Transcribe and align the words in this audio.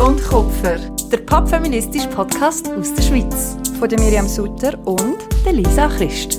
Und 0.00 0.22
Kupfer, 0.22 0.78
der 1.10 1.18
popfeministische 1.18 2.08
Podcast 2.08 2.68
aus 2.68 2.94
der 2.94 3.02
Schweiz. 3.02 3.56
Von 3.80 3.88
der 3.88 3.98
Miriam 3.98 4.28
Sutter 4.28 4.78
und 4.86 5.16
der 5.44 5.54
Lisa 5.54 5.88
Christ. 5.88 6.38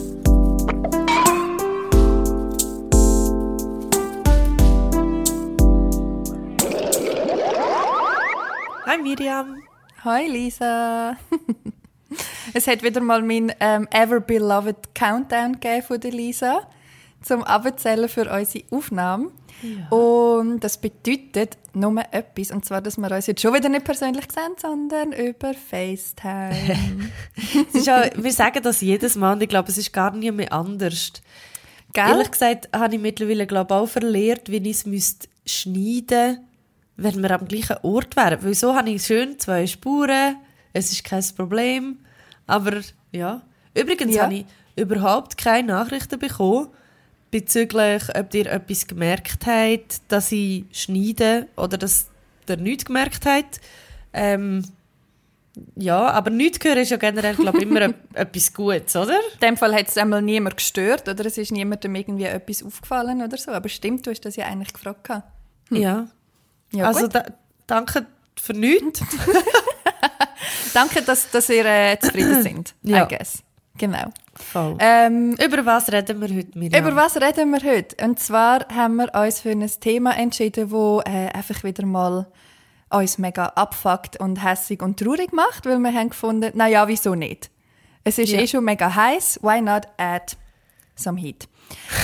Hi 8.86 8.97
Miriam. 9.04 9.61
Hi 10.05 10.28
Lisa. 10.28 11.18
es 12.54 12.65
hat 12.65 12.82
wieder 12.82 13.01
mal 13.01 13.21
mein 13.21 13.51
ähm, 13.60 13.89
Ever 13.91 14.21
Beloved 14.21 14.96
Countdown 14.96 15.60
gegeben 15.60 15.83
von 15.83 16.00
der 16.00 16.11
Lisa 16.11 16.61
zum 17.21 17.43
Abzählen 17.43 18.07
für 18.07 18.32
unsere 18.32 18.64
Aufnahme. 18.71 19.32
Ja. 19.61 19.89
Und 19.89 20.61
das 20.61 20.77
bedeutet 20.77 21.57
nur 21.73 22.01
etwas, 22.11 22.51
und 22.51 22.65
zwar, 22.65 22.81
dass 22.81 22.97
wir 22.97 23.11
uns 23.11 23.27
jetzt 23.27 23.41
schon 23.41 23.54
wieder 23.54 23.69
nicht 23.69 23.86
persönlich 23.86 24.25
sehen, 24.31 24.54
sondern 24.57 25.11
über 25.11 25.54
FaceTime. 25.54 27.09
ja, 27.83 28.09
wir 28.15 28.31
sagen 28.31 28.61
das 28.64 28.81
jedes 28.81 29.15
Mal 29.15 29.33
und 29.33 29.43
ich 29.43 29.50
glaube, 29.50 29.69
es 29.69 29.77
ist 29.77 29.91
gar 29.91 30.11
nicht 30.15 30.33
mehr 30.33 30.51
anders. 30.53 31.14
Gell? 31.93 32.08
Ehrlich 32.08 32.31
gesagt 32.31 32.69
habe 32.73 32.95
ich 32.95 33.02
mittlerweile 33.02 33.47
glaube 33.47 33.75
auch 33.75 33.88
verlehrt, 33.88 34.50
wie 34.50 34.58
ich 34.58 34.86
es 34.86 35.17
schneiden 35.45 35.73
müsste, 35.75 36.39
wenn 36.97 37.22
wir 37.22 37.31
am 37.31 37.47
gleichen 37.47 37.78
Ort 37.81 38.16
wären. 38.16 38.44
Weil 38.44 38.53
so 38.53 38.75
habe 38.75 38.89
ich 38.89 39.03
schön 39.03 39.39
zwei 39.39 39.66
Spuren, 39.66 40.38
es 40.73 40.91
ist 40.91 41.03
kein 41.03 41.23
Problem. 41.36 42.00
Aber 42.45 42.81
ja, 43.11 43.41
übrigens 43.73 44.16
ja. 44.16 44.23
habe 44.23 44.36
ich 44.36 44.45
überhaupt 44.75 45.38
keine 45.38 45.67
Nachrichten 45.67 46.19
bekommen, 46.19 46.69
bezüglich, 47.31 48.03
ob 48.16 48.33
ihr 48.33 48.47
etwas 48.47 48.88
gemerkt 48.88 49.45
habt, 49.45 50.02
dass 50.08 50.31
ich 50.31 50.66
schneide 50.72 51.47
oder 51.55 51.77
dass 51.77 52.08
ihr 52.47 52.58
nichts 52.58 52.85
gemerkt 52.85 53.25
habt. 53.25 53.61
Ähm, 54.13 54.63
ja, 55.75 56.09
aber 56.11 56.30
nichts 56.30 56.63
hören 56.63 56.77
ist 56.80 56.91
ja 56.91 56.97
generell, 56.97 57.35
glaube 57.35 57.61
immer 57.61 57.81
etwas 58.13 58.53
Gutes, 58.53 58.95
oder? 58.95 59.19
In 59.33 59.39
dem 59.41 59.57
Fall 59.57 59.75
hat 59.75 59.88
es 59.88 59.97
einmal 59.97 60.22
niemand 60.22 60.57
gestört 60.57 61.07
oder 61.07 61.25
es 61.25 61.38
ist 61.38 61.52
niemandem 61.52 61.95
irgendwie 61.95 62.25
etwas 62.25 62.63
aufgefallen 62.63 63.22
oder 63.22 63.38
so. 63.38 63.52
Aber 63.52 63.69
stimmt, 63.69 64.05
du 64.05 64.11
hast 64.11 64.22
das 64.22 64.35
ja 64.35 64.45
eigentlich 64.45 64.73
gefragt. 64.73 65.09
Hm. 65.69 65.77
Ja. 65.77 66.07
ja. 66.72 66.85
Also 66.85 67.07
da, 67.07 67.25
danke 67.67 68.05
für 68.35 68.53
nichts. 68.53 69.02
danke, 70.73 71.02
dass, 71.02 71.30
dass 71.30 71.50
ihr 71.50 71.66
äh, 71.66 72.00
zufrieden 72.00 72.41
sind, 72.44 72.75
ja. 72.83 73.05
I 73.05 73.07
guess. 73.07 73.44
Genau. 73.80 74.11
Ähm, 74.80 75.35
über 75.44 75.66
was 75.66 75.91
reden 75.91 76.22
wir 76.22 76.30
heute, 76.35 76.58
Miriam? 76.58 76.85
Über 76.85 76.95
was 76.95 77.16
reden 77.16 77.52
wir 77.52 77.61
heute? 77.63 78.05
Und 78.05 78.19
zwar 78.19 78.67
haben 78.73 78.97
wir 78.97 79.13
uns 79.16 79.39
für 79.41 79.52
ein 79.52 79.69
Thema 79.80 80.17
entschieden, 80.17 80.69
das 80.69 81.05
äh, 81.05 81.30
einfach 81.30 81.63
wieder 81.63 81.85
mal 81.85 82.27
uns 82.89 83.17
mega 83.17 83.45
abfuckt 83.45 84.19
und 84.19 84.44
hässig 84.44 84.81
und 84.81 85.00
traurig 85.00 85.31
macht, 85.33 85.66
weil 85.66 85.80
wir 85.80 85.94
haben 85.94 86.09
gefunden, 86.09 86.52
na 86.55 86.67
ja, 86.67 86.88
wieso 86.88 87.16
nicht? 87.16 87.50
Es 88.03 88.17
ist 88.17 88.31
ja. 88.31 88.39
eh 88.39 88.47
schon 88.47 88.63
mega 88.63 88.94
heiß, 88.94 89.39
why 89.41 89.61
not 89.61 89.83
add 89.97 90.35
some 90.95 91.19
heat? 91.19 91.47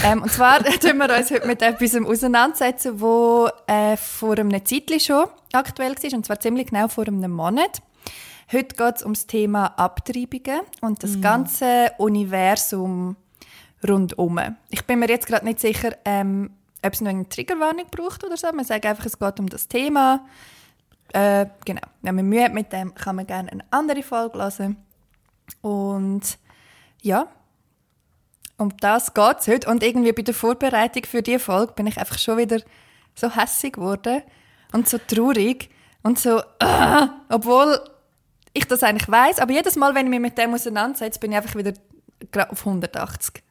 ähm, 0.03 0.21
und 0.21 0.31
zwar 0.31 0.63
tun 0.79 0.97
wir 0.97 1.17
uns 1.17 1.31
heute 1.31 1.47
mit 1.47 1.61
etwas 1.61 1.95
auseinandersetzen, 1.95 3.01
wo 3.01 3.49
äh, 3.67 3.97
vor 3.97 4.37
einem 4.37 4.51
Zeitchen 4.65 4.99
schon 4.99 5.25
aktuell 5.53 5.95
war, 5.95 6.13
und 6.13 6.25
zwar 6.25 6.39
ziemlich 6.39 6.67
genau 6.67 6.87
vor 6.87 7.07
einem 7.07 7.31
Monat. 7.31 7.81
Heute 8.51 8.75
geht 8.75 8.97
es 8.97 9.03
um 9.03 9.13
das 9.13 9.25
Thema 9.25 9.67
Abtreibungen 9.77 10.61
und 10.81 11.01
das 11.01 11.17
mm. 11.17 11.21
ganze 11.21 11.91
Universum 11.97 13.15
rundum. 13.87 14.39
Ich 14.69 14.85
bin 14.85 14.99
mir 14.99 15.09
jetzt 15.09 15.27
gerade 15.27 15.45
nicht 15.45 15.59
sicher, 15.59 15.95
ähm, 16.05 16.51
ob 16.85 16.93
es 16.93 17.01
noch 17.01 17.09
eine 17.09 17.27
Triggerwarnung 17.27 17.87
braucht 17.89 18.23
oder 18.23 18.37
so. 18.37 18.51
Man 18.51 18.65
sagt 18.65 18.85
einfach, 18.85 19.05
es 19.05 19.17
geht 19.17 19.39
um 19.39 19.49
das 19.49 19.67
Thema. 19.67 20.25
Äh, 21.11 21.47
genau. 21.65 21.81
Wenn 22.03 22.15
man 22.15 22.25
Mühe 22.27 22.43
hat 22.43 22.53
mit 22.53 22.71
dem, 22.71 22.93
kann 22.93 23.15
man 23.15 23.25
gerne 23.25 23.51
eine 23.51 23.63
andere 23.71 24.03
Folge 24.03 24.37
hören. 24.37 24.77
Und 25.61 26.37
ja, 27.01 27.27
um 28.57 28.75
das 28.77 29.13
geht 29.13 29.39
es 29.39 29.47
heute. 29.47 29.69
Und 29.69 29.83
irgendwie 29.83 30.11
bei 30.11 30.21
der 30.21 30.33
Vorbereitung 30.33 31.03
für 31.05 31.23
diese 31.23 31.39
Folge 31.39 31.73
bin 31.73 31.87
ich 31.87 31.97
einfach 31.97 32.19
schon 32.19 32.37
wieder 32.37 32.59
so 33.15 33.35
hässig 33.35 33.73
geworden 33.73 34.21
und 34.71 34.87
so 34.87 34.97
traurig 34.99 35.69
und 36.03 36.19
so, 36.19 36.37
uh, 36.37 37.07
obwohl 37.29 37.79
ich 38.55 38.65
das 38.65 38.81
eigentlich 38.81 39.09
weiß, 39.09 39.39
aber 39.39 39.53
jedes 39.53 39.75
Mal, 39.75 39.93
wenn 39.93 40.07
ich 40.07 40.09
mich 40.09 40.19
mit 40.19 40.37
dem 40.37 40.53
auseinandersetze, 40.53 41.19
bin 41.19 41.31
ich 41.31 41.37
einfach 41.37 41.55
wieder 41.55 41.73
auf 42.49 42.65
180. 42.65 43.43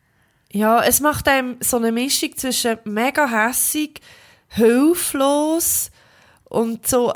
Ja, 0.53 0.83
es 0.83 1.01
macht 1.01 1.29
einem 1.29 1.57
so 1.61 1.77
eine 1.77 1.93
Mischung 1.93 2.37
zwischen 2.37 2.79
mega 2.85 3.29
hässig, 3.29 4.01
hilflos 4.49 5.91
und 6.45 6.87
so 6.87 7.13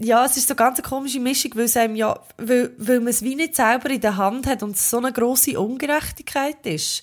ja, 0.00 0.24
es 0.24 0.36
ist 0.36 0.46
so 0.46 0.54
eine 0.54 0.58
ganz 0.58 0.80
komische 0.82 1.18
Mischung, 1.18 1.52
weil, 1.56 1.64
es 1.64 1.76
einem 1.76 1.96
ja, 1.96 2.18
weil, 2.36 2.72
weil 2.78 3.00
man 3.00 3.08
es 3.08 3.22
wie 3.22 3.34
nicht 3.34 3.56
selber 3.56 3.90
in 3.90 4.00
der 4.00 4.16
Hand 4.16 4.46
hat 4.46 4.62
und 4.62 4.76
es 4.76 4.90
so 4.90 4.98
eine 4.98 5.12
grosse 5.12 5.58
Ungerechtigkeit 5.58 6.64
ist. 6.64 7.02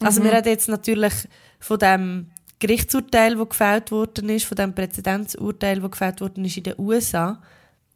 Also 0.00 0.20
mhm. 0.20 0.24
wir 0.24 0.32
reden 0.32 0.48
jetzt 0.48 0.68
natürlich 0.68 1.14
von 1.60 1.78
dem 1.78 2.30
Gerichtsurteil, 2.58 3.36
das 3.36 3.48
gefällt 3.48 3.90
worden 3.92 4.28
ist, 4.28 4.44
von 4.44 4.56
dem 4.56 4.74
Präzedenzurteil, 4.74 5.80
das 5.80 5.90
gefällt 5.90 6.20
worden 6.20 6.44
ist 6.44 6.56
in 6.56 6.64
den 6.64 6.74
USA. 6.78 7.40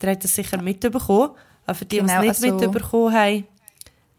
Der 0.00 0.12
hat 0.12 0.24
das 0.24 0.34
sicher 0.34 0.60
mitbekommen. 0.60 1.30
Aber 1.64 1.74
für 1.74 1.84
die, 1.84 1.98
genau, 1.98 2.22
die 2.22 2.28
es 2.28 2.40
nicht 2.40 2.52
also, 2.52 2.70
mitbekommen 2.70 3.14
haben, 3.14 3.46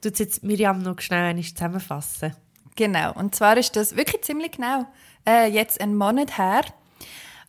tut 0.01 0.13
es 0.13 0.19
jetzt 0.19 0.43
Miriam 0.43 0.81
noch 0.81 0.99
schnell 0.99 1.41
zusammenfassen. 1.43 2.35
Genau. 2.75 3.13
Und 3.13 3.35
zwar 3.35 3.57
ist 3.57 3.75
das 3.75 3.95
wirklich 3.95 4.21
ziemlich 4.23 4.51
genau 4.51 4.85
äh, 5.27 5.49
jetzt 5.49 5.81
einen 5.81 5.95
Monat 5.95 6.37
her, 6.37 6.61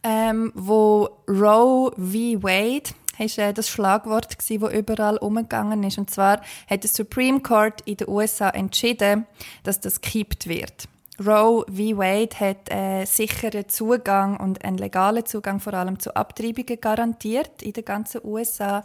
ähm, 0.02 0.52
wo 0.54 1.08
Roe 1.28 1.92
v. 1.96 2.42
Wade 2.42 2.90
ist 3.18 3.38
äh, 3.38 3.52
das 3.52 3.68
Schlagwort 3.68 4.36
wo 4.60 4.68
überall 4.68 5.16
umgegangen 5.18 5.82
ist. 5.84 5.98
Und 5.98 6.10
zwar 6.10 6.40
hat 6.68 6.82
der 6.82 6.90
Supreme 6.90 7.40
Court 7.40 7.80
in 7.82 7.96
den 7.96 8.08
USA 8.08 8.50
entschieden, 8.50 9.26
dass 9.62 9.80
das 9.80 10.00
gekippt 10.00 10.48
wird. 10.48 10.88
Roe 11.20 11.64
v. 11.68 11.98
Wade 11.98 12.38
hat 12.38 12.70
äh, 12.70 13.04
sicheren 13.04 13.68
Zugang 13.68 14.38
und 14.38 14.64
einen 14.64 14.78
legalen 14.78 15.26
Zugang 15.26 15.58
vor 15.58 15.74
allem 15.74 15.98
zu 15.98 16.14
Abtreibungen 16.14 16.80
garantiert 16.80 17.62
in 17.62 17.72
den 17.72 17.84
ganzen 17.84 18.20
USA. 18.24 18.84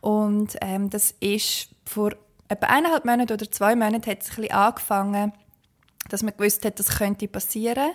Und 0.00 0.56
ähm, 0.60 0.90
das 0.90 1.12
ist 1.18 1.70
vor 1.84 2.12
etwa 2.48 2.66
eineinhalb 2.66 3.04
Monaten 3.04 3.32
oder 3.32 3.50
zwei 3.50 3.74
Monaten 3.74 4.06
hat 4.06 4.22
es 4.22 4.30
ein 4.30 4.36
bisschen 4.36 4.52
angefangen, 4.52 5.32
dass 6.08 6.22
man 6.22 6.36
gewusst 6.36 6.64
hat, 6.64 6.78
das 6.78 6.98
könnte 6.98 7.26
passieren. 7.26 7.90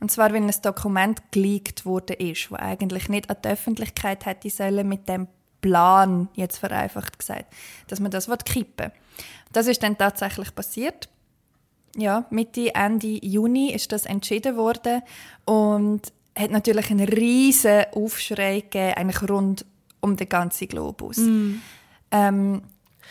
Und 0.00 0.10
zwar, 0.10 0.32
wenn 0.32 0.48
ein 0.48 0.62
Dokument 0.62 1.20
geleakt 1.30 1.84
wurde 1.84 2.14
ist, 2.14 2.50
wo 2.50 2.56
eigentlich 2.56 3.08
nicht 3.08 3.28
an 3.28 3.36
die 3.44 3.48
Öffentlichkeit 3.48 4.24
hätte 4.24 4.48
sollen 4.50 4.88
mit 4.88 5.08
dem 5.08 5.28
Plan, 5.60 6.28
jetzt 6.34 6.58
vereinfacht 6.58 7.18
gesagt, 7.18 7.52
dass 7.88 8.00
man 8.00 8.10
das 8.10 8.30
kippen 8.44 8.92
Das 9.52 9.66
ist 9.66 9.82
dann 9.82 9.98
tatsächlich 9.98 10.54
passiert 10.54 11.08
ja, 11.96 12.26
Mitte, 12.30 12.74
Ende 12.74 13.24
Juni 13.24 13.72
ist 13.72 13.92
das 13.92 14.06
entschieden 14.06 14.56
worden 14.56 15.02
und 15.44 16.02
hat 16.36 16.50
natürlich 16.50 16.90
einen 16.90 17.08
riesen 17.08 17.84
Aufschrei 17.94 18.60
gegeben, 18.60 18.94
eigentlich 18.94 19.30
rund 19.30 19.64
um 20.00 20.16
den 20.16 20.28
ganzen 20.28 20.68
Globus. 20.68 21.16
Mm. 21.18 21.60
Ähm, 22.10 22.62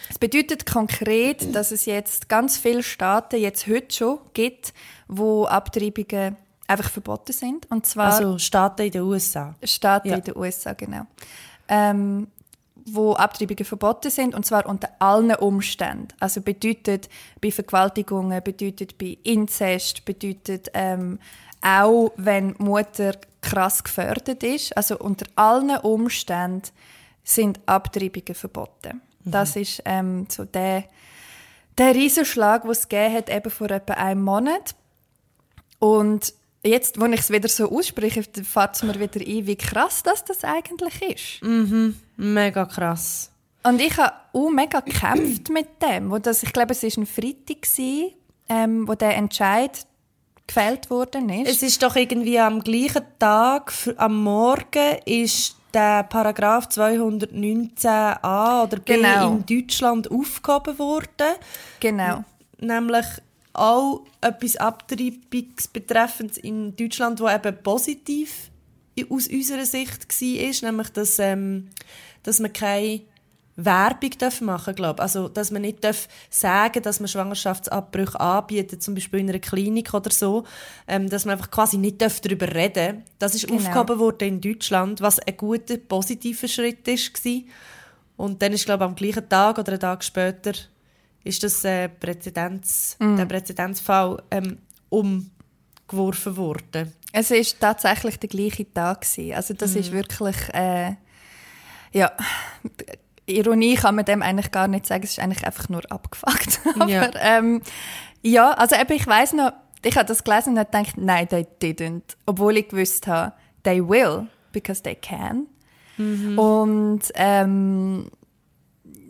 es 0.09 0.19
bedeutet 0.19 0.66
konkret, 0.66 1.56
dass 1.56 1.72
es 1.72 1.85
jetzt 1.85 2.29
ganz 2.29 2.57
viele 2.57 2.84
Staaten 2.84 3.40
jetzt 3.40 3.68
heute 3.68 3.95
schon 3.95 4.19
gibt, 4.34 4.74
wo 5.07 5.45
Abtreibungen 5.45 6.38
einfach 6.68 6.90
verboten 6.90 7.34
sind. 7.34 7.69
Und 7.72 7.85
zwar 7.85 8.13
also 8.13 8.38
Staaten 8.38 8.84
in 8.84 8.91
den 8.91 9.01
USA. 9.01 9.56
Staaten 9.63 10.09
ja. 10.09 10.16
in 10.16 10.24
den 10.24 10.38
USA, 10.38 10.74
genau. 10.74 11.07
Ähm, 11.68 12.28
wo 12.85 13.13
Abtreibungen 13.13 13.66
verboten 13.66 14.12
sind, 14.12 14.35
und 14.35 14.46
zwar 14.46 14.68
unter 14.68 14.90
allen 15.00 15.35
Umständen. 15.35 16.09
Also 16.19 16.41
bedeutet 16.41 17.09
bei 17.41 17.51
Vergewaltigungen, 17.51 18.44
bedeutet 18.44 18.98
bei 18.98 19.18
Inzest, 19.24 20.06
bedeutet 20.06 20.69
ähm, 20.74 21.19
auch, 21.62 22.12
wenn 22.15 22.56
Mutter 22.59 23.13
krass 23.42 23.83
gefördert 23.83 24.44
ist. 24.44 24.77
Also 24.77 25.00
unter 25.00 25.25
allen 25.36 25.75
Umständen 25.77 26.69
sind 27.24 27.59
Abtreibungen 27.65 28.36
verboten. 28.36 29.01
Mhm. 29.24 29.31
Das 29.31 29.56
ist 29.56 29.81
ähm, 29.86 30.27
so 30.30 30.45
der, 30.45 30.83
der 31.80 31.95
Riesenschlag, 31.95 32.62
den 32.62 32.71
es 32.71 32.88
gegeben 32.88 33.15
hat, 33.15 33.30
eben 33.30 33.50
vor 33.50 33.71
etwa 33.71 33.94
einem 33.94 34.24
Monat. 34.24 34.75
Und 35.80 36.33
jetzt, 36.65 37.00
wo 37.00 37.06
ich 37.06 37.19
es 37.19 37.29
wieder 37.29 37.47
so 37.47 37.71
ausspreche, 37.71 38.23
fällt 38.23 38.75
es 38.75 38.83
mir 38.83 39.00
wieder 39.00 39.19
ein, 39.19 39.47
wie 39.47 39.56
krass 39.56 40.03
das, 40.03 40.23
das 40.25 40.44
eigentlich 40.44 41.01
ist. 41.01 41.44
Mhm, 41.44 41.95
mega 42.17 42.65
krass. 42.65 43.31
Und 43.63 43.81
ich 43.81 43.97
habe 43.97 44.13
auch 44.33 44.50
mega 44.50 44.79
gekämpft 44.79 45.50
mit 45.50 45.81
dem. 45.81 46.12
Wo 46.12 46.19
das, 46.19 46.44
ich 46.44 46.53
glaube, 46.53 46.73
es 46.73 46.83
war 46.83 46.91
ein 46.97 47.06
Freitag, 47.06 47.67
ähm, 48.47 48.88
wo 48.88 48.94
der 48.94 49.15
Entscheid 49.15 49.85
gefällt 50.45 50.89
worden 50.91 51.29
ist. 51.29 51.50
Es 51.50 51.63
ist 51.63 51.81
doch 51.81 51.95
irgendwie 51.95 52.39
am 52.39 52.62
gleichen 52.62 53.03
Tag, 53.18 53.73
am 53.97 54.23
Morgen, 54.23 55.00
ist 55.06 55.56
der 55.73 56.03
Paragraph 56.03 56.68
219a 56.68 58.63
oder 58.63 58.77
B 58.77 58.95
genau. 58.95 59.31
in 59.31 59.45
Deutschland 59.45 60.11
aufgehoben 60.11 60.77
worden. 60.79 61.35
Genau. 61.79 62.23
Nämlich 62.59 63.06
auch 63.56 64.06
etwas 64.22 64.57
Abtreibungsbetreffendes 64.57 66.38
in 66.38 66.75
Deutschland, 66.75 67.19
wo 67.19 67.30
eben 67.30 67.57
positiv 67.63 68.52
aus 69.10 69.28
unserer 69.28 69.66
Sicht 69.66 70.07
war, 70.07 70.69
nämlich, 70.69 70.90
dass, 70.90 71.19
ähm, 71.19 71.69
dass 72.24 72.40
man 72.40 72.54
keine 72.54 73.02
Werbung 73.57 74.12
machen 74.42 74.75
darf, 74.75 75.00
Also, 75.00 75.30
dass 75.30 75.52
man 75.52 75.62
nicht 75.62 75.84
darf 75.84 76.07
sagen 76.30 76.84
dass 76.84 77.00
man 77.00 77.07
Schwangerschaftsabbrüche 77.07 78.19
anbietet, 78.19 78.84
zum 78.84 78.96
Beispiel 78.96 79.22
in 79.22 79.30
einer 79.30 79.40
Klinik 79.40 79.94
oder 79.94 80.12
so, 80.12 80.44
ähm, 80.88 81.10
dass 81.10 81.25
man 81.25 81.34
einfach 81.34 81.52
quasi 81.52 81.78
nicht 81.78 82.02
darf 82.02 82.19
darüber 82.19 82.54
reden 82.54 83.04
Das 83.18 83.34
ist 83.34 83.48
genau. 83.48 83.60
aufgehoben 83.60 84.00
worden 84.00 84.28
in 84.28 84.42
Deutschland, 84.42 85.02
was 85.02 85.19
ein 85.19 85.38
guter, 85.38 85.78
positiver 85.78 86.48
Schritt 86.48 86.86
war. 86.88 87.42
Und 88.18 88.42
dann 88.42 88.54
ist, 88.54 88.66
glaube 88.66 88.84
ich, 88.84 88.90
am 88.90 88.96
gleichen 88.96 89.30
Tag 89.30 89.57
oder 89.57 89.74
einen 89.74 89.80
Tag 89.80 90.04
später 90.04 90.54
ist 91.25 91.44
das 91.44 91.66
äh, 91.66 91.89
Präzedenz, 91.89 92.95
mm. 93.00 93.18
der 93.18 93.25
Präzedenzfall 93.25 94.24
ähm, 94.31 94.60
umgeworfen 94.89 96.38
worden. 96.38 96.94
Es 97.12 97.31
ist 97.31 97.60
tatsächlich 97.60 98.18
der 98.19 98.30
gleiche 98.30 98.72
Tag 98.72 99.01
gewesen. 99.01 99.33
Also 99.33 99.54
das 99.54 99.74
mm. 99.74 99.77
ist 99.77 99.92
wirklich 99.92 100.38
äh, 100.54 100.95
ja 101.92 102.12
Ironie 103.25 103.75
kann 103.75 103.95
man 103.95 104.06
dem 104.06 104.22
eigentlich 104.22 104.51
gar 104.51 104.68
nicht 104.68 104.86
sagen. 104.86 105.04
Es 105.04 105.12
ist 105.12 105.19
eigentlich 105.19 105.45
einfach 105.45 105.68
nur 105.69 105.81
abgefuckt. 105.89 106.60
Aber 106.80 106.89
ja, 106.89 107.10
ähm, 107.19 107.62
ja 108.21 108.51
also 108.51 108.75
eben, 108.75 108.94
ich 108.94 109.07
weiß 109.07 109.33
noch, 109.33 109.51
ich 109.83 109.95
habe 109.98 110.06
das 110.06 110.24
gelesen 110.24 110.54
und 110.54 110.60
habe 110.60 110.69
gedacht, 110.71 110.98
nein, 110.98 111.28
they 111.28 111.45
didn't. 111.62 112.16
Obwohl 112.25 112.57
ich 112.57 112.69
gewusst 112.69 113.07
habe, 113.07 113.33
they 113.63 113.81
will, 113.81 114.28
because 114.51 114.83
they 114.83 114.95
can. 114.95 115.48
Mhm. 115.98 116.38
Und 116.38 117.01
ähm, 117.16 118.12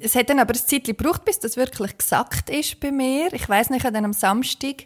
es 0.05 0.15
hat 0.15 0.29
dann 0.29 0.39
aber 0.39 0.53
ein 0.53 0.59
Zeitchen 0.59 0.95
gebraucht, 0.95 1.25
bis 1.25 1.39
das 1.39 1.57
wirklich 1.57 1.97
gesagt 1.97 2.49
ist 2.49 2.79
bei 2.79 2.91
mir. 2.91 3.33
Ich 3.33 3.49
weiß 3.49 3.71
nicht, 3.71 3.79
ich 3.79 3.85
habe 3.85 3.95
dann 3.95 4.05
am 4.05 4.13
Samstag 4.13 4.85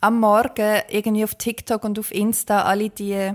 am 0.00 0.20
Morgen 0.20 0.82
irgendwie 0.90 1.24
auf 1.24 1.34
TikTok 1.34 1.82
und 1.84 1.98
auf 1.98 2.12
Insta 2.12 2.62
alle 2.64 2.90
die 2.90 3.32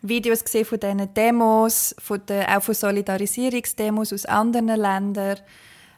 Videos 0.00 0.42
gesehen 0.42 0.64
von 0.64 0.80
diesen 0.80 1.12
Demos, 1.14 1.94
von 1.98 2.24
den, 2.26 2.46
auch 2.46 2.62
von 2.62 2.74
Solidarisierungsdemos 2.74 4.12
aus 4.12 4.24
anderen 4.24 4.68
Ländern. 4.68 5.38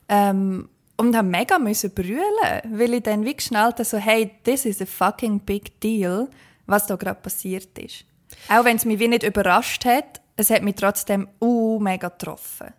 Ähm, 0.08 0.68
und 0.96 1.16
haben 1.16 1.30
mega 1.30 1.58
müssen 1.58 1.92
brüllen, 1.92 2.22
weil 2.70 2.94
ich 2.94 3.02
dann 3.02 3.24
wie 3.24 3.34
geschnallt 3.34 3.74
habe, 3.74 3.84
so, 3.84 3.96
hey, 3.96 4.30
this 4.44 4.64
is 4.64 4.80
a 4.80 4.86
fucking 4.86 5.40
big 5.40 5.80
deal, 5.80 6.28
was 6.66 6.86
da 6.86 6.96
gerade 6.96 7.20
passiert 7.20 7.76
ist. 7.78 8.04
Auch 8.48 8.64
wenn 8.64 8.76
es 8.76 8.84
mich 8.84 8.98
wie 8.98 9.08
nicht 9.08 9.22
überrascht 9.24 9.84
hat, 9.84 10.20
es 10.36 10.50
hat 10.50 10.62
mich 10.62 10.76
trotzdem 10.76 11.28
uh, 11.40 11.80
mega 11.80 12.08
getroffen. 12.08 12.72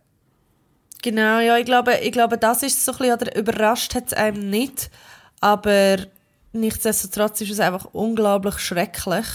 Genau, 1.06 1.40
ja, 1.40 1.56
ich 1.60 1.66
glaube, 1.66 2.00
ich 2.02 2.12
glaube, 2.12 2.40
das 2.40 2.64
ist 2.64 2.84
so 2.84 2.92
ein 2.94 2.98
bisschen, 2.98 3.14
oder 3.14 3.36
überrascht 3.36 3.94
hat 3.94 4.08
es 4.08 4.14
einem 4.14 4.50
nicht, 4.50 4.90
aber 5.40 5.98
nichtsdestotrotz 6.52 7.42
ist 7.42 7.52
es 7.52 7.60
einfach 7.60 7.86
unglaublich 7.92 8.58
schrecklich, 8.58 9.28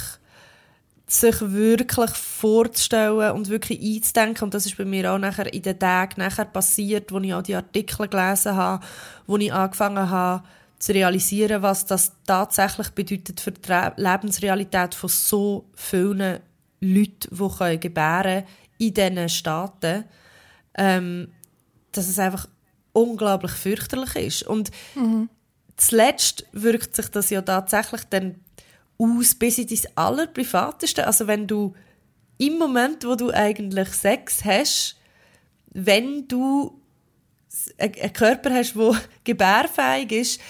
sich 1.06 1.36
wirklich 1.40 2.10
vorzustellen 2.10 3.36
und 3.36 3.50
wirklich 3.50 3.80
einzudenken. 3.80 4.46
Und 4.46 4.54
das 4.54 4.66
ist 4.66 4.78
bei 4.78 4.84
mir 4.84 5.12
auch 5.12 5.18
nachher 5.18 5.54
in 5.54 5.62
den 5.62 5.78
Tagen 5.78 6.20
nachher 6.20 6.46
passiert, 6.46 7.12
wo 7.12 7.20
ich 7.20 7.34
auch 7.34 7.42
die 7.42 7.54
Artikel 7.54 8.08
gelesen 8.08 8.56
habe, 8.56 8.84
wo 9.28 9.36
ich 9.36 9.52
angefangen 9.52 10.10
habe 10.10 10.42
zu 10.80 10.90
realisieren, 10.90 11.62
was 11.62 11.86
das 11.86 12.10
tatsächlich 12.26 12.88
bedeutet 12.88 13.38
für 13.38 13.52
die 13.52 13.70
Lebensrealität 13.94 14.96
von 14.96 15.08
so 15.08 15.66
vielen 15.76 16.40
Leuten, 16.80 17.28
die 17.30 17.56
können 17.58 17.78
gebären 17.78 18.42
in 18.78 18.92
diesen 18.92 19.28
Staaten, 19.28 20.02
ähm, 20.74 21.28
dass 21.92 22.08
es 22.08 22.18
einfach 22.18 22.46
unglaublich 22.92 23.52
fürchterlich 23.52 24.16
ist. 24.16 24.42
Und 24.44 24.70
mhm. 24.94 25.28
zuletzt 25.76 26.46
wirkt 26.52 26.96
sich 26.96 27.08
das 27.08 27.30
ja 27.30 27.42
tatsächlich 27.42 28.02
dann 28.10 28.36
aus 28.98 29.34
bis 29.34 29.58
in 29.58 29.66
dein 29.66 29.96
Allerprivateste. 29.96 31.06
Also 31.06 31.26
wenn 31.26 31.46
du 31.46 31.74
im 32.38 32.58
Moment, 32.58 33.04
wo 33.04 33.14
du 33.14 33.30
eigentlich 33.30 33.88
Sex 33.88 34.44
hast, 34.44 34.96
wenn 35.72 36.26
du 36.26 36.80
einen 37.78 38.12
Körper 38.12 38.54
hast, 38.54 38.74
der 38.74 39.00
gebärfähig 39.24 40.12
ist, 40.12 40.40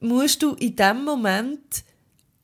musst 0.00 0.42
du 0.42 0.54
in 0.54 0.76
dem 0.76 1.04
Moment 1.04 1.84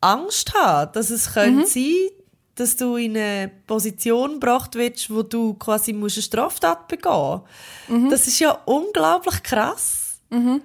Angst 0.00 0.54
haben, 0.54 0.92
dass 0.92 1.10
es 1.10 1.28
mhm. 1.28 1.32
könnte 1.32 1.66
sein 1.66 2.10
dass 2.56 2.76
du 2.76 2.96
in 2.96 3.16
eine 3.16 3.50
Position 3.66 4.34
gebracht 4.34 4.74
wirst, 4.74 5.10
wo 5.10 5.22
du 5.22 5.54
quasi 5.54 5.92
eine 5.92 6.08
Straftat 6.10 6.88
begehen 6.88 7.12
musst. 7.12 7.42
Mhm. 7.88 8.10
Das 8.10 8.26
ist 8.26 8.38
ja 8.38 8.52
unglaublich 8.64 9.42
krass. 9.42 10.20
Mhm. 10.30 10.62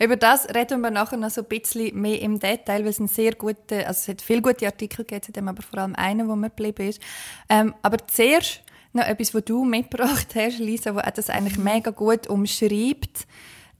Über 0.00 0.16
das 0.16 0.48
reden 0.54 0.80
wir 0.80 0.90
nachher 0.90 1.16
noch 1.16 1.30
so 1.30 1.40
ein 1.40 1.48
bisschen 1.48 2.00
mehr 2.00 2.20
im 2.20 2.38
Detail, 2.38 2.80
weil 2.82 2.90
es 2.90 3.00
ein 3.00 3.08
sehr 3.08 3.34
gute, 3.34 3.86
also 3.86 3.98
es 3.98 4.08
hat 4.08 4.22
viele 4.22 4.42
gute 4.42 4.66
Artikel 4.66 5.04
gegeben, 5.04 5.32
dem 5.32 5.48
aber 5.48 5.62
vor 5.62 5.80
allem 5.80 5.96
einen, 5.96 6.28
wo 6.28 6.36
mir 6.36 6.50
geblieben 6.50 6.88
ist. 6.88 7.00
Ähm, 7.48 7.74
aber 7.82 7.98
zuerst 8.06 8.62
noch 8.92 9.04
etwas, 9.04 9.34
was 9.34 9.44
du 9.44 9.64
mitgebracht 9.64 10.34
hast, 10.34 10.58
Lisa, 10.58 10.94
wo 10.94 11.00
das 11.00 11.30
eigentlich 11.30 11.58
mega 11.58 11.90
gut 11.90 12.28
umschreibt. 12.28 13.26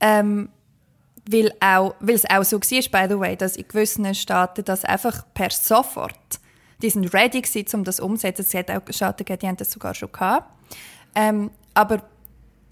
Ähm, 0.01 0.49
weil, 1.29 1.53
auch, 1.59 1.95
weil 1.99 2.15
es 2.15 2.29
auch 2.29 2.43
so 2.43 2.59
war, 2.59 3.07
by 3.07 3.13
the 3.13 3.19
way, 3.19 3.35
dass 3.35 3.55
in 3.55 3.67
gewissen 3.67 4.13
Staaten 4.15 4.65
das 4.65 4.83
einfach 4.83 5.23
per 5.33 5.51
sofort, 5.51 6.38
die 6.81 6.89
sind 6.89 7.13
ready 7.13 7.41
gewesen, 7.41 7.65
um 7.75 7.83
das 7.83 7.99
umzusetzen. 7.99 8.45
Es 8.47 8.53
hat 8.53 8.71
auch 8.71 8.83
gegeben, 8.85 9.39
die 9.39 9.47
haben 9.47 9.57
das 9.57 9.71
sogar 9.71 9.93
schon 9.93 10.11
gehabt. 10.11 10.49
Ähm, 11.15 11.51
aber 11.73 12.03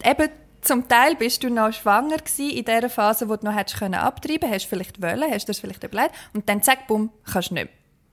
eben 0.04 0.30
zum 0.62 0.88
Teil 0.88 1.16
bist 1.16 1.44
du 1.44 1.50
noch 1.50 1.72
schwanger 1.72 2.18
gewesen 2.18 2.50
in 2.50 2.66
der 2.66 2.90
Phase, 2.90 3.30
wo 3.30 3.36
du 3.36 3.46
noch 3.46 3.56
hättest 3.56 3.80
können 3.80 3.96
abtreiben, 3.96 4.50
hast 4.50 4.66
vielleicht 4.66 5.02
wollen, 5.02 5.32
hast 5.32 5.48
das 5.48 5.60
vielleicht 5.60 5.84
überlegt 5.84 6.14
und 6.34 6.48
dann 6.50 6.62
zack, 6.62 6.88
bumm, 6.88 7.12
kannst 7.26 7.52
du 7.52 7.56
nicht. 7.56 7.70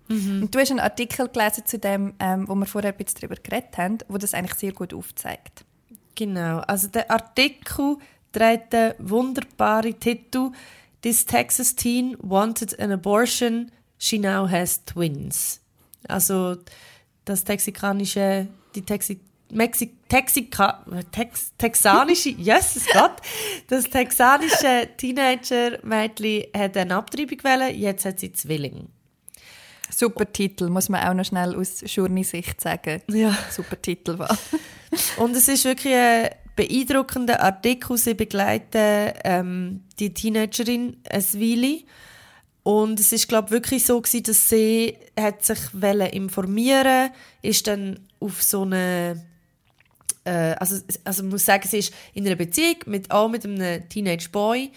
Mhm. 0.09 0.43
Und 0.43 0.55
du 0.55 0.59
hast 0.61 0.71
einen 0.71 0.81
Artikel 0.81 1.29
gelesen 1.29 1.67
zu 1.67 1.79
dem, 1.79 2.15
ähm, 2.21 2.47
wo 2.47 2.55
wir 2.55 2.67
vorher 2.67 2.93
ein 2.93 2.97
bisschen 2.97 3.21
darüber 3.21 3.41
geredet 3.43 3.77
haben, 3.79 3.99
wo 4.09 4.19
das 4.19 4.35
eigentlich 4.35 4.55
sehr 4.55 4.73
gut 4.73 4.93
aufzeigt. 4.93 5.65
Genau, 6.15 6.59
also 6.59 6.89
der 6.89 7.11
Artikel 7.11 7.97
trägt 8.33 8.73
den 8.73 8.95
wunderbaren 8.99 9.99
Titel 9.99 10.51
This 11.03 11.27
Texas 11.27 11.75
teen 11.75 12.17
wanted 12.21 12.79
an 12.79 12.93
abortion, 12.93 13.71
she 13.99 14.19
now 14.19 14.49
has 14.49 14.85
twins. 14.85 15.61
Also 16.09 16.57
das 17.25 17.45
texikanische, 17.45 18.49
die 18.75 18.83
Texi 18.83 19.21
Mexi 19.51 19.93
Texika 20.09 20.85
Tex 21.13 21.53
texanische, 21.57 22.31
Jesus 22.39 22.87
Gott, 22.93 23.17
das 23.69 23.85
texanische 23.85 24.89
Teenager-Mädchen 24.97 26.45
hat 26.57 26.77
eine 26.77 26.97
Abtreibung 26.97 27.39
gewählt, 27.39 27.77
jetzt 27.77 28.05
hat 28.05 28.19
sie 28.19 28.33
Zwilling. 28.33 28.89
Super 29.95 30.31
Titel, 30.33 30.71
muss 30.71 30.89
man 30.89 31.07
auch 31.07 31.15
noch 31.15 31.25
schnell 31.25 31.55
aus 31.55 31.83
Journey-Sicht 31.87 32.61
sagen. 32.61 33.03
Ja. 33.09 33.37
Super 33.51 33.81
Titel 33.81 34.19
war. 34.19 34.37
Und 35.19 35.37
es 35.37 35.47
ist 35.47 35.65
wirklich 35.65 35.95
ein 35.95 36.31
beeindruckender 36.57 37.41
Artikel. 37.41 37.97
Sie 37.97 38.15
begleiten 38.15 39.13
ähm, 39.25 39.85
die 39.99 40.13
Teenagerin 40.13 40.97
Eswili. 41.05 41.87
Und 42.65 42.99
es 42.99 43.13
ist 43.13 43.29
glaube 43.29 43.51
wirklich 43.51 43.87
so 43.87 44.01
gewesen, 44.01 44.25
dass 44.25 44.49
sie 44.49 44.97
hat 45.21 45.45
sich 45.45 45.59
informieren, 46.13 47.11
ist 47.43 47.67
dann 47.67 48.01
auf 48.21 48.43
so 48.43 48.63
eine 48.63 49.23
äh, 50.25 50.55
also, 50.59 50.77
also 51.05 51.23
man 51.23 51.33
muss 51.33 51.45
sagen, 51.45 51.69
sie 51.69 51.79
ist 51.79 51.93
in 52.15 52.27
einer 52.27 52.37
Beziehung 52.37 52.77
mit, 52.87 53.11
auch 53.11 53.29
mit 53.29 53.45
einem 53.45 53.89
Teenage 53.89 54.31
Boy, 54.31 54.73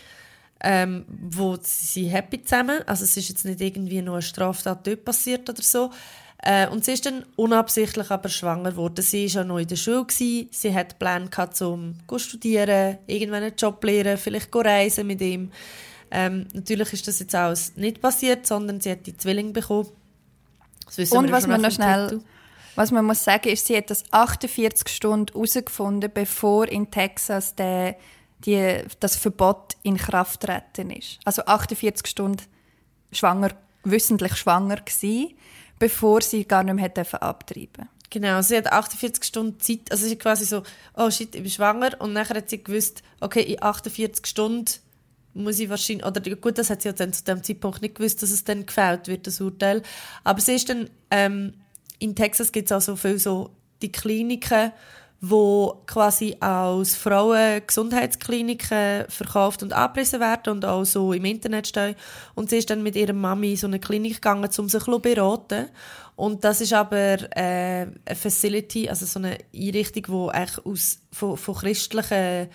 ähm, 0.61 1.05
wo 1.07 1.57
sie 1.61 2.07
happy 2.07 2.43
zusammen. 2.43 2.81
Also 2.85 3.05
es 3.05 3.15
ist 3.17 3.29
jetzt 3.29 3.45
nicht 3.45 3.61
irgendwie 3.61 4.01
nur 4.01 4.15
eine 4.15 4.21
Straftat 4.21 4.85
dort 4.85 5.05
passiert 5.05 5.49
oder 5.49 5.61
so. 5.61 5.91
Äh, 6.43 6.67
und 6.67 6.85
sie 6.85 6.91
ist 6.91 7.05
dann 7.05 7.25
unabsichtlich 7.35 8.11
aber 8.11 8.29
schwanger 8.29 8.71
geworden. 8.71 9.01
Sie 9.01 9.33
war 9.33 9.41
auch 9.43 9.47
noch 9.47 9.57
in 9.59 9.67
der 9.67 9.75
Schule. 9.75 10.05
Gewesen. 10.05 10.49
Sie 10.51 10.73
hat 10.73 10.99
Pläne 10.99 11.29
gehabt, 11.29 11.61
um 11.61 11.95
zu 12.07 12.19
studieren, 12.19 12.97
irgendwann 13.07 13.43
einen 13.43 13.55
Job 13.55 13.81
zu 13.81 13.87
lernen, 13.87 14.17
vielleicht 14.17 14.53
reisen 14.53 15.07
mit 15.07 15.21
ihm. 15.21 15.51
Ähm, 16.11 16.47
natürlich 16.53 16.93
ist 16.93 17.07
das 17.07 17.19
jetzt 17.19 17.35
alles 17.35 17.75
nicht 17.75 18.01
passiert, 18.01 18.47
sondern 18.47 18.79
sie 18.81 18.91
hat 18.91 19.05
die 19.05 19.15
Zwilling 19.15 19.53
bekommen. 19.53 19.89
und 21.11 21.31
was 21.31 21.47
man 21.47 21.61
noch 21.61 21.71
schnell... 21.71 22.09
Titel. 22.09 22.23
Was 22.77 22.91
man 22.91 23.05
muss 23.05 23.23
sagen, 23.23 23.49
ist, 23.49 23.65
sie 23.65 23.75
hat 23.75 23.89
das 23.89 24.03
48 24.11 24.87
Stunden 24.87 25.33
herausgefunden, 25.33 26.11
bevor 26.13 26.67
in 26.67 26.91
Texas 26.91 27.55
der, 27.55 27.95
die, 28.45 28.83
das 28.99 29.15
Verbot 29.15 29.75
in 29.81 29.97
Kraft 29.97 30.41
treten 30.41 30.91
ist. 30.91 31.17
Also 31.25 31.43
48 31.45 32.05
Stunden 32.05 32.43
schwanger, 33.11 33.49
wissentlich 33.83 34.35
schwanger 34.35 34.75
gewesen, 34.75 35.33
bevor 35.79 36.21
sie 36.21 36.45
gar 36.45 36.63
nicht 36.63 36.75
mehr 36.75 36.85
hat 36.85 36.99
abtreiben 37.21 37.89
Genau, 38.11 38.41
sie 38.43 38.57
hat 38.57 38.71
48 38.71 39.23
Stunden 39.23 39.59
Zeit, 39.59 39.91
also 39.91 40.05
sie 40.05 40.13
ist 40.13 40.21
quasi 40.21 40.45
so, 40.45 40.61
oh 40.95 41.09
shit, 41.09 41.33
ich 41.33 41.41
bin 41.41 41.51
schwanger 41.51 41.99
und 41.99 42.13
nachher 42.13 42.37
hat 42.37 42.49
sie 42.49 42.63
gewusst, 42.63 43.01
okay, 43.19 43.41
in 43.41 43.61
48 43.61 44.25
Stunden 44.25 44.71
muss 45.37 45.59
ich 45.59 45.69
wahrscheinlich, 45.69 46.05
oder 46.05 46.21
gut, 46.35 46.57
das 46.57 46.69
hat 46.69 46.81
sie 46.81 46.89
ja 46.89 46.93
dann 46.93 47.13
zu 47.13 47.23
dem 47.23 47.43
Zeitpunkt 47.43 47.81
nicht 47.81 47.95
gewusst, 47.95 48.21
dass 48.21 48.31
es 48.31 48.43
dann 48.43 48.65
gefällt 48.65 49.07
wird, 49.07 49.27
das 49.27 49.39
Urteil, 49.39 49.81
aber 50.23 50.41
sie 50.41 50.53
ist 50.53 50.69
dann 50.69 50.89
ähm, 51.11 51.53
in 51.99 52.15
Texas 52.15 52.51
gibt 52.51 52.69
es 52.69 52.71
auch 52.71 52.81
so 52.81 52.95
viele 52.95 53.19
so 53.19 53.49
die 53.81 53.91
Kliniken, 53.91 54.71
wo 55.19 55.81
quasi 55.87 56.37
aus 56.39 56.95
Frauen 56.95 57.61
Gesundheitskliniken 57.65 59.05
verkauft 59.09 59.63
und 59.63 59.73
abgerissen 59.73 60.19
werden 60.19 60.53
und 60.53 60.65
auch 60.65 60.83
so 60.83 61.11
im 61.11 61.25
Internet 61.25 61.67
stehen. 61.67 61.95
Und 62.35 62.51
sie 62.51 62.57
ist 62.57 62.69
dann 62.69 62.83
mit 62.83 62.95
ihrer 62.95 63.13
Mami 63.13 63.51
in 63.51 63.57
so 63.57 63.67
eine 63.67 63.79
Klinik 63.79 64.15
gegangen, 64.15 64.47
um 64.57 64.69
sich 64.69 64.83
zu 64.83 64.99
beraten. 64.99 65.69
Und 66.17 66.43
das 66.43 66.61
ist 66.61 66.73
aber 66.73 67.19
äh, 67.37 67.85
eine 68.03 68.15
Facility, 68.15 68.89
also 68.89 69.05
so 69.05 69.19
eine 69.19 69.37
Einrichtung, 69.55 70.03
die 70.07 70.35
eigentlich 70.35 70.65
aus, 70.65 70.97
von, 71.11 71.37
von 71.37 71.53
christlichen 71.53 72.49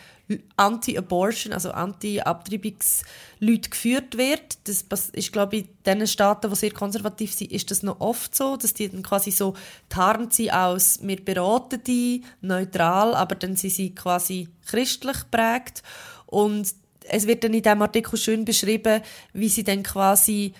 Anti-Abortion, 0.57 1.53
also 1.53 1.71
Anti-Abtreibungsleuten 1.71 3.71
geführt 3.71 4.19
wird. 4.19 4.59
Das 4.65 5.11
ist, 5.11 5.33
glaube 5.33 5.57
ich, 5.57 5.67
in 5.85 6.01
den 6.01 6.09
Staaten, 6.09 6.51
die 6.51 6.57
sehr 6.57 6.73
konservativ 6.73 7.35
sind, 7.35 7.53
ist 7.53 7.71
das 7.71 7.85
noch 7.85 8.01
oft 8.01 8.35
so, 8.35 8.57
dass 8.57 8.75
die 8.75 8.89
dann 8.89 9.05
quasi 9.05 9.31
so 9.31 9.55
tarnt 9.89 10.35
sie 10.35 10.51
aus, 10.51 10.99
wir 11.01 11.25
beraten 11.25 11.81
die, 11.87 12.25
neutral, 12.41 13.15
aber 13.15 13.37
dann 13.37 13.55
sind 13.55 13.71
sie 13.71 13.95
quasi 13.95 14.49
christlich 14.67 15.19
prägt. 15.31 15.85
Und 16.27 16.67
es 17.05 17.29
wird 17.29 17.45
dann 17.45 17.55
in 17.55 17.63
diesem 17.63 17.83
Artikel 17.83 18.17
schön 18.17 18.45
beschrieben, 18.45 19.03
wie 19.33 19.49
sie 19.49 19.63
dann 19.63 19.85
quasi 19.85 20.53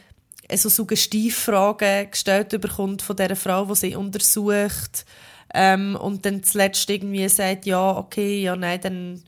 so 0.55 0.69
Suggestivfragen 0.69 2.11
gestellt 2.11 2.61
bekommt 2.61 3.03
von 3.03 3.17
dieser 3.17 3.37
Frau, 3.37 3.65
die 3.67 3.75
sie 3.75 3.97
untersucht. 3.97 5.05
Ähm, 5.55 5.97
und 5.97 6.25
dann 6.25 6.43
zuletzt 6.43 6.89
irgendwie 6.89 7.29
sagt, 7.29 7.67
ja, 7.67 7.97
okay, 7.97 8.43
ja, 8.43 8.57
nein, 8.57 8.81
dann 8.81 9.23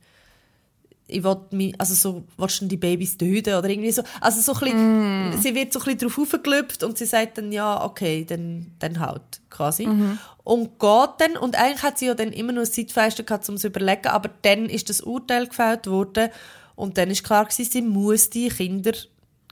ich 1.07 1.23
will 1.23 1.37
mich, 1.51 1.79
also 1.79 1.95
so, 1.95 2.25
willst 2.39 2.63
du 2.63 2.67
die 2.67 2.77
Babys 2.77 3.17
töten 3.17 3.55
oder 3.55 3.69
irgendwie 3.69 3.93
so. 3.93 4.03
Also 4.21 4.41
so 4.41 4.55
ein 4.55 4.61
bisschen, 4.61 5.31
mm. 5.31 5.39
sie 5.39 5.55
wird 5.55 5.73
so 5.73 5.81
ein 5.81 5.85
bisschen 5.85 5.99
drauf 5.99 6.19
aufgelöpft 6.19 6.83
und 6.83 6.97
sie 6.97 7.05
sagt 7.05 7.39
dann, 7.39 7.53
ja, 7.53 7.85
okay, 7.85 8.25
dann, 8.25 8.73
dann 8.79 9.01
halt, 9.01 9.23
quasi. 9.51 9.87
Mm 9.87 10.19
Und 10.45 10.79
geht 10.79 11.11
dann, 11.19 11.37
und 11.39 11.57
eigentlich 11.57 11.83
hat 11.83 11.99
sie 11.99 12.07
ja 12.07 12.15
dann 12.15 12.33
immer 12.33 12.53
noch 12.53 12.63
ein 12.63 12.71
Zeitfenster 12.71 13.23
gehabt, 13.23 13.49
um 13.49 13.59
zu 13.59 13.67
überlegen, 13.67 14.09
aber 14.09 14.31
dann 14.43 14.67
ist 14.67 14.89
das 14.89 15.03
Urteil 15.03 15.47
gefällt 15.47 15.87
worden 15.87 16.31
und 16.75 16.97
dann 16.97 17.11
ist 17.11 17.25
klar 17.25 17.45
gewesen, 17.45 17.71
sie 17.71 17.83
muss 17.83 18.31
die 18.31 18.49
Kinder 18.49 18.93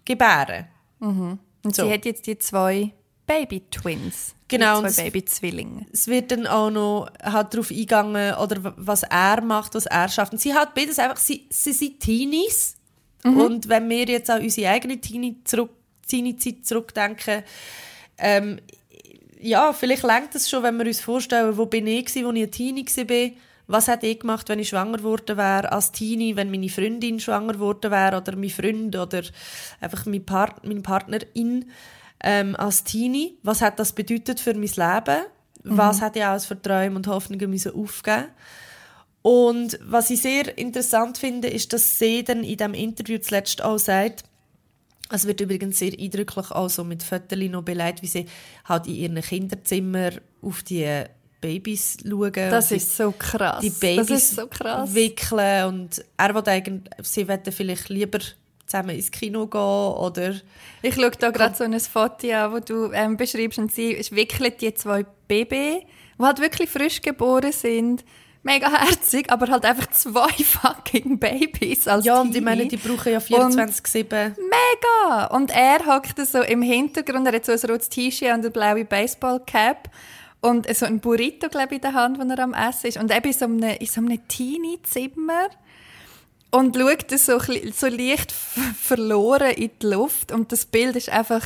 gebären. 0.05 0.67
Mhm. 1.01 1.39
Und 1.65 1.75
so. 1.77 1.85
sie 1.85 1.93
hat 1.93 2.05
jetzt 2.05 2.27
die 2.27 2.39
zwei 2.39 2.93
Baby-Twins. 3.27 4.35
Genau. 4.49 4.81
Zwei 4.87 5.05
Baby-Zwillinge. 5.05 5.87
Es 5.93 6.09
wird 6.09 6.31
dann 6.31 6.47
auch 6.47 6.71
noch 6.71 7.09
halt 7.23 7.55
darauf 7.55 7.71
eingegangen, 7.71 8.35
oder 8.35 8.75
was 8.77 9.03
er 9.05 9.41
macht, 9.43 9.75
was 9.75 9.87
er 9.87 10.09
schafft. 10.09 10.33
Und 10.33 10.41
sie 10.41 10.55
hat 10.55 10.75
beides 10.75 10.99
einfach, 10.99 11.17
sie, 11.17 11.47
sie 11.51 11.73
sind 11.73 12.01
Teenies. 12.01 12.77
Mhm. 13.25 13.41
Und 13.41 13.69
wenn 13.69 13.89
wir 13.89 14.05
jetzt 14.05 14.29
an 14.29 14.43
unsere 14.43 14.71
eigene 14.71 15.01
Teenie-Zeit 15.01 15.49
zurück, 15.49 15.71
Teenie 16.07 16.37
zurückdenken, 16.63 17.45
ähm, 18.19 18.61
ja, 19.41 19.73
vielleicht 19.73 20.03
lenkt 20.03 20.35
es 20.35 20.49
schon, 20.49 20.63
wenn 20.63 20.77
wir 20.79 20.87
uns 20.87 21.01
vorstellen, 21.01 21.57
wo 21.57 21.67
bin 21.67 21.87
ich 21.87 22.15
wo 22.15 22.33
ich 22.33 22.43
ein 22.43 22.51
Teenie 22.51 22.87
war, 22.87 23.31
was 23.67 23.89
hätte 23.89 24.07
ich 24.07 24.21
gemacht, 24.21 24.49
wenn 24.49 24.59
ich 24.59 24.69
schwanger 24.69 24.99
geworden 24.99 25.37
wäre 25.37 25.73
als 25.73 25.93
Teenie, 25.93 26.37
wenn 26.37 26.51
meine 26.51 26.69
Freundin 26.69 27.21
schwanger 27.21 27.55
geworden 27.55 27.91
wäre 27.91 28.17
oder 28.17 28.37
mein 28.37 28.51
Freund 28.51 28.97
oder 28.97 29.23
einfach 29.81 30.07
mein 30.07 30.25
Part 30.25 30.67
meine 30.67 30.81
Partnerin 30.81 31.71
ähm, 32.23 32.57
als 32.57 32.85
Teenie. 32.85 33.39
Was 33.43 33.63
hat 33.63 33.79
das 33.79 33.93
bedeutet 33.93 34.41
für 34.41 34.55
mein 34.55 34.63
Leben? 34.63 35.25
Mhm. 35.65 35.77
Was 35.77 36.01
hat 36.01 36.17
ich 36.17 36.25
alles 36.25 36.47
für 36.47 36.61
Träume 36.61 36.97
und 36.97 37.07
Hoffnungen 37.07 37.51
müssen 37.51 37.75
aufgeben 37.75 38.27
Und 39.23 39.79
was 39.83 40.11
ich 40.11 40.21
sehr 40.21 40.57
interessant 40.59 41.19
finde, 41.19 41.49
ist, 41.49 41.73
dass 41.73 41.99
sie 41.99 42.25
dann 42.25 42.43
in 42.45 42.57
diesem 42.57 42.75
Interview 42.75 43.19
zuletzt 43.19 43.63
auch 43.63 43.79
sagt, 43.79 44.25
es 45.11 45.27
wird 45.27 45.41
übrigens 45.41 45.79
sehr 45.79 45.93
eindrücklich 45.99 46.51
auch 46.51 46.71
so 46.71 46.85
mit 46.85 47.03
Fotos 47.03 47.39
noch 47.39 47.63
beleidigt, 47.63 48.03
wie 48.03 48.07
sie 48.07 48.27
halt 48.65 48.87
in 48.87 48.95
ihren 48.95 49.21
Kinderzimmer 49.21 50.11
auf 50.41 50.63
die 50.63 51.05
Babys 51.43 51.99
schauen. 52.09 52.33
Das 52.33 52.71
ist 52.71 52.97
so 52.97 53.13
krass. 53.13 53.61
Die 53.61 53.69
Babys 53.69 54.31
so 54.31 54.47
krass. 54.47 54.95
wickeln 54.95 55.67
und 55.67 56.03
er 56.17 56.35
will 56.35 56.49
eigentlich, 56.49 56.91
sie 57.03 57.29
wollen 57.29 57.43
vielleicht 57.51 57.91
lieber 57.91 58.21
zusammen 58.65 58.97
ins 58.97 59.11
Kino 59.11 59.47
gehen 59.47 59.61
oder... 59.61 60.35
Ich 60.81 60.95
schaue 60.95 61.11
da 61.11 61.31
gerade 61.31 61.55
so 61.55 61.65
ein 61.65 61.79
Foto 61.79 62.31
an, 62.33 62.53
wo 62.53 62.61
du 62.61 62.91
ähm, 62.93 63.19
beschreibst 63.19 63.59
und 63.59 63.73
sie 63.73 63.99
wickelt 64.13 64.63
die 64.63 64.73
zwei 64.73 65.05
Babys, 65.29 65.83
die 66.19 66.25
halt 66.25 66.41
wirklich 66.41 66.71
frisch 66.71 67.03
geboren 67.03 67.53
sind. 67.53 68.05
Mega 68.45 68.71
herzig, 68.73 69.31
aber 69.31 69.49
halt 69.49 69.65
einfach 69.65 69.89
zwei 69.91 70.31
fucking 70.45 71.19
Babys 71.19 71.87
als 71.87 72.05
Ja, 72.05 72.21
und 72.21 72.35
ich 72.35 72.43
meine, 72.43 72.67
die 72.67 72.77
brauchen 72.77 73.13
ja 73.13 73.19
24-7. 73.19 74.35
Mega! 74.37 75.27
Und 75.27 75.53
er 75.53 75.87
hockt 75.87 76.19
so 76.27 76.43
im 76.43 76.63
Hintergrund, 76.63 77.27
er 77.27 77.35
hat 77.35 77.45
so 77.45 77.53
ein 77.53 77.71
rotes 77.71 77.89
T-Shirt 77.89 78.31
und 78.31 78.41
eine 78.41 78.51
blaue 78.51 78.85
Baseballcap 78.85 79.89
und 80.43 80.75
so 80.75 80.87
ein 80.87 81.01
Burrito, 81.01 81.49
glaube 81.49 81.69
ich, 81.69 81.77
in 81.77 81.81
der 81.81 81.95
Hand, 81.95 82.19
wo 82.19 82.23
er 82.23 82.39
am 82.41 82.53
Essen 82.53 82.89
ist. 82.89 82.99
Und 82.99 83.11
eben 83.15 83.27
in 83.27 83.33
so 83.33 83.45
einem, 83.47 83.63
in 83.63 83.87
so 83.87 84.01
einem 84.01 84.29
Teenie-Zimmer 84.29 85.49
und 86.51 86.77
schaut 86.77 87.11
so, 87.19 87.39
so 87.39 87.87
leicht 87.87 88.33
verloren 88.33 89.53
in 89.53 89.71
die 89.81 89.87
Luft 89.87 90.33
und 90.33 90.53
das 90.53 90.67
Bild 90.67 90.97
ist 90.97 91.09
einfach 91.09 91.43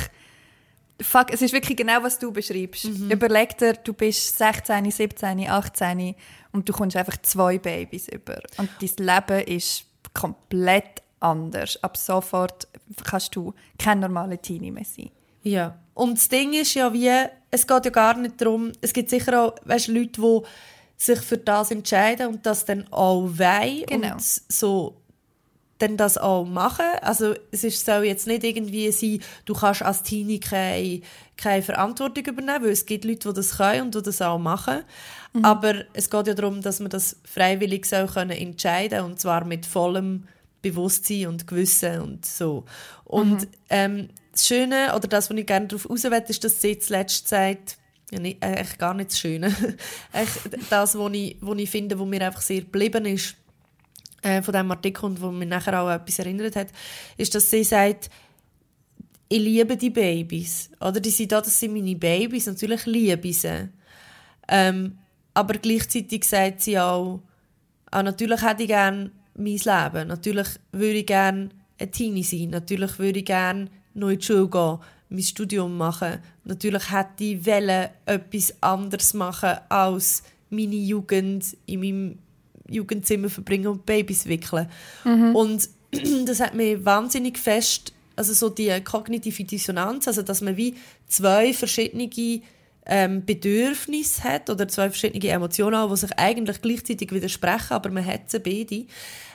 fuck, 1.00 1.32
es 1.32 1.42
ist 1.42 1.52
wirklich 1.52 1.76
genau, 1.76 2.02
was 2.02 2.18
du 2.18 2.32
beschreibst. 2.32 2.86
Mhm. 2.86 3.10
Überleg 3.10 3.56
dir, 3.58 3.74
du 3.74 3.92
bist 3.92 4.38
16, 4.38 4.90
17, 4.90 5.48
18 5.48 6.14
und 6.52 6.68
du 6.68 6.72
kommst 6.72 6.96
einfach 6.96 7.18
zwei 7.22 7.58
Babys 7.58 8.08
über 8.08 8.40
und 8.56 8.70
dein 8.80 9.06
Leben 9.06 9.46
ist 9.46 9.84
komplett 10.14 11.02
anders. 11.20 11.82
Ab 11.82 11.96
sofort 11.96 12.66
kannst 13.04 13.36
du 13.36 13.54
kein 13.78 14.00
normaler 14.00 14.40
Teenie 14.40 14.70
mehr 14.70 14.84
sein. 14.84 15.10
Ja. 15.46 15.78
Und 15.94 16.18
das 16.18 16.28
Ding 16.28 16.52
ist 16.54 16.74
ja 16.74 16.92
wie, 16.92 17.10
es 17.50 17.66
geht 17.66 17.84
ja 17.84 17.90
gar 17.90 18.16
nicht 18.18 18.40
darum, 18.40 18.72
es 18.80 18.92
gibt 18.92 19.10
sicher 19.10 19.44
auch 19.44 19.54
weißt, 19.64 19.88
Leute, 19.88 20.20
die 20.20 20.40
sich 20.96 21.20
für 21.20 21.38
das 21.38 21.70
entscheiden 21.70 22.28
und 22.28 22.44
das 22.44 22.64
dann 22.64 22.90
auch 22.92 23.22
wollen 23.22 23.86
genau. 23.86 24.14
und 24.14 24.22
so 24.22 24.96
dann 25.78 25.96
das 25.96 26.16
auch 26.16 26.44
machen. 26.44 26.86
Also 27.02 27.34
es 27.50 27.62
ist, 27.62 27.84
soll 27.84 28.04
jetzt 28.04 28.26
nicht 28.26 28.44
irgendwie 28.44 28.90
sein, 28.90 29.20
du 29.44 29.54
kannst 29.54 29.82
als 29.82 30.02
Teenie 30.02 30.40
keine, 30.40 31.02
keine 31.36 31.62
Verantwortung 31.62 32.24
übernehmen, 32.24 32.64
weil 32.64 32.70
es 32.70 32.86
gibt 32.86 33.04
Leute, 33.04 33.28
die 33.28 33.34
das 33.34 33.58
können 33.58 33.82
und 33.82 33.94
die 33.94 34.02
das 34.02 34.22
auch 34.22 34.38
machen. 34.38 34.84
Mhm. 35.34 35.44
Aber 35.44 35.74
es 35.92 36.08
geht 36.10 36.26
ja 36.26 36.34
darum, 36.34 36.62
dass 36.62 36.80
man 36.80 36.90
das 36.90 37.16
freiwillig 37.24 37.84
soll 37.86 38.06
können 38.06 38.30
entscheiden 38.30 39.04
und 39.04 39.20
zwar 39.20 39.44
mit 39.44 39.66
vollem 39.66 40.26
Bewusstsein 40.62 41.26
und 41.26 41.46
Gewissen 41.46 42.00
und 42.00 42.24
so. 42.24 42.64
Und 43.04 43.42
mhm. 43.42 43.48
ähm, 43.68 44.08
das 44.36 44.46
Schöne, 44.46 44.94
oder 44.94 45.08
das, 45.08 45.30
was 45.30 45.36
ich 45.36 45.46
gerne 45.46 45.66
darauf 45.66 45.88
raus 45.88 46.04
ist, 46.04 46.44
dass 46.44 46.60
sie 46.60 46.78
zuletzt 46.78 47.28
sagt, 47.28 47.78
ja, 48.10 48.20
nicht, 48.20 48.42
äh, 48.42 48.46
eigentlich 48.46 48.78
gar 48.78 48.94
nicht 48.94 49.10
das 49.10 49.18
Schöne. 49.18 49.54
das, 50.70 50.96
was 50.96 51.12
ich, 51.12 51.36
was 51.40 51.58
ich 51.58 51.70
finde, 51.70 51.98
was 51.98 52.06
mir 52.06 52.22
einfach 52.24 52.40
sehr 52.40 52.60
geblieben 52.60 53.04
ist 53.06 53.34
äh, 54.22 54.42
von 54.42 54.52
diesem 54.52 54.70
Artikel 54.70 55.04
und 55.06 55.20
wo 55.20 55.30
mich 55.30 55.48
nachher 55.48 55.80
auch 55.80 55.90
etwas 55.90 56.18
erinnert 56.18 56.56
hat, 56.56 56.68
ist, 57.16 57.34
dass 57.34 57.50
sie 57.50 57.64
sagt, 57.64 58.10
ich 59.28 59.40
liebe 59.40 59.76
die 59.76 59.90
Babys. 59.90 60.70
Oder 60.80 61.00
die 61.00 61.10
sind 61.10 61.32
da, 61.32 61.40
das 61.40 61.58
sind 61.58 61.72
meine 61.72 61.96
Babys, 61.96 62.46
natürlich 62.46 62.86
liebe 62.86 63.28
ich 63.28 63.40
sie. 63.40 63.68
Ähm, 64.48 64.98
aber 65.34 65.54
gleichzeitig 65.54 66.24
sagt 66.24 66.62
sie 66.62 66.78
auch, 66.78 67.20
ah, 67.90 68.02
natürlich 68.02 68.42
hätte 68.42 68.62
ich 68.62 68.68
gerne 68.68 69.10
mein 69.34 69.56
Leben. 69.56 70.08
Natürlich 70.08 70.48
würde 70.70 70.98
ich 70.98 71.06
gerne 71.06 71.50
ein 71.78 71.92
Teenie 71.92 72.22
sein. 72.22 72.50
Natürlich 72.50 72.98
würde 72.98 73.18
ich 73.18 73.24
gerne 73.24 73.68
noch 73.96 74.08
in 74.08 74.18
die 74.18 74.24
Schule 74.24 74.48
gehen 74.48 74.78
mein 75.08 75.22
Studium 75.22 75.76
machen. 75.76 76.18
Natürlich 76.44 76.90
hätte 76.90 77.24
ich 77.24 77.46
wollen, 77.46 77.88
etwas 78.06 78.54
anderes 78.60 79.14
machen 79.14 79.58
als 79.68 80.22
meine 80.50 80.74
Jugend 80.74 81.56
in 81.66 81.80
meinem 81.80 82.18
Jugendzimmer 82.68 83.28
verbringen 83.28 83.68
und 83.68 83.86
Babys 83.86 84.26
wickeln. 84.26 84.68
Mhm. 85.04 85.36
Und 85.36 85.68
das 86.26 86.40
hat 86.40 86.54
mir 86.54 86.84
wahnsinnig 86.84 87.38
fest, 87.38 87.92
also 88.16 88.32
so 88.32 88.48
die 88.48 88.80
kognitive 88.80 89.44
Dissonanz, 89.44 90.08
also 90.08 90.22
dass 90.22 90.40
man 90.40 90.56
wie 90.56 90.74
zwei 91.06 91.52
verschiedene 91.52 92.10
ähm, 92.86 93.24
Bedürfnisse 93.24 94.24
hat 94.24 94.48
oder 94.50 94.66
zwei 94.68 94.90
verschiedene 94.90 95.28
Emotionen, 95.28 95.88
die 95.88 95.96
sich 95.96 96.18
eigentlich 96.18 96.62
gleichzeitig 96.62 97.12
widersprechen, 97.12 97.72
aber 97.72 97.90
man 97.90 98.06
hat 98.06 98.30
sie 98.30 98.40
beide. 98.40 98.86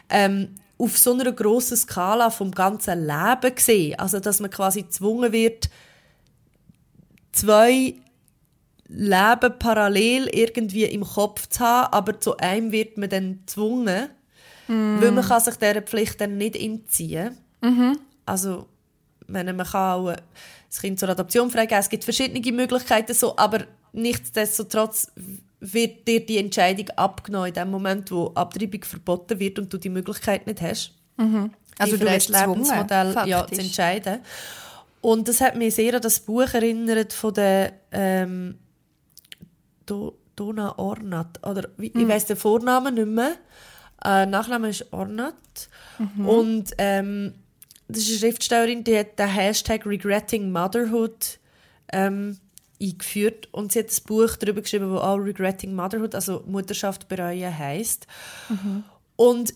Ähm, 0.09 0.55
auf 0.81 0.97
so 0.97 1.13
einer 1.13 1.31
grossen 1.31 1.77
Skala 1.77 2.31
vom 2.31 2.51
ganzen 2.51 3.05
Leben 3.05 3.55
gesehen. 3.55 3.99
Also, 3.99 4.19
dass 4.19 4.39
man 4.39 4.49
quasi 4.49 4.83
gezwungen 4.83 5.31
wird, 5.31 5.69
zwei 7.31 7.95
Leben 8.87 9.59
parallel 9.59 10.27
irgendwie 10.33 10.85
im 10.85 11.03
Kopf 11.03 11.47
zu 11.47 11.59
haben, 11.59 11.93
aber 11.93 12.19
zu 12.19 12.35
einem 12.37 12.71
wird 12.71 12.97
man 12.97 13.09
dann 13.09 13.39
gezwungen, 13.45 14.09
mm. 14.67 15.01
weil 15.01 15.11
man 15.11 15.23
kann 15.23 15.41
sich 15.41 15.55
dieser 15.55 15.81
Pflicht 15.83 16.19
dann 16.19 16.37
nicht 16.37 16.55
entziehen. 16.55 17.37
Mhm. 17.61 17.99
Also, 18.25 18.67
meine, 19.27 19.53
man 19.53 19.67
kann 19.67 19.99
auch 19.99 20.15
das 20.67 20.81
Kind 20.81 20.99
zur 20.99 21.09
Adoption 21.09 21.51
freigeben, 21.51 21.79
es 21.79 21.89
gibt 21.89 22.03
verschiedene 22.03 22.51
Möglichkeiten, 22.51 23.13
so, 23.13 23.37
aber 23.37 23.65
nichtsdestotrotz 23.93 25.11
wird 25.61 26.07
dir 26.07 26.25
die 26.25 26.39
Entscheidung 26.39 26.89
abgenommen 26.95 27.49
in 27.49 27.53
dem 27.53 27.69
Moment, 27.69 28.11
wo 28.11 28.27
Abtreibung 28.33 28.83
verboten 28.83 29.39
wird 29.39 29.59
und 29.59 29.71
du 29.71 29.77
die 29.77 29.89
Möglichkeit 29.89 30.47
nicht 30.47 30.61
hast. 30.61 30.95
Mhm. 31.17 31.51
Also 31.77 31.97
du 31.97 32.05
wirst 32.05 32.29
Lebensmodell 32.29 33.15
ja, 33.25 33.47
zu 33.47 33.61
entscheiden. 33.61 34.19
Und 35.01 35.27
das 35.27 35.39
hat 35.39 35.55
mich 35.55 35.75
sehr 35.75 35.95
an 35.95 36.01
das 36.01 36.19
Buch 36.19 36.53
erinnert 36.53 37.13
von 37.13 37.33
der 37.33 37.73
ähm, 37.91 38.57
Do 39.85 40.17
Donna 40.35 40.77
Ornat. 40.77 41.45
Oder, 41.45 41.69
ich 41.77 41.93
mhm. 41.93 42.07
weiss 42.07 42.25
den 42.25 42.37
Vornamen 42.37 42.95
nicht 42.95 43.07
mehr. 43.07 43.33
Äh, 44.03 44.25
Nachname 44.25 44.69
ist 44.69 44.91
Ornat. 44.91 45.69
Mhm. 45.99 46.27
Und 46.27 46.71
ähm, 46.77 47.33
das 47.87 48.03
ist 48.03 48.09
eine 48.09 48.19
Schriftstellerin, 48.19 48.83
die 48.83 48.97
hat 48.97 49.19
den 49.19 49.27
Hashtag 49.27 49.85
Regretting 49.85 50.51
Motherhood 50.51 51.39
ähm, 51.91 52.37
eingeführt 52.81 53.47
und 53.51 53.71
sie 53.71 53.79
hat 53.79 53.89
ein 53.89 54.03
Buch 54.05 54.35
darüber 54.37 54.61
geschrieben, 54.61 54.91
wo 54.91 54.97
auch 54.97 55.17
Regretting 55.17 55.73
Motherhood, 55.73 56.15
also 56.15 56.43
Mutterschaft 56.47 57.07
bereuen 57.07 57.57
heisst. 57.57 58.07
Mhm. 58.49 58.83
Und 59.15 59.53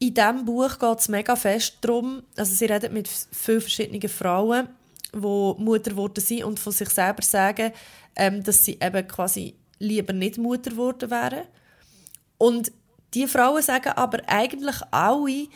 in 0.00 0.14
diesem 0.14 0.44
Buch 0.44 0.78
geht 0.78 0.98
es 0.98 1.08
mega 1.08 1.36
fest 1.36 1.78
darum, 1.80 2.22
also 2.36 2.54
sie 2.54 2.66
redet 2.66 2.92
mit 2.92 3.08
vielen 3.08 3.60
verschiedenen 3.60 4.08
Frauen, 4.08 4.68
die 5.12 5.18
Mutter 5.18 5.90
geworden 5.90 6.20
sind 6.20 6.44
und 6.44 6.58
von 6.58 6.72
sich 6.72 6.90
selber 6.90 7.22
sagen, 7.22 7.72
ähm, 8.16 8.42
dass 8.42 8.64
sie 8.64 8.78
eben 8.80 9.06
quasi 9.08 9.54
lieber 9.78 10.12
nicht 10.12 10.38
Mutter 10.38 10.70
geworden 10.70 11.10
wären. 11.10 11.44
Und 12.36 12.72
die 13.14 13.26
Frauen 13.26 13.62
sagen 13.62 13.92
aber 13.96 14.20
eigentlich 14.26 14.76
alle, 14.90 15.48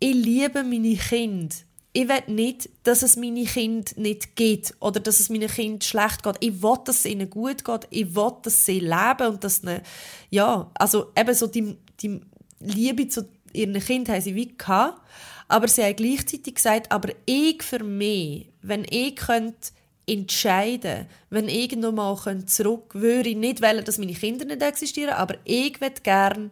ich 0.00 0.14
liebe 0.14 0.62
meine 0.62 0.96
Kinder. 0.96 1.54
Ich 1.96 2.08
will 2.08 2.22
nicht, 2.26 2.68
dass 2.82 3.02
es 3.02 3.16
meine 3.16 3.44
Kind 3.44 3.96
nicht 3.96 4.34
geht 4.34 4.74
oder 4.80 4.98
dass 4.98 5.20
es 5.20 5.30
meinen 5.30 5.48
Kind 5.48 5.84
schlecht 5.84 6.24
geht. 6.24 6.36
Ich 6.40 6.60
will, 6.60 6.78
dass 6.84 6.98
es 6.98 7.04
ihnen 7.06 7.30
gut 7.30 7.64
geht. 7.64 7.86
Ich 7.90 8.16
will, 8.16 8.32
dass 8.42 8.66
sie 8.66 8.80
leben 8.80 9.28
und 9.28 9.44
dass 9.44 9.62
eine, 9.62 9.80
ja, 10.28 10.68
also 10.74 11.12
eben 11.16 11.34
so 11.34 11.46
die, 11.46 11.76
die 12.02 12.20
Liebe 12.58 13.06
zu 13.06 13.28
ihren 13.52 13.78
Kind 13.78 14.08
haben 14.08 14.20
sie 14.20 14.34
wie 14.34 14.58
gehabt. 14.58 15.00
Aber 15.46 15.68
sie 15.68 15.84
haben 15.84 15.94
gleichzeitig 15.94 16.56
gesagt, 16.56 16.90
aber 16.90 17.10
ich 17.26 17.62
für 17.62 17.84
mich, 17.84 18.48
wenn 18.60 18.84
ich 18.90 19.14
könnte 19.14 19.70
entscheiden, 20.04 21.06
wenn 21.30 21.48
ich 21.48 21.76
noch 21.76 21.92
mal 21.92 22.44
zurück, 22.46 22.94
würde 22.94 23.28
ich 23.28 23.36
nicht 23.36 23.62
wollen, 23.62 23.84
dass 23.84 23.98
meine 23.98 24.14
Kinder 24.14 24.44
nicht 24.44 24.62
existieren, 24.62 25.14
aber 25.14 25.36
ich 25.44 25.80
würde 25.80 26.00
gerne 26.02 26.50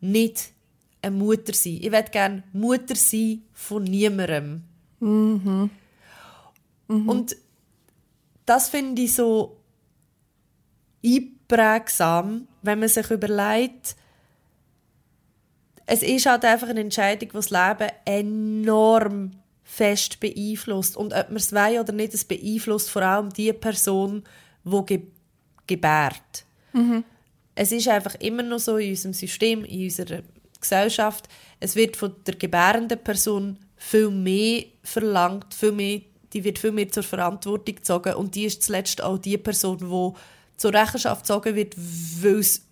nicht 0.00 0.52
eine 1.02 1.14
Mutter 1.14 1.52
sein. 1.52 1.78
Ich 1.82 1.92
würde 1.92 2.10
gerne 2.10 2.44
Mutter 2.54 2.96
sein 2.96 3.42
von 3.52 3.84
niemandem. 3.84 4.69
Mhm. 5.00 5.70
Mhm. 6.88 7.08
Und 7.08 7.36
das 8.46 8.68
finde 8.68 9.02
ich 9.02 9.14
so 9.14 9.56
einprägsam, 11.04 12.46
wenn 12.62 12.78
man 12.78 12.88
sich 12.88 13.10
überlegt, 13.10 13.96
es 15.86 16.02
ist 16.02 16.26
halt 16.26 16.44
einfach 16.44 16.68
eine 16.68 16.80
Entscheidung, 16.80 17.30
die 17.30 17.34
das 17.34 17.50
Leben 17.50 17.90
enorm 18.04 19.32
fest 19.64 20.20
beeinflusst. 20.20 20.96
Und 20.96 21.12
ob 21.12 21.28
man 21.28 21.36
es 21.36 21.52
will 21.52 21.80
oder 21.80 21.92
nicht, 21.92 22.14
es 22.14 22.24
beeinflusst 22.24 22.90
vor 22.90 23.02
allem 23.02 23.30
die 23.30 23.52
Person, 23.52 24.22
die 24.64 24.86
ge 24.86 25.02
gebärt. 25.66 26.44
Mhm. 26.72 27.04
Es 27.54 27.70
ist 27.70 27.86
einfach 27.86 28.16
immer 28.16 28.42
noch 28.42 28.58
so 28.58 28.76
in 28.76 28.90
unserem 28.90 29.12
System, 29.12 29.64
in 29.64 29.84
unserer 29.84 30.22
Gesellschaft, 30.60 31.28
es 31.60 31.76
wird 31.76 31.96
von 31.96 32.14
der 32.26 32.34
gebärenden 32.34 32.98
Person 32.98 33.56
viel 33.80 34.10
mehr 34.10 34.64
verlangt, 34.84 35.54
viel 35.54 35.72
mehr, 35.72 36.02
die 36.34 36.44
wird 36.44 36.58
viel 36.58 36.70
mehr 36.70 36.90
zur 36.90 37.02
Verantwortung 37.02 37.74
gezogen 37.74 38.14
und 38.14 38.34
die 38.34 38.44
ist 38.44 38.62
zuletzt 38.62 39.02
auch 39.02 39.18
die 39.18 39.38
Person, 39.38 39.78
die 39.78 40.20
zur 40.58 40.74
Rechenschaft 40.74 41.22
gezogen 41.22 41.56
wird, 41.56 41.74
weil 41.76 42.38
es 42.38 42.66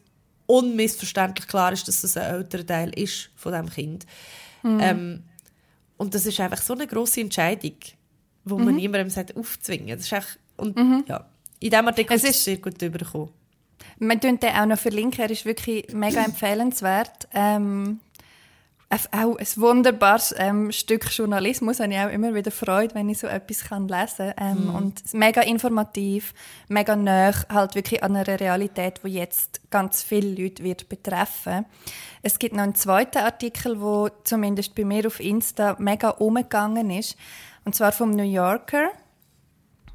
unmissverständlich 0.46 1.48
klar 1.48 1.72
ist, 1.72 1.88
dass 1.88 2.04
es 2.04 2.16
ein 2.16 2.34
älterer 2.34 2.66
Teil 2.66 2.90
ist 2.90 3.30
von 3.36 3.52
dem 3.52 3.70
Kind. 3.70 4.06
Mhm. 4.62 4.80
Ähm, 4.80 5.22
und 5.96 6.14
das 6.14 6.26
ist 6.26 6.38
einfach 6.40 6.60
so 6.60 6.74
eine 6.74 6.86
große 6.86 7.22
Entscheidung, 7.22 7.76
wo 8.44 8.58
mhm. 8.58 8.64
man 8.66 8.76
niemandem 8.76 9.08
sagt, 9.08 9.34
aufzwingen. 9.34 9.96
Das 9.96 10.06
ist 10.06 10.12
echt, 10.12 10.38
und 10.58 10.76
mhm. 10.76 11.04
ja, 11.08 11.26
in 11.58 11.70
diesem 11.70 11.86
Artikel 11.88 12.16
es 12.16 12.24
ist 12.24 12.44
sehr 12.44 12.58
gut 12.58 12.80
überkommen. 12.82 13.30
Wir 13.98 14.20
tun 14.20 14.38
den 14.38 14.54
auch 14.54 14.66
noch 14.66 14.78
verlinken, 14.78 15.20
er 15.20 15.30
ist 15.30 15.46
wirklich 15.46 15.90
mega 15.92 16.22
empfehlenswert. 16.24 17.28
Ähm, 17.32 18.00
auch 18.90 19.36
ein 19.36 19.46
wunderbares 19.56 20.34
ähm, 20.38 20.72
Stück 20.72 21.10
Journalismus. 21.10 21.80
Habe 21.80 21.92
ich 21.92 21.98
auch 21.98 22.10
immer 22.10 22.34
wieder 22.34 22.50
Freude, 22.50 22.94
wenn 22.94 23.08
ich 23.08 23.18
so 23.18 23.26
etwas 23.26 23.64
kann 23.64 23.86
lesen 23.86 24.32
kann. 24.34 24.58
Ähm, 24.58 24.66
mm. 24.66 24.74
Und 24.74 25.14
mega 25.14 25.42
informativ, 25.42 26.32
mega 26.68 26.96
nah, 26.96 27.32
halt 27.50 27.74
wirklich 27.74 28.02
an 28.02 28.16
einer 28.16 28.40
Realität, 28.40 29.00
die 29.04 29.10
jetzt 29.10 29.60
ganz 29.70 30.02
viele 30.02 30.42
Leute 30.42 30.64
wird 30.64 30.88
betreffen. 30.88 31.66
Es 32.22 32.38
gibt 32.38 32.54
noch 32.54 32.62
einen 32.62 32.74
zweiten 32.74 33.18
Artikel, 33.18 33.80
wo 33.80 34.08
zumindest 34.24 34.74
bei 34.74 34.84
mir 34.84 35.06
auf 35.06 35.20
Insta 35.20 35.76
mega 35.78 36.10
umgegangen 36.10 36.90
ist. 36.90 37.16
Und 37.64 37.74
zwar 37.74 37.92
vom 37.92 38.10
New 38.10 38.22
Yorker. 38.22 38.88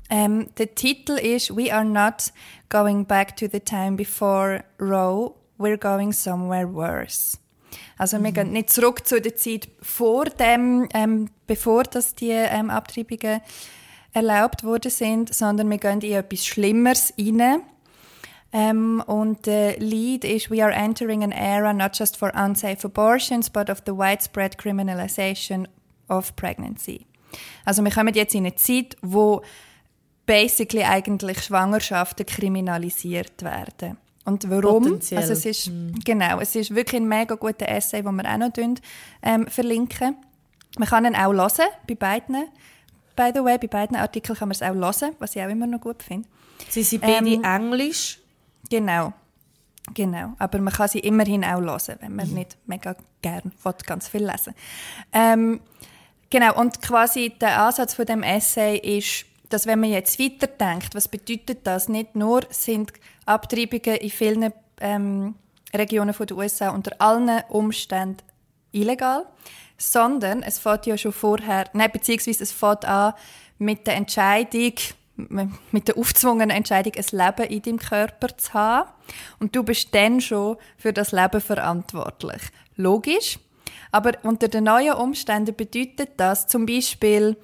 Ähm, 0.10 0.50
der 0.58 0.76
Titel 0.76 1.14
ist 1.14 1.56
We 1.56 1.74
are 1.74 1.86
not 1.86 2.32
going 2.70 3.06
back 3.06 3.36
to 3.38 3.48
the 3.52 3.60
time 3.60 3.94
before 3.94 4.64
Roe, 4.80 5.34
we're 5.58 5.78
going 5.78 6.12
somewhere 6.12 6.72
worse. 6.72 7.40
Also 7.98 8.24
wir 8.24 8.32
gehen 8.32 8.52
nicht 8.52 8.70
zurück 8.70 9.08
zu 9.08 9.22
der 9.22 9.36
Zeit 9.36 9.68
vor 9.82 10.26
dem, 10.26 10.88
ähm, 10.94 11.30
bevor 11.48 11.84
das 11.84 12.16
die 12.16 12.32
ähm, 12.32 12.70
Abtreibungen 12.70 13.42
erlaubt 14.14 14.64
worden 14.64 14.92
sind, 14.92 15.34
sondern 15.34 15.70
wir 15.70 15.78
gehen 15.78 16.02
in 16.02 16.14
etwas 16.14 16.46
Schlimmeres 16.46 17.14
rein. 17.18 17.62
Um, 18.56 19.02
und 19.08 19.48
der 19.48 19.80
Lead 19.80 20.24
ist 20.24 20.52
We 20.52 20.64
are 20.64 20.72
entering 20.72 21.24
an 21.24 21.32
era 21.32 21.74
not 21.74 21.98
just 21.98 22.18
for 22.18 22.32
unsafe 22.36 22.86
abortions, 22.86 23.50
but 23.50 23.68
of 23.68 23.82
the 23.88 23.94
widespread 23.94 24.60
criminalization 24.60 25.68
of 26.08 26.36
pregnancy. 26.36 27.08
Also 27.66 27.84
wir 27.84 27.90
kommen 27.90 28.14
jetzt 28.14 28.36
in 28.36 28.46
eine 28.46 28.54
Zeit, 28.54 28.96
wo 29.02 29.42
basically 30.28 30.84
eigentlich 30.84 31.42
Schwangerschaften 31.42 32.28
kriminalisiert 32.28 33.42
werden. 33.42 33.98
Und 34.26 34.50
warum? 34.50 34.84
Potenziell. 34.84 35.22
Also 35.22 35.34
es 35.34 35.46
ist, 35.46 35.68
mm. 35.68 36.00
Genau, 36.06 36.40
es 36.40 36.56
ist 36.56 36.74
wirklich 36.74 37.02
ein 37.02 37.08
mega 37.08 37.36
guter 37.36 37.68
Essay, 37.68 38.02
den 38.02 38.16
wir 38.16 38.26
auch 38.26 38.38
noch 38.38 38.52
ähm, 39.22 39.48
verlinken. 39.48 40.16
Man 40.78 40.88
kann 40.88 41.06
ihn 41.06 41.16
auch 41.16 41.34
hören, 41.34 41.70
bei 41.88 41.96
beiden. 41.96 42.48
By 43.16 43.32
the 43.34 43.44
way, 43.44 43.58
bei 43.58 43.68
beiden 43.68 43.96
Artikeln 43.96 44.38
kann 44.38 44.48
man 44.48 44.54
es 44.54 44.62
auch 44.62 44.74
hören, 44.74 45.16
was 45.20 45.36
ich 45.36 45.42
auch 45.42 45.50
immer 45.50 45.68
noch 45.68 45.82
gut 45.82 46.02
finde. 46.02 46.28
Sie 46.70 46.84
sind 46.84 47.02
beide 47.02 47.30
ähm, 47.30 47.44
Englisch? 47.44 48.20
Genau. 48.70 49.14
Genau, 49.94 50.34
aber 50.40 50.60
man 50.60 50.74
kann 50.74 50.88
sie 50.88 51.00
immerhin 51.00 51.44
auch 51.44 51.60
hören, 51.60 51.98
wenn 52.00 52.16
man 52.16 52.30
mhm. 52.30 52.36
nicht 52.36 52.58
mega 52.66 52.96
gern 53.22 53.52
will, 53.64 53.74
ganz 53.86 54.08
viel 54.08 54.26
lesen 54.26 54.56
ähm, 55.12 55.60
Genau, 56.30 56.60
und 56.60 56.82
quasi 56.82 57.30
der 57.30 57.62
Ansatz 57.62 57.94
von 57.94 58.06
dem 58.06 58.24
Essay 58.24 58.78
ist, 58.78 59.26
dass 59.54 59.68
wenn 59.68 59.80
man 59.80 59.92
jetzt 59.92 60.20
weiterdenkt, 60.20 60.96
was 60.96 61.08
bedeutet 61.08 61.60
das? 61.68 61.88
Nicht 61.88 62.16
nur 62.16 62.42
sind 62.50 62.92
Abtreibungen 63.28 63.98
in 63.98 64.10
vielen 64.10 64.52
ähm, 64.82 65.36
Regionen 65.72 66.16
der 66.18 66.38
USA 66.38 66.70
unter 66.70 67.00
allen 67.00 67.44
Umständen 67.50 68.24
illegal, 68.72 69.28
sondern 69.78 70.42
es 70.42 70.58
fängt 70.58 70.88
ja 70.88 70.98
schon 70.98 71.14
vorher, 71.14 71.66
nein, 71.74 71.92
beziehungsweise 71.92 72.42
es 72.42 72.52
fängt 72.52 72.86
an 72.86 73.14
mit 73.60 73.86
der 73.86 73.96
Entscheidung, 73.96 74.74
mit 75.72 75.88
der 75.88 75.98
aufzwungenen 75.98 76.50
Entscheidung, 76.50 76.94
ein 76.96 77.06
Leben 77.12 77.52
in 77.52 77.62
deinem 77.62 77.80
Körper 77.80 78.36
zu 78.36 78.54
haben. 78.56 78.90
Und 79.40 79.56
du 79.56 79.62
bist 79.62 79.94
dann 79.94 80.20
schon 80.20 80.58
für 80.78 80.94
das 80.94 81.12
Leben 81.12 81.40
verantwortlich. 81.40 82.42
Logisch. 82.76 83.38
Aber 83.92 84.14
unter 84.24 84.48
den 84.48 84.64
neuen 84.64 84.96
Umständen 84.96 85.56
bedeutet 85.56 86.14
das 86.18 86.48
zum 86.48 86.66
Beispiel, 86.66 87.38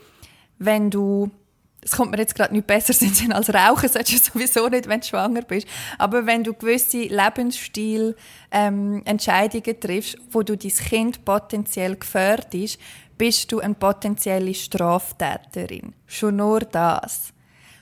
wenn 0.58 0.90
du 0.90 1.30
es 1.82 1.92
kommt 1.92 2.12
mir 2.12 2.18
jetzt 2.18 2.36
gerade 2.36 2.54
nicht 2.54 2.68
besser 2.68 2.94
Sinn 3.16 3.32
als 3.32 3.54
Rauchen, 3.54 3.90
solltest 3.90 4.28
du 4.28 4.32
sowieso 4.34 4.68
nicht, 4.68 4.88
wenn 4.88 5.00
du 5.00 5.08
schwanger 5.08 5.42
bist. 5.42 5.68
Aber 5.98 6.26
wenn 6.26 6.44
du 6.44 6.54
gewisse 6.54 7.04
Lebensstil 7.04 8.16
ähm, 8.52 9.04
triffst, 9.06 10.18
wo 10.32 10.44
du 10.44 10.58
dein 10.58 10.72
Kind 10.72 11.26
potenziell 11.26 11.96
gefährdest, 11.96 12.80
bist 13.18 13.52
du 13.52 13.60
eine 13.60 13.74
potenzielle 13.74 14.54
Straftäterin. 14.54 15.94
Schon 16.06 16.38
nur 16.38 16.62
das. 16.62 17.34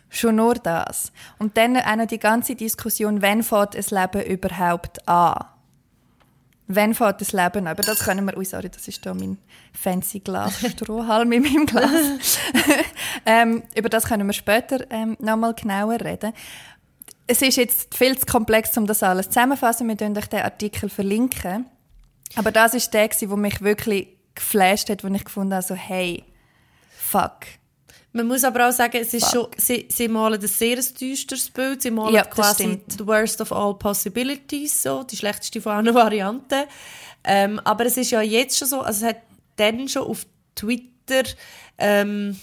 Schon 0.09 0.37
nur 0.37 0.55
das. 0.55 1.11
Und 1.37 1.57
dann 1.57 1.77
auch 1.77 1.95
noch 1.95 2.07
die 2.07 2.17
ganze 2.17 2.55
Diskussion, 2.55 3.21
wann 3.21 3.43
fängt 3.43 3.75
ein 3.75 3.83
Leben 3.89 4.31
überhaupt 4.31 5.07
an? 5.07 5.45
Wann 6.67 6.93
fängt 6.93 7.21
das 7.21 7.31
Leben 7.31 7.59
an? 7.59 7.67
Aber 7.67 7.83
das 7.83 7.99
können 7.99 8.25
wir, 8.25 8.37
ui, 8.37 8.43
sorry, 8.43 8.69
das 8.69 8.87
ist 8.87 9.05
da 9.05 9.13
mein 9.13 9.37
fancy 9.73 10.19
Glas 10.19 10.59
Strohhalm 10.71 11.31
in 11.31 11.43
meinem 11.43 11.65
Glas. 11.65 12.39
ähm, 13.25 13.63
über 13.75 13.89
das 13.89 14.05
können 14.05 14.27
wir 14.27 14.33
später 14.33 14.85
ähm, 14.89 15.15
nochmal 15.19 15.53
genauer 15.53 16.01
reden. 16.01 16.33
Es 17.25 17.41
ist 17.41 17.57
jetzt 17.57 17.95
viel 17.95 18.17
zu 18.17 18.25
komplex, 18.25 18.77
um 18.77 18.85
das 18.85 19.03
alles 19.03 19.29
zusammenzufassen. 19.29 19.87
Wir 19.87 19.95
euch 20.17 20.27
den 20.27 20.41
Artikel 20.41 20.89
verlinken. 20.89 21.65
Aber 22.35 22.51
das 22.51 22.73
ist 22.73 22.93
der, 22.93 23.07
der 23.07 23.37
mich 23.37 23.61
wirklich 23.61 24.07
geflasht 24.35 24.89
hat, 24.89 25.03
wo 25.03 25.07
ich 25.07 25.23
gefunden 25.23 25.53
habe, 25.53 25.63
so, 25.63 25.75
hey, 25.75 26.23
fuck 26.97 27.47
man 28.17 28.27
muss 28.27 28.43
aber 28.43 28.67
auch 28.67 28.71
sagen, 28.71 28.97
es 28.99 29.13
ist 29.13 29.31
schon, 29.31 29.47
sie, 29.57 29.87
sie 29.89 30.07
malen 30.07 30.41
ein 30.41 30.47
sehr 30.47 30.75
düsteres 30.75 31.49
Bild. 31.49 31.81
Sie 31.81 31.91
malen 31.91 32.15
ja, 32.15 32.23
quasi 32.23 32.81
the 32.89 33.05
worst 33.05 33.39
of 33.39 33.51
all 33.51 33.75
possibilities, 33.75 34.83
so, 34.83 35.03
die 35.03 35.15
schlechteste 35.15 35.61
von 35.61 35.73
allen 35.73 35.93
Varianten. 35.95 36.65
Ähm, 37.23 37.59
aber 37.63 37.85
es 37.85 37.97
ist 37.97 38.11
ja 38.11 38.21
jetzt 38.21 38.57
schon 38.57 38.67
so, 38.67 38.81
also 38.81 39.05
es 39.05 39.09
hat 39.09 39.21
dann 39.55 39.87
schon 39.87 40.03
auf 40.03 40.25
Twitter 40.55 41.23
ähm, 41.77 42.37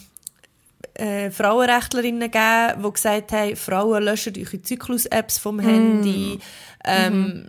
äh, 0.94 1.30
Frauenrechtlerinnen 1.30 2.30
gegeben, 2.30 2.82
die 2.82 2.92
gesagt 2.92 3.32
haben, 3.32 3.56
Frauen 3.56 4.04
löschen 4.04 4.34
eure 4.36 4.62
Zyklus-Apps 4.62 5.38
vom 5.38 5.58
Handy, 5.58 6.38
ähm, 6.84 7.48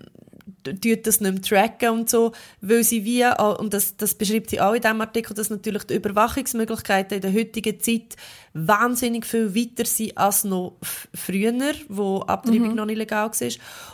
tut 0.74 1.08
das 1.08 1.22
nicht 1.22 1.34
mehr 1.34 1.42
tracken 1.42 1.90
und 1.90 2.10
so, 2.10 2.32
weil 2.62 2.84
sie 2.84 3.06
wie, 3.06 3.26
und 3.26 3.74
das, 3.74 3.96
das 3.98 4.16
beschreibt 4.16 4.50
sie 4.50 4.60
auch 4.60 4.74
in 4.74 4.82
diesem 4.82 5.02
Artikel, 5.02 5.34
dass 5.34 5.50
natürlich 5.50 5.84
die 5.84 5.96
Überwachungsmöglichkeiten 5.96 7.16
in 7.16 7.22
der 7.22 7.34
heutigen 7.34 7.80
Zeit 7.80 8.16
wahnsinnig 8.54 9.26
viel 9.26 9.56
weiter 9.56 9.86
sind 9.86 10.18
als 10.18 10.44
noch 10.44 10.78
früher, 11.14 11.54
wo 11.90 12.22
Abtreibung 12.22 12.76
noch 12.76 12.86
nicht 12.86 12.98
legal 12.98 13.30
war. 13.30 13.50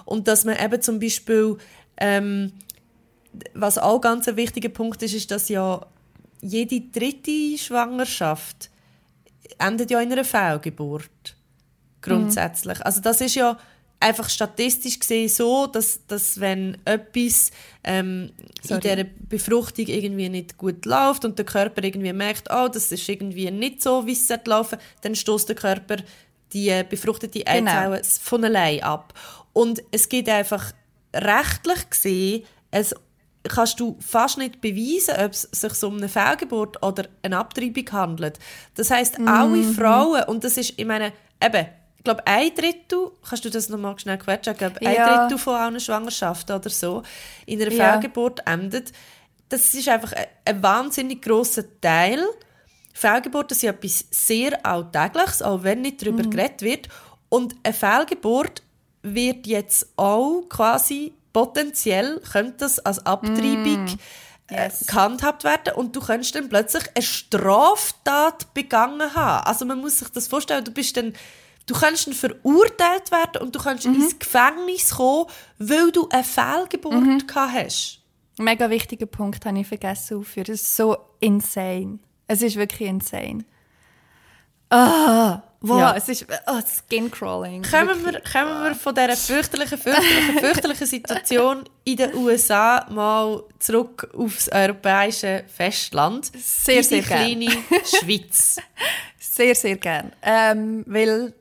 Und 0.05 0.27
dass 0.27 0.45
man 0.45 0.57
eben 0.57 0.81
zum 0.81 0.99
Beispiel, 0.99 1.57
ähm, 1.97 2.53
was 3.53 3.77
auch 3.77 4.01
ganz 4.01 4.27
ein 4.27 4.35
wichtiger 4.35 4.69
Punkt 4.69 5.01
ist, 5.03 5.13
ist, 5.13 5.31
dass 5.31 5.49
ja 5.49 5.85
jede 6.41 6.81
dritte 6.81 7.57
Schwangerschaft 7.57 8.69
endet 9.57 9.91
ja 9.91 10.01
in 10.01 10.11
einer 10.11 10.23
Fehlgeburt. 10.23 11.35
Grundsätzlich. 12.01 12.79
Mhm. 12.79 12.83
Also 12.83 13.01
das 13.01 13.21
ist 13.21 13.35
ja 13.35 13.57
einfach 14.01 14.29
statistisch 14.29 14.99
gesehen 14.99 15.29
so, 15.29 15.67
dass, 15.67 15.99
dass 16.07 16.39
wenn 16.39 16.77
etwas 16.85 17.51
ähm, 17.83 18.31
in 18.67 18.79
dieser 18.79 19.03
Befruchtung 19.29 19.85
irgendwie 19.85 20.29
nicht 20.29 20.57
gut 20.57 20.85
läuft 20.85 21.23
und 21.23 21.37
der 21.37 21.45
Körper 21.45 21.83
irgendwie 21.83 22.13
merkt, 22.13 22.49
oh, 22.49 22.67
das 22.67 22.91
ist 22.91 23.07
irgendwie 23.07 23.49
nicht 23.51 23.81
so, 23.81 24.05
wie 24.05 24.13
es 24.13 24.29
laufen 24.45 24.79
dann 25.01 25.15
stoßt 25.15 25.49
der 25.49 25.55
Körper 25.55 25.97
die 26.53 26.83
befruchtete 26.89 27.47
Eizelle 27.47 27.97
genau. 27.97 28.03
von 28.03 28.43
allein 28.43 28.83
ab. 28.83 29.13
Und 29.53 29.81
es 29.91 30.09
geht 30.09 30.27
einfach 30.27 30.73
rechtlich 31.15 31.89
gesehen, 31.89 32.43
es 32.71 32.93
kannst 33.43 33.79
du 33.79 33.97
fast 33.99 34.37
nicht 34.37 34.61
beweisen, 34.61 35.15
ob 35.23 35.31
es 35.31 35.43
sich 35.43 35.83
um 35.83 35.97
eine 35.97 36.09
Fehlgeburt 36.09 36.83
oder 36.83 37.05
eine 37.23 37.37
Abtreibung 37.37 37.91
handelt. 37.91 38.37
Das 38.75 38.91
heißt, 38.91 39.19
mhm. 39.19 39.27
alle 39.27 39.63
Frauen, 39.63 40.23
und 40.25 40.43
das 40.43 40.57
ist, 40.57 40.73
ich 40.77 40.85
meine, 40.85 41.13
eben, 41.43 41.65
ich 42.01 42.03
glaube, 42.03 42.25
ein 42.25 42.49
Drittel, 42.55 43.11
kannst 43.29 43.45
du 43.45 43.51
das 43.51 43.69
nochmal 43.69 43.97
schnell 43.99 44.17
quetschen, 44.17 44.55
ja. 44.59 44.69
ein 44.69 45.19
Drittel 45.29 45.37
von 45.37 45.53
allen 45.53 45.79
Schwangerschaften 45.79 46.55
oder 46.55 46.71
so 46.71 47.03
in 47.45 47.61
einer 47.61 47.71
ja. 47.71 47.91
Fehlgeburt 47.91 48.39
endet. 48.47 48.91
Das 49.49 49.71
ist 49.75 49.87
einfach 49.87 50.13
ein, 50.13 50.25
ein 50.43 50.63
wahnsinnig 50.63 51.21
grosser 51.21 51.63
Teil. 51.79 52.25
Fehlgeburten 52.91 53.55
sind 53.55 53.69
etwas 53.69 54.05
sehr 54.09 54.65
Alltägliches, 54.65 55.43
auch 55.43 55.61
wenn 55.61 55.81
nicht 55.81 56.01
darüber 56.01 56.23
mhm. 56.23 56.31
geredet 56.31 56.63
wird. 56.63 56.89
Und 57.29 57.53
eine 57.61 57.71
Fehlgeburt 57.75 58.63
wird 59.03 59.45
jetzt 59.45 59.87
auch 59.95 60.41
quasi 60.49 61.13
potenziell 61.31 62.19
könnte 62.31 62.57
das 62.57 62.79
als 62.79 63.05
Abtreibung 63.05 63.85
mm. 63.85 63.99
yes. 64.49 64.87
gehandhabt 64.87 65.43
werden 65.43 65.75
und 65.75 65.95
du 65.95 66.01
könntest 66.01 66.33
dann 66.33 66.49
plötzlich 66.49 66.83
eine 66.95 67.03
Straftat 67.03 68.53
begangen 68.55 69.13
haben. 69.15 69.45
Also 69.45 69.65
man 69.65 69.79
muss 69.79 69.99
sich 69.99 70.09
das 70.09 70.27
vorstellen, 70.27 70.65
du 70.65 70.71
bist 70.71 70.97
dann 70.97 71.13
Du 71.65 71.75
kannst 71.75 72.07
dann 72.07 72.13
verurteilt 72.13 73.11
werden 73.11 73.41
und 73.41 73.55
du 73.55 73.59
kannst 73.59 73.85
mhm. 73.85 73.95
ins 73.95 74.17
Gefängnis 74.17 74.95
kommen, 74.95 75.27
weil 75.57 75.91
du 75.91 76.09
eine 76.09 76.23
Fehlgeburt 76.23 76.93
mhm. 76.93 77.27
gehabt 77.27 77.53
hast. 77.53 77.99
Mega 78.37 78.69
wichtiger 78.69 79.05
Punkt 79.05 79.45
habe 79.45 79.59
ich 79.59 79.67
vergessen 79.67 80.17
aufzuführen. 80.17 80.47
Das 80.47 80.61
ist 80.61 80.75
so 80.75 80.97
insane. 81.19 81.99
Es 82.27 82.41
ist 82.41 82.55
wirklich 82.55 82.89
insane. 82.89 83.45
Ah, 84.69 85.43
wow, 85.59 85.79
ja. 85.79 85.95
es 85.97 86.07
ist 86.07 86.25
oh, 86.47 86.61
Skin-Crawling. 86.61 87.61
Kommen 87.63 88.05
wir, 88.05 88.21
kommen 88.21 88.63
wir 88.63 88.73
von 88.73 88.95
dieser 88.95 89.17
fürchterlichen, 89.17 89.77
fürchterlichen, 89.77 90.39
fürchterlichen 90.39 90.87
Situation 90.87 91.65
in 91.83 91.97
den 91.97 92.15
USA 92.15 92.87
mal 92.89 93.43
zurück 93.59 94.09
aufs 94.17 94.47
europäische 94.49 95.43
Festland. 95.53 96.31
Sehr, 96.37 96.83
sehr 96.83 97.01
gerne. 97.01 97.45
kleine 97.47 97.51
Schweiz. 97.85 98.57
Sehr, 99.19 99.55
sehr 99.55 99.75
gerne. 99.75 100.13
Ähm, 100.21 100.85
weil 100.87 101.33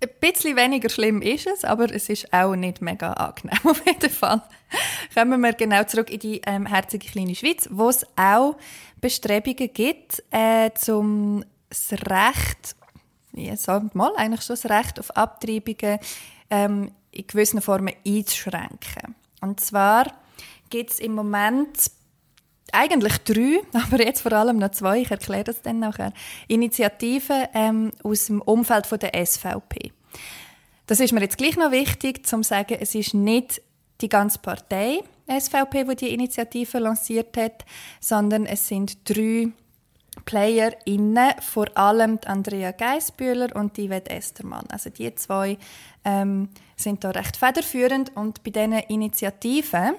ein 0.00 0.08
bisschen 0.20 0.56
weniger 0.56 0.88
schlimm 0.88 1.22
ist 1.22 1.46
es, 1.46 1.64
aber 1.64 1.92
es 1.92 2.08
ist 2.08 2.32
auch 2.32 2.54
nicht 2.54 2.80
mega 2.80 3.12
angenehm 3.12 3.58
auf 3.64 3.84
jeden 3.84 4.10
Fall. 4.10 4.42
Kommen 5.14 5.40
wir 5.40 5.52
genau 5.52 5.84
zurück 5.84 6.10
in 6.10 6.20
die 6.20 6.40
ähm, 6.46 6.66
herzige 6.66 7.08
kleine 7.08 7.34
Schweiz, 7.34 7.68
wo 7.70 7.88
es 7.88 8.06
auch 8.16 8.56
Bestrebungen 9.00 9.72
gibt, 9.72 10.22
äh, 10.30 10.70
zum 10.74 11.44
das 11.68 11.92
Recht, 11.92 12.76
ja, 13.32 13.56
sagen 13.56 13.90
mal, 13.94 14.12
eigentlich 14.16 14.42
schon 14.42 14.56
das 14.56 14.70
Recht 14.70 14.98
auf 14.98 15.16
Abtreibungen 15.16 15.98
ähm, 16.50 16.92
in 17.10 17.26
gewissen 17.26 17.60
Formen 17.60 17.94
einzuschränken. 18.06 19.14
Und 19.40 19.60
zwar 19.60 20.12
gibt 20.70 20.90
es 20.90 21.00
im 21.00 21.14
Moment 21.14 21.90
eigentlich 22.72 23.18
drei, 23.18 23.60
aber 23.72 24.04
jetzt 24.04 24.20
vor 24.20 24.32
allem 24.32 24.58
noch 24.58 24.70
zwei, 24.70 25.00
ich 25.00 25.10
erkläre 25.10 25.44
das 25.44 25.62
dann 25.62 25.78
nachher, 25.78 26.12
Initiativen 26.46 27.46
ähm, 27.54 27.92
aus 28.02 28.26
dem 28.26 28.40
Umfeld 28.40 28.86
von 28.86 28.98
der 28.98 29.12
SVP. 29.24 29.92
Das 30.86 31.00
ist 31.00 31.12
mir 31.12 31.20
jetzt 31.20 31.38
gleich 31.38 31.56
noch 31.56 31.70
wichtig, 31.70 32.26
zum 32.26 32.42
zu 32.42 32.48
sagen, 32.48 32.78
es 32.80 32.94
ist 32.94 33.14
nicht 33.14 33.60
die 34.00 34.08
ganze 34.08 34.38
Partei 34.38 35.00
SVP, 35.28 35.84
die 35.84 35.96
die 35.96 36.14
Initiative 36.14 36.78
lanciert 36.78 37.36
hat, 37.36 37.64
sondern 38.00 38.46
es 38.46 38.68
sind 38.68 38.98
drei 39.08 39.48
PlayerInnen, 40.24 41.32
vor 41.40 41.76
allem 41.76 42.18
Andrea 42.24 42.72
Geisbühler 42.72 43.54
und 43.54 43.76
Yvette 43.76 44.10
Estermann. 44.10 44.64
Also 44.70 44.90
die 44.90 45.14
zwei 45.14 45.58
ähm, 46.04 46.48
sind 46.76 47.04
da 47.04 47.10
recht 47.10 47.36
federführend 47.36 48.16
und 48.16 48.42
bei 48.42 48.50
diesen 48.50 48.72
Initiativen 48.72 49.94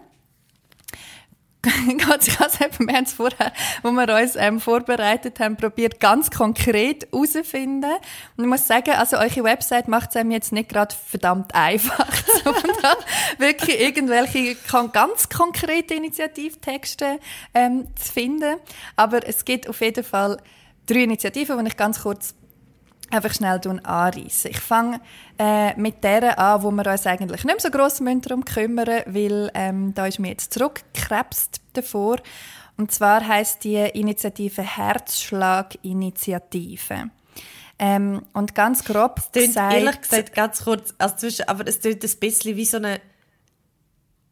ganz, 2.08 2.38
ganz 2.38 2.62
eben, 2.62 2.88
wir 2.88 2.96
haben 2.96 3.06
vorher, 3.06 3.52
wo 3.84 3.92
wir 3.92 4.22
uns 4.22 4.38
ähm, 4.38 4.62
vorbereitet 4.62 5.42
haben, 5.42 5.58
probiert 5.58 6.00
ganz 6.00 6.32
konkret 6.32 7.08
herauszufinden. 7.12 7.92
Und 8.38 8.44
ich 8.46 8.50
muss 8.50 8.66
sagen, 8.66 8.92
also 8.92 9.18
eure 9.18 9.44
Website 9.44 9.90
macht 9.90 10.12
es 10.12 10.16
einem 10.16 10.32
jetzt 10.32 10.54
nicht 10.54 10.70
gerade 10.70 10.96
verdammt 10.96 11.54
einfach, 11.54 12.10
sondern 12.44 12.96
wirklich 13.40 13.82
irgendwelche 13.82 14.56
ganz 14.94 15.28
konkrete 15.28 15.96
Initiativtexte 15.96 17.20
ähm, 17.54 17.88
zu 17.96 18.14
finden. 18.14 18.56
Aber 18.96 19.28
es 19.28 19.44
gibt 19.44 19.68
auf 19.68 19.82
jeden 19.82 20.06
Fall 20.06 20.38
drei 20.86 21.04
Initiativen, 21.04 21.60
die 21.60 21.72
ich 21.72 21.78
ganz 21.78 22.04
kurz 22.04 22.36
einfach 23.12 23.34
schnell 23.34 23.60
anreißen. 23.66 24.52
Ich 24.52 24.60
fange 24.60 25.00
äh, 25.38 25.74
mit 25.80 26.04
der 26.04 26.38
an, 26.40 26.64
wo 26.64 26.72
wir 26.72 26.88
uns 26.88 27.08
eigentlich 27.08 27.44
nicht 27.44 27.56
mehr 27.56 27.60
so 27.60 27.70
gross 27.70 27.98
darum 27.98 28.46
kümmern 28.46 29.04
weil 29.06 29.52
ähm, 29.54 29.94
da 29.94 30.08
ist 30.08 30.20
mir 30.20 30.30
jetzt 30.30 30.54
zurückgekrebst 30.54 31.62
davor. 31.74 32.18
Und 32.78 32.92
zwar 32.92 33.28
heißt 33.28 33.64
die 33.64 33.76
Initiative 33.76 34.62
Herzschlag-Initiative. 34.62 37.10
Ähm, 37.78 38.24
und 38.34 38.56
ganz 38.56 38.84
grob 38.84 39.20
es 39.20 39.32
gesagt... 39.32 39.74
Ehrlich 39.74 40.02
gesagt, 40.02 40.34
ganz 40.34 40.64
kurz, 40.64 40.96
also 40.98 41.16
zwischen, 41.16 41.48
aber 41.48 41.68
es 41.68 41.80
klingt 41.80 42.04
ein 42.04 42.20
bisschen 42.20 42.56
wie 42.56 42.66
so 42.66 42.78
eine 42.78 43.00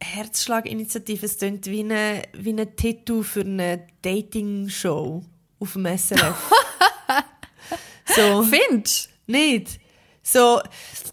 Herzschlag-Initiative. 0.00 1.26
Es 1.26 1.38
klingt 1.38 1.66
wie 1.66 1.82
ein 1.82 2.22
wie 2.32 2.50
eine 2.50 2.76
Titel 2.76 3.22
für 3.22 3.40
eine 3.40 3.86
Dating-Show 4.02 5.22
auf 5.60 5.72
dem 5.72 5.86
SRF. 5.86 6.50
So. 8.14 8.42
Findest 8.42 9.10
Nicht. 9.26 9.80
So, 10.22 10.60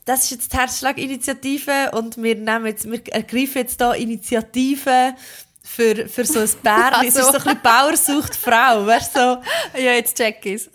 das 0.05 0.25
ist 0.25 0.31
jetzt 0.31 0.53
die 0.53 0.58
Herzschlag-Initiative 0.58 1.91
und 1.93 2.21
wir, 2.21 2.36
nehmen 2.36 2.65
jetzt, 2.65 2.89
wir 2.89 3.01
ergreifen 3.12 3.58
jetzt 3.60 3.79
hier 3.79 3.93
Initiativen 3.95 5.15
für, 5.63 6.08
für 6.08 6.25
so 6.25 6.39
ein 6.39 6.49
Bärli. 6.62 7.08
Also. 7.08 7.08
Es 7.08 7.15
ist 7.15 7.31
so 7.31 7.38
ein 7.38 7.43
bisschen 7.43 7.62
Bauer 7.62 7.97
sucht 7.97 8.36
Frau, 8.36 8.86
weißt 8.86 9.15
du? 9.15 9.19
So. 9.19 9.79
Ja, 9.79 9.93
jetzt 9.93 10.17
check 10.17 10.45
ich's. 10.45 10.69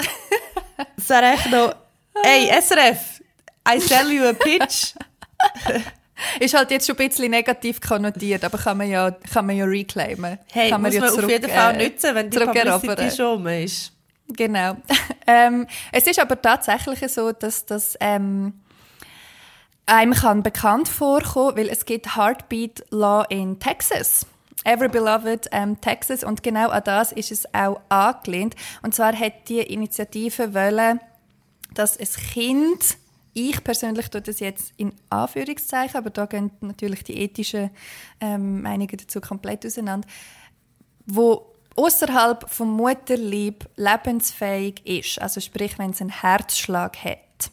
Es 0.96 1.08
wäre 1.08 1.32
echt 1.32 1.50
noch, 1.50 1.74
hey, 2.22 2.50
SRF, 2.60 3.20
I 3.68 3.80
sell 3.80 4.10
you 4.10 4.24
a 4.24 4.32
pitch. 4.32 4.94
ist 6.40 6.54
halt 6.54 6.70
jetzt 6.70 6.86
schon 6.86 6.96
ein 6.96 7.08
bisschen 7.08 7.30
negativ 7.30 7.80
konnotiert, 7.80 8.44
aber 8.44 8.58
kann 8.58 8.78
man 8.78 8.88
ja, 8.88 9.10
kann 9.10 9.46
man 9.46 9.56
ja 9.56 9.64
reclaimen. 9.64 10.38
Hey, 10.50 10.70
kann 10.70 10.82
man 10.82 10.90
muss 10.90 10.94
ja 10.94 11.00
man 11.00 11.10
zurück, 11.10 11.24
auf 11.24 11.30
jeden 11.30 11.50
Fall 11.50 11.80
äh, 11.80 11.88
nutzen, 11.88 12.14
wenn 12.14 12.30
die 12.30 12.38
Publicity 12.38 13.16
schon 13.16 13.46
ist. 13.46 13.92
Genau. 14.36 14.76
ähm, 15.26 15.66
es 15.92 16.06
ist 16.06 16.18
aber 16.18 16.40
tatsächlich 16.40 17.00
so, 17.12 17.32
dass 17.32 17.66
das 17.66 17.96
ähm, 18.00 18.54
einem 19.86 20.12
kann 20.12 20.42
bekannt 20.42 20.88
vorkommen, 20.88 21.56
weil 21.56 21.68
es 21.68 21.84
gibt 21.84 22.16
Heartbeat 22.16 22.84
Law 22.90 23.24
in 23.28 23.58
Texas. 23.58 24.26
Every 24.64 24.88
Beloved 24.88 25.48
ähm, 25.52 25.80
Texas 25.80 26.22
und 26.22 26.42
genau 26.42 26.68
an 26.68 26.82
das 26.84 27.12
ist 27.12 27.32
es 27.32 27.54
auch 27.54 27.80
angelehnt. 27.88 28.54
Und 28.82 28.94
zwar 28.94 29.18
hat 29.18 29.48
die 29.48 29.60
Initiative 29.60 30.54
wollen, 30.54 31.00
dass 31.74 31.98
ein 31.98 32.06
Kind 32.32 32.98
ich 33.32 33.62
persönlich 33.62 34.08
tue 34.08 34.20
das 34.20 34.40
jetzt 34.40 34.72
in 34.76 34.92
Anführungszeichen, 35.08 35.96
aber 35.96 36.10
da 36.10 36.26
gehen 36.26 36.50
natürlich 36.60 37.04
die 37.04 37.16
ethischen 37.16 37.70
ähm, 38.20 38.62
Meinungen 38.62 38.96
dazu 38.96 39.20
komplett 39.20 39.64
auseinander, 39.64 40.06
wo 41.06 41.49
außerhalb 41.76 42.48
vom 42.50 42.72
Mutterlieb 42.76 43.68
lebensfähig 43.76 44.84
ist, 44.86 45.20
also 45.20 45.40
sprich, 45.40 45.78
wenn 45.78 45.90
es 45.90 46.00
einen 46.00 46.10
Herzschlag 46.10 46.96
hat, 47.04 47.50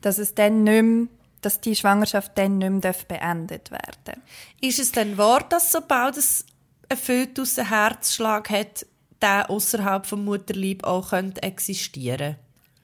dass 0.00 0.18
es 0.18 0.34
dann 0.34 0.64
nicht 0.64 0.82
mehr, 0.82 1.08
dass 1.40 1.60
die 1.60 1.76
Schwangerschaft 1.76 2.36
dann 2.36 2.58
nicht 2.58 2.84
mehr 2.84 2.94
beendet 3.08 3.70
werden 3.70 4.22
Ist 4.60 4.78
es 4.78 4.92
denn 4.92 5.16
wahr, 5.16 5.42
dass 5.48 5.72
sobald 5.72 6.16
es 6.16 6.44
ein 6.88 6.98
Fötus 6.98 7.58
einen 7.58 7.70
Herzschlag 7.70 8.50
hat, 8.50 8.86
der 9.22 9.48
außerhalb 9.50 10.06
vom 10.06 10.24
Mutterleib 10.24 10.84
auch 10.84 11.10
könnte 11.10 11.42
existieren? 11.42 12.36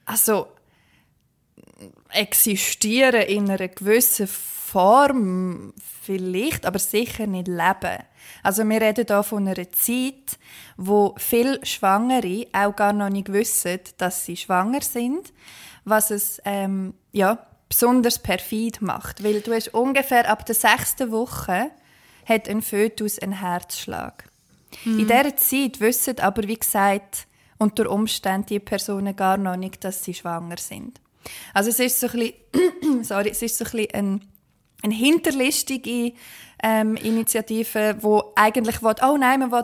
Also 0.05 0.47
existieren 2.09 3.21
in 3.21 3.49
einer 3.49 3.67
gewissen 3.67 4.27
Form 4.27 5.73
vielleicht, 6.01 6.65
aber 6.65 6.79
sicher 6.79 7.27
nicht 7.27 7.47
leben. 7.47 8.03
Also 8.43 8.63
wir 8.67 8.81
reden 8.81 9.05
hier 9.07 9.23
von 9.23 9.47
einer 9.47 9.71
Zeit, 9.71 10.37
wo 10.75 11.15
viele 11.17 11.65
Schwangere 11.65 12.47
auch 12.51 12.75
gar 12.75 12.93
noch 12.93 13.09
nicht 13.09 13.31
wissen, 13.31 13.79
dass 13.97 14.25
sie 14.25 14.37
schwanger 14.37 14.81
sind, 14.81 15.33
was 15.85 16.11
es 16.11 16.41
ähm, 16.45 16.93
ja, 17.11 17.47
besonders 17.69 18.19
perfid 18.19 18.81
macht. 18.81 19.23
Weil 19.23 19.41
du 19.41 19.53
hast 19.53 19.73
ungefähr 19.73 20.29
ab 20.29 20.45
der 20.45 20.55
sechsten 20.55 21.11
Woche 21.11 21.71
hat 22.25 22.49
ein 22.49 22.61
Fötus 22.61 23.19
einen 23.19 23.39
Herzschlag. 23.39 24.25
Mhm. 24.83 24.99
In 24.99 25.07
dieser 25.07 25.37
Zeit 25.37 25.79
wissen 25.79 26.19
aber, 26.19 26.43
wie 26.43 26.59
gesagt, 26.59 27.27
unter 27.57 27.89
Umständen 27.89 28.47
die 28.47 28.59
Personen 28.59 29.15
gar 29.15 29.37
noch 29.37 29.55
nicht, 29.55 29.83
dass 29.83 30.03
sie 30.03 30.13
schwanger 30.13 30.57
sind. 30.57 30.99
Also 31.53 31.69
es 31.69 31.79
ist 31.79 31.99
so 31.99 32.07
ein 32.07 32.33
bisschen, 32.53 33.03
sorry, 33.03 33.29
es 33.29 33.41
ist 33.41 33.57
so 33.57 33.65
ein 33.65 33.71
bisschen 33.71 33.93
ein, 33.93 34.21
eine 34.83 34.93
hinterlistige 34.93 36.13
ähm, 36.63 36.95
Initiative, 36.95 37.97
wo 38.01 38.33
eigentlich 38.35 38.81
will, 38.81 38.95
oh 39.03 39.17
nein, 39.17 39.39
man 39.39 39.51
will 39.51 39.63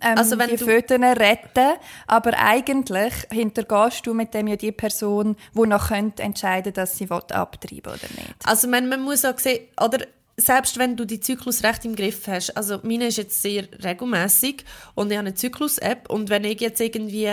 ähm, 0.00 0.18
also 0.18 0.38
wenn 0.38 0.50
die 0.50 0.58
Föten 0.58 1.02
retten, 1.02 1.78
aber 2.06 2.38
eigentlich 2.38 3.14
hintergehst 3.30 4.06
du 4.06 4.12
mit 4.12 4.34
dem 4.34 4.46
ja 4.48 4.56
die 4.56 4.72
Person, 4.72 5.36
die 5.54 5.66
noch 5.66 5.88
könnte 5.88 6.22
entscheiden, 6.22 6.72
dass 6.72 6.98
sie 6.98 7.10
abtreiben 7.10 7.92
oder 7.92 8.08
nicht. 8.14 8.34
Also 8.44 8.68
man, 8.68 8.88
man 8.88 9.00
muss 9.00 9.24
auch 9.24 9.38
sehen, 9.38 9.66
oder 9.82 9.98
selbst 10.36 10.78
wenn 10.78 10.96
du 10.96 11.04
die 11.04 11.20
Zyklus 11.20 11.62
recht 11.62 11.84
im 11.84 11.96
Griff 11.96 12.26
hast, 12.26 12.56
also 12.56 12.80
meine 12.82 13.06
ist 13.06 13.18
jetzt 13.18 13.40
sehr 13.40 13.66
regelmäßig 13.82 14.64
und 14.94 15.10
ich 15.10 15.16
habe 15.16 15.28
eine 15.28 15.34
Zyklus-App 15.34 16.10
und 16.10 16.28
wenn 16.28 16.44
ich 16.44 16.60
jetzt 16.60 16.80
irgendwie 16.80 17.30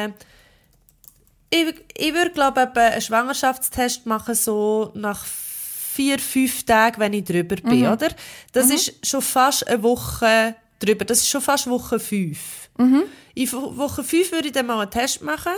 ich, 1.54 1.76
ich 1.98 2.14
würde 2.14 2.32
glaube 2.32 2.72
ich 2.74 2.82
einen 2.82 3.02
Schwangerschaftstest 3.02 4.06
machen 4.06 4.36
so 4.36 4.92
nach 4.96 5.26
vier, 5.26 6.20
fünf 6.20 6.64
Tagen, 6.64 7.00
wenn 7.00 7.14
ich 7.14 7.26
drüber 7.26 7.58
bin, 7.58 7.82
mhm. 7.82 7.92
oder? 7.92 8.10
Das 8.54 8.68
mhm. 8.68 8.76
ist 8.76 9.06
schon 9.06 9.22
fast 9.22 9.68
eine 9.68 9.84
Woche 9.84 10.56
drüber. 10.80 11.06
Das 11.06 11.20
ist 11.20 11.30
schon 11.30 11.42
fast 11.42 11.70
Woche 11.70 12.00
fünf. 12.00 12.70
Mhm. 12.78 13.04
In 13.36 13.52
Woche 13.52 14.04
fünf 14.04 14.32
würde 14.32 14.48
ich 14.48 14.54
dann 14.54 14.66
mal 14.66 14.80
einen 14.80 14.90
Test 14.90 15.22
machen 15.22 15.52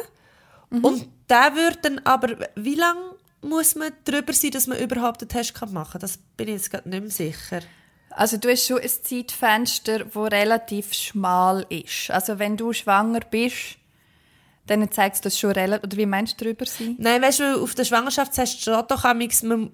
mhm. 0.72 0.84
und 0.84 1.08
der 1.30 1.56
würde 1.56 1.78
dann 1.84 2.00
aber, 2.00 2.36
wie 2.56 2.76
lange 2.76 3.00
muss 3.42 3.76
man 3.76 3.92
drüber 4.06 4.34
sein, 4.34 4.52
dass 4.52 4.68
man 4.68 4.80
überhaupt 4.80 5.22
einen 5.22 5.30
Test 5.30 5.54
machen 5.72 5.92
kann? 5.92 6.02
Das 6.02 6.18
bin 6.36 6.48
ich 6.48 6.56
jetzt 6.56 6.72
gerade 6.72 6.90
nicht 6.90 7.02
mehr 7.02 7.12
sicher. 7.12 7.62
Also 8.10 8.38
du 8.38 8.50
hast 8.50 8.68
schon 8.68 8.80
ein 8.80 8.90
Zeitfenster, 8.90 10.00
das 10.00 10.32
relativ 10.32 10.94
schmal 10.94 11.66
ist. 11.70 12.12
Also 12.12 12.40
wenn 12.40 12.58
du 12.58 12.74
schwanger 12.74 13.22
bist, 13.22 13.78
dann 14.68 14.90
zeigt 14.92 15.16
es 15.16 15.22
das 15.22 15.38
schon 15.38 15.52
relativ... 15.52 15.84
Oder 15.84 15.98
wie 15.98 16.06
meinst 16.06 16.40
du 16.40 16.46
drüber 16.46 16.66
sein? 16.66 16.96
Nein, 16.98 17.22
weißt 17.22 17.40
du, 17.42 17.64
auf 17.64 17.76
der 17.76 17.86
Schwangerschaftstest 17.86 18.62
steht 18.62 18.92
doch 18.92 19.04
man 19.44 19.72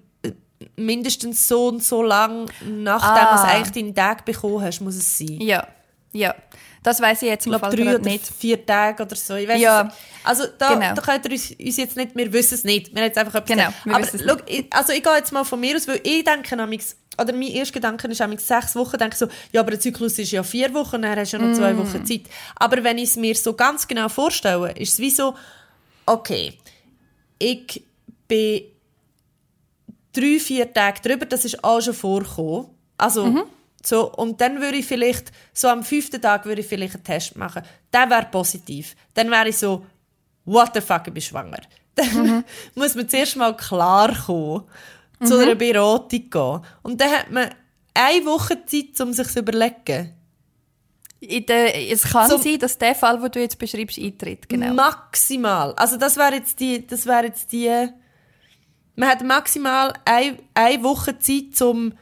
mindestens 0.76 1.46
so 1.46 1.68
und 1.68 1.82
so 1.82 2.02
lang, 2.02 2.50
nachdem 2.66 3.24
ah. 3.24 3.36
du 3.36 3.48
eigentlich 3.48 3.72
deinen 3.72 3.94
Tag 3.94 4.24
bekommen 4.24 4.60
hast, 4.62 4.80
muss 4.80 4.96
es 4.96 5.18
sein. 5.18 5.40
Ja, 5.40 5.66
ja. 6.12 6.34
Das 6.82 7.00
weiß 7.00 7.22
ich 7.22 7.28
jetzt 7.28 7.46
im 7.46 7.58
Fall 7.58 7.74
drei 7.74 7.94
oder 7.94 7.98
nicht. 7.98 8.26
vier 8.26 8.64
Tage 8.64 9.02
oder 9.02 9.14
so. 9.14 9.34
Ich 9.34 9.46
weiss 9.46 9.60
ja. 9.60 9.92
Also 10.24 10.44
da, 10.58 10.74
genau. 10.74 10.94
da 10.94 11.02
könnt 11.02 11.26
ihr 11.26 11.32
uns, 11.32 11.50
uns, 11.50 11.76
jetzt 11.76 11.96
nicht, 11.96 12.16
wir 12.16 12.32
wissen 12.32 12.54
es 12.54 12.64
nicht. 12.64 12.94
Wir 12.94 13.02
haben 13.02 13.08
jetzt 13.08 13.18
einfach 13.18 13.34
etwas 13.34 13.56
genau, 13.56 13.70
wir 13.84 13.94
Aber 13.94 14.06
schau, 14.06 14.42
ich, 14.46 14.66
also 14.70 14.92
ich 14.92 15.02
gehe 15.02 15.14
jetzt 15.14 15.32
mal 15.32 15.44
von 15.44 15.60
mir 15.60 15.76
aus, 15.76 15.86
weil 15.88 16.00
ich 16.02 16.24
denke 16.24 16.56
nämlich, 16.56 16.82
oder 17.18 17.32
mein 17.32 17.48
erster 17.48 17.74
Gedanke 17.74 18.08
ist 18.08 18.20
nämlich 18.20 18.40
sechs 18.40 18.74
Wochen, 18.76 18.96
denke 18.96 19.14
ich 19.14 19.18
so, 19.18 19.28
ja, 19.52 19.60
aber 19.60 19.72
der 19.72 19.80
Zyklus 19.80 20.18
ist 20.18 20.30
ja 20.30 20.42
vier 20.42 20.72
Wochen, 20.72 21.02
dann 21.02 21.18
hast 21.18 21.32
du 21.32 21.36
ja 21.36 21.42
noch 21.42 21.56
zwei 21.56 21.74
mm. 21.74 21.78
Wochen 21.78 22.06
Zeit. 22.06 22.22
Aber 22.56 22.82
wenn 22.82 22.96
ich 22.96 23.10
es 23.10 23.16
mir 23.16 23.34
so 23.34 23.52
ganz 23.52 23.86
genau 23.86 24.08
vorstelle, 24.08 24.72
ist 24.72 24.94
es 24.94 24.98
wie 24.98 25.10
so, 25.10 25.34
okay, 26.06 26.54
ich 27.38 27.82
bin 28.26 28.62
drei, 30.12 30.38
vier 30.38 30.72
Tage 30.72 31.00
drüber, 31.02 31.26
das 31.26 31.44
ist 31.44 31.62
auch 31.62 31.80
schon 31.80 31.94
vorgekommen. 31.94 32.68
Also, 32.96 33.26
mhm. 33.26 33.42
So, 33.82 34.12
und 34.12 34.40
dann 34.40 34.60
würde 34.60 34.78
ich 34.78 34.86
vielleicht, 34.86 35.32
so 35.52 35.68
am 35.68 35.82
fünften 35.82 36.20
Tag 36.20 36.44
würde 36.44 36.60
ich 36.60 36.66
vielleicht 36.66 36.94
einen 36.94 37.04
Test 37.04 37.36
machen. 37.36 37.62
Der 37.92 38.08
wäre 38.10 38.26
positiv. 38.30 38.94
Dann 39.14 39.30
wäre 39.30 39.48
ich 39.48 39.58
so, 39.58 39.86
what 40.44 40.70
the 40.74 40.80
fuck, 40.80 41.06
ich 41.06 41.12
bin 41.12 41.22
schwanger. 41.22 41.60
Dann 41.94 42.22
mhm. 42.22 42.44
muss 42.74 42.94
man 42.94 43.08
zuerst 43.08 43.36
mal 43.36 43.56
klar 43.56 44.14
kommen, 44.26 44.64
mhm. 45.18 45.26
zu 45.26 45.38
einer 45.38 45.54
Beratung 45.54 46.30
gehen. 46.30 46.60
Und 46.82 47.00
dann 47.00 47.10
hat 47.10 47.30
man 47.30 47.50
eine 47.92 48.24
Woche 48.24 48.64
Zeit, 48.64 49.00
um 49.00 49.12
sich 49.12 49.28
zu 49.28 49.40
überlegen. 49.40 50.14
Der, 51.20 51.92
es 51.92 52.04
kann 52.04 52.30
Zum 52.30 52.40
sein, 52.40 52.58
dass 52.58 52.78
der 52.78 52.94
Fall, 52.94 53.20
den 53.20 53.30
du 53.30 53.40
jetzt 53.40 53.58
beschreibst, 53.58 53.98
eintritt. 53.98 54.48
Genau. 54.48 54.72
Maximal. 54.72 55.74
Also 55.74 55.96
das 55.96 56.16
wäre 56.16 56.36
jetzt 56.36 56.58
die, 56.60 56.86
das 56.86 57.04
wäre 57.04 57.26
jetzt 57.26 57.52
die 57.52 57.90
man 59.00 59.08
hat 59.08 59.22
maximal 59.24 59.94
eine, 60.04 60.38
eine 60.52 60.82
Woche 60.82 61.18
Zeit, 61.18 61.60
um 61.62 61.94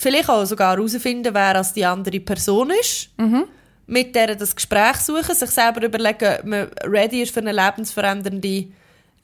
vielleicht 0.00 0.30
auch 0.30 0.44
sogar 0.46 0.76
herauszufinden, 0.76 1.34
wer 1.34 1.56
als 1.56 1.74
die 1.74 1.84
andere 1.84 2.20
Person 2.20 2.70
ist. 2.70 3.10
Mhm. 3.18 3.44
Mit 3.86 4.14
der 4.14 4.34
das 4.34 4.56
Gespräch 4.56 4.96
suchen, 4.96 5.34
sich 5.34 5.50
selber 5.50 5.82
überlegen, 5.82 6.36
ob 6.38 6.44
man 6.44 6.70
ready 6.84 7.22
ist 7.22 7.34
für 7.34 7.40
eine 7.40 7.52
lebensverändernde, 7.52 8.68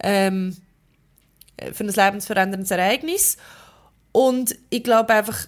ähm, 0.00 0.56
für 1.72 1.84
ein 1.84 1.88
lebensveränderndes 1.88 2.70
Ereignis. 2.70 3.36
Und 4.12 4.56
ich 4.68 4.82
glaube 4.84 5.14
einfach, 5.14 5.46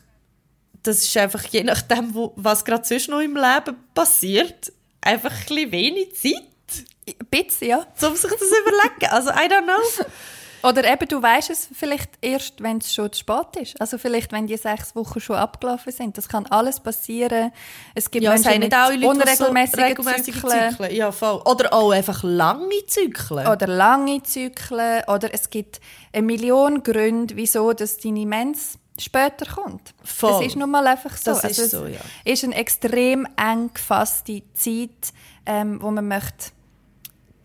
das 0.82 0.98
ist 0.98 1.16
einfach 1.16 1.44
je 1.44 1.64
nachdem, 1.64 2.14
wo, 2.14 2.32
was 2.36 2.64
gerade 2.64 2.86
sonst 2.86 3.08
noch 3.08 3.20
im 3.20 3.34
Leben 3.34 3.76
passiert, 3.92 4.72
einfach 5.00 5.32
ein 5.50 5.72
wenig 5.72 6.14
Zeit. 6.14 6.86
Ein 7.06 7.26
bisschen, 7.30 7.68
ja. 7.68 7.86
Um 8.02 8.16
sich 8.16 8.30
das 8.30 8.40
überlegen. 8.40 9.06
Also, 9.10 9.30
I 9.30 9.48
don't 9.50 9.64
know. 9.64 10.04
Oder 10.62 10.90
eben, 10.90 11.08
du 11.08 11.22
weißt 11.22 11.50
es 11.50 11.68
vielleicht 11.72 12.10
erst, 12.20 12.62
wenn 12.62 12.78
es 12.78 12.92
schon 12.92 13.12
zu 13.12 13.20
spät 13.20 13.56
ist. 13.60 13.80
Also 13.80 13.98
vielleicht, 13.98 14.32
wenn 14.32 14.46
die 14.46 14.56
sechs 14.56 14.94
Wochen 14.96 15.20
schon 15.20 15.36
abgelaufen 15.36 15.92
sind. 15.92 16.18
Das 16.18 16.28
kann 16.28 16.46
alles 16.46 16.80
passieren. 16.80 17.52
Es 17.94 18.10
gibt 18.10 18.24
ja, 18.24 18.32
Menschen 18.32 18.58
mit 18.58 18.74
auch 18.74 18.90
Leute, 18.90 19.08
unregelmäßigen 19.08 20.04
so 20.04 20.10
Zyklen. 20.10 20.70
Zyklen. 20.70 20.94
Ja, 20.94 21.12
voll. 21.12 21.40
Oder 21.44 21.72
auch 21.72 21.90
einfach 21.90 22.22
lange 22.22 22.86
Zyklen. 22.86 23.46
Oder 23.46 23.66
lange 23.66 24.22
Zyklen. 24.22 25.02
Oder 25.06 25.32
es 25.32 25.50
gibt 25.50 25.80
eine 26.12 26.22
Million 26.22 26.82
Gründe, 26.82 27.36
wieso 27.36 27.72
dass 27.72 27.98
deine 27.98 28.26
Mens 28.26 28.78
später 28.98 29.46
kommt. 29.46 29.94
Voll. 30.02 30.32
Das 30.32 30.46
ist 30.46 30.56
nun 30.56 30.70
mal 30.70 30.86
einfach 30.86 31.16
so. 31.16 31.30
Das 31.30 31.44
also 31.44 31.62
ist 31.62 31.70
so, 31.70 31.86
ja. 31.86 32.00
Es 32.24 32.42
ist 32.42 32.44
eine 32.44 32.56
extrem 32.56 33.26
eng 33.36 33.70
gefasste 33.72 34.42
Zeit, 34.54 35.12
ähm, 35.46 35.80
wo 35.80 35.90
man 35.90 36.08
möchte 36.08 36.50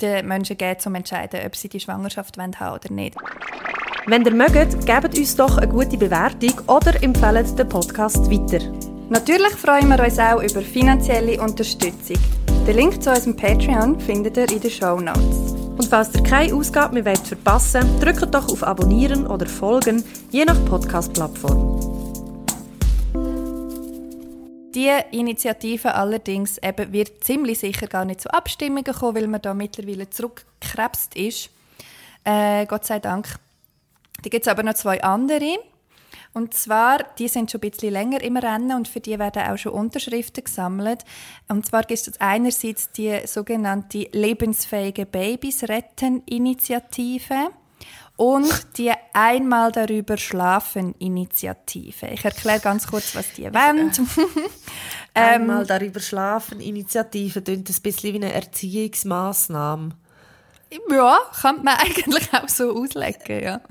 den 0.03 0.27
Menschen 0.27 0.57
geben, 0.57 0.75
um 0.75 0.79
zu 0.79 0.93
entscheiden, 0.93 1.39
ob 1.45 1.55
sie 1.55 1.69
die 1.69 1.79
Schwangerschaft 1.79 2.37
haben 2.37 2.53
wollen 2.59 2.73
oder 2.73 2.93
nicht. 2.93 3.17
Wenn 4.05 4.25
ihr 4.25 4.33
mögt, 4.33 4.85
gebt 4.85 5.17
uns 5.17 5.35
doch 5.35 5.57
eine 5.57 5.67
gute 5.67 5.97
Bewertung 5.97 6.59
oder 6.67 7.01
empfehlt 7.01 7.57
den 7.57 7.69
Podcast 7.69 8.29
weiter. 8.29 8.63
Natürlich 9.09 9.53
freuen 9.53 9.87
wir 9.87 10.03
uns 10.03 10.19
auch 10.19 10.43
über 10.43 10.61
finanzielle 10.61 11.41
Unterstützung. 11.41 12.17
Den 12.67 12.75
Link 12.75 13.01
zu 13.01 13.11
unserem 13.11 13.35
Patreon 13.35 13.99
findet 13.99 14.37
ihr 14.37 14.51
in 14.51 14.59
den 14.59 14.71
Show 14.71 14.99
Notes. 14.99 15.53
Und 15.77 15.85
falls 15.85 16.13
ihr 16.15 16.23
keine 16.23 16.53
Ausgabe 16.53 17.01
mehr 17.01 17.15
verpassen 17.15 17.83
wollt, 17.83 18.19
drückt 18.19 18.35
doch 18.35 18.49
auf 18.49 18.63
Abonnieren 18.63 19.25
oder 19.27 19.45
Folgen, 19.45 20.03
je 20.31 20.45
nach 20.45 20.65
Podcast-Plattform. 20.65 21.92
Die 24.75 24.89
Initiative 25.11 25.93
allerdings 25.93 26.57
eben 26.57 26.91
wird 26.91 27.23
ziemlich 27.23 27.59
sicher 27.59 27.87
gar 27.87 28.05
nicht 28.05 28.21
zu 28.21 28.33
Abstimmungen 28.33 28.83
kommen, 28.85 29.15
weil 29.15 29.27
man 29.27 29.41
da 29.41 29.53
mittlerweile 29.53 30.09
zurückgekrebst 30.09 31.15
ist. 31.15 31.49
Äh, 32.23 32.65
Gott 32.65 32.85
sei 32.85 32.99
Dank. 32.99 33.27
Da 34.23 34.29
gibt 34.29 34.47
es 34.47 34.51
aber 34.51 34.63
noch 34.63 34.73
zwei 34.73 35.03
andere. 35.03 35.59
Und 36.33 36.55
zwar, 36.55 36.99
die 37.19 37.27
sind 37.27 37.51
schon 37.51 37.61
ein 37.61 37.69
bisschen 37.69 37.93
länger 37.93 38.21
im 38.23 38.37
Rennen 38.37 38.75
und 38.75 38.87
für 38.87 38.99
die 38.99 39.19
werden 39.19 39.43
auch 39.43 39.57
schon 39.57 39.73
Unterschriften 39.73 40.43
gesammelt. 40.43 41.03
Und 41.47 41.65
zwar 41.67 41.83
gibt 41.83 42.07
es 42.07 42.19
einerseits 42.19 42.91
die 42.91 43.19
sogenannte 43.27 44.07
Lebensfähige 44.11 45.05
Babys 45.05 45.63
retten 45.63 46.23
Initiative 46.25 47.51
und 48.15 48.77
die 48.77 48.91
Einmal 49.13 49.71
darüber 49.71 50.17
schlafen 50.17 50.93
Initiative. 50.99 52.07
Ich 52.07 52.23
erkläre 52.23 52.59
ganz 52.59 52.87
kurz, 52.87 53.15
was 53.15 53.33
die 53.33 53.43
wollen. 53.43 53.91
Einmal 55.13 55.61
ähm, 55.61 55.67
darüber 55.67 55.99
schlafen 55.99 56.59
Initiative 56.59 57.41
klingt 57.41 57.69
ein 57.69 57.81
bisschen 57.81 58.13
wie 58.13 58.17
eine 58.17 58.33
Erziehungsmaßnahme. 58.33 59.91
Ja, 60.89 61.19
kann 61.41 61.63
man 61.63 61.77
eigentlich 61.79 62.33
auch 62.33 62.49
so 62.49 62.75
auslegen, 62.75 63.43
ja. 63.43 63.61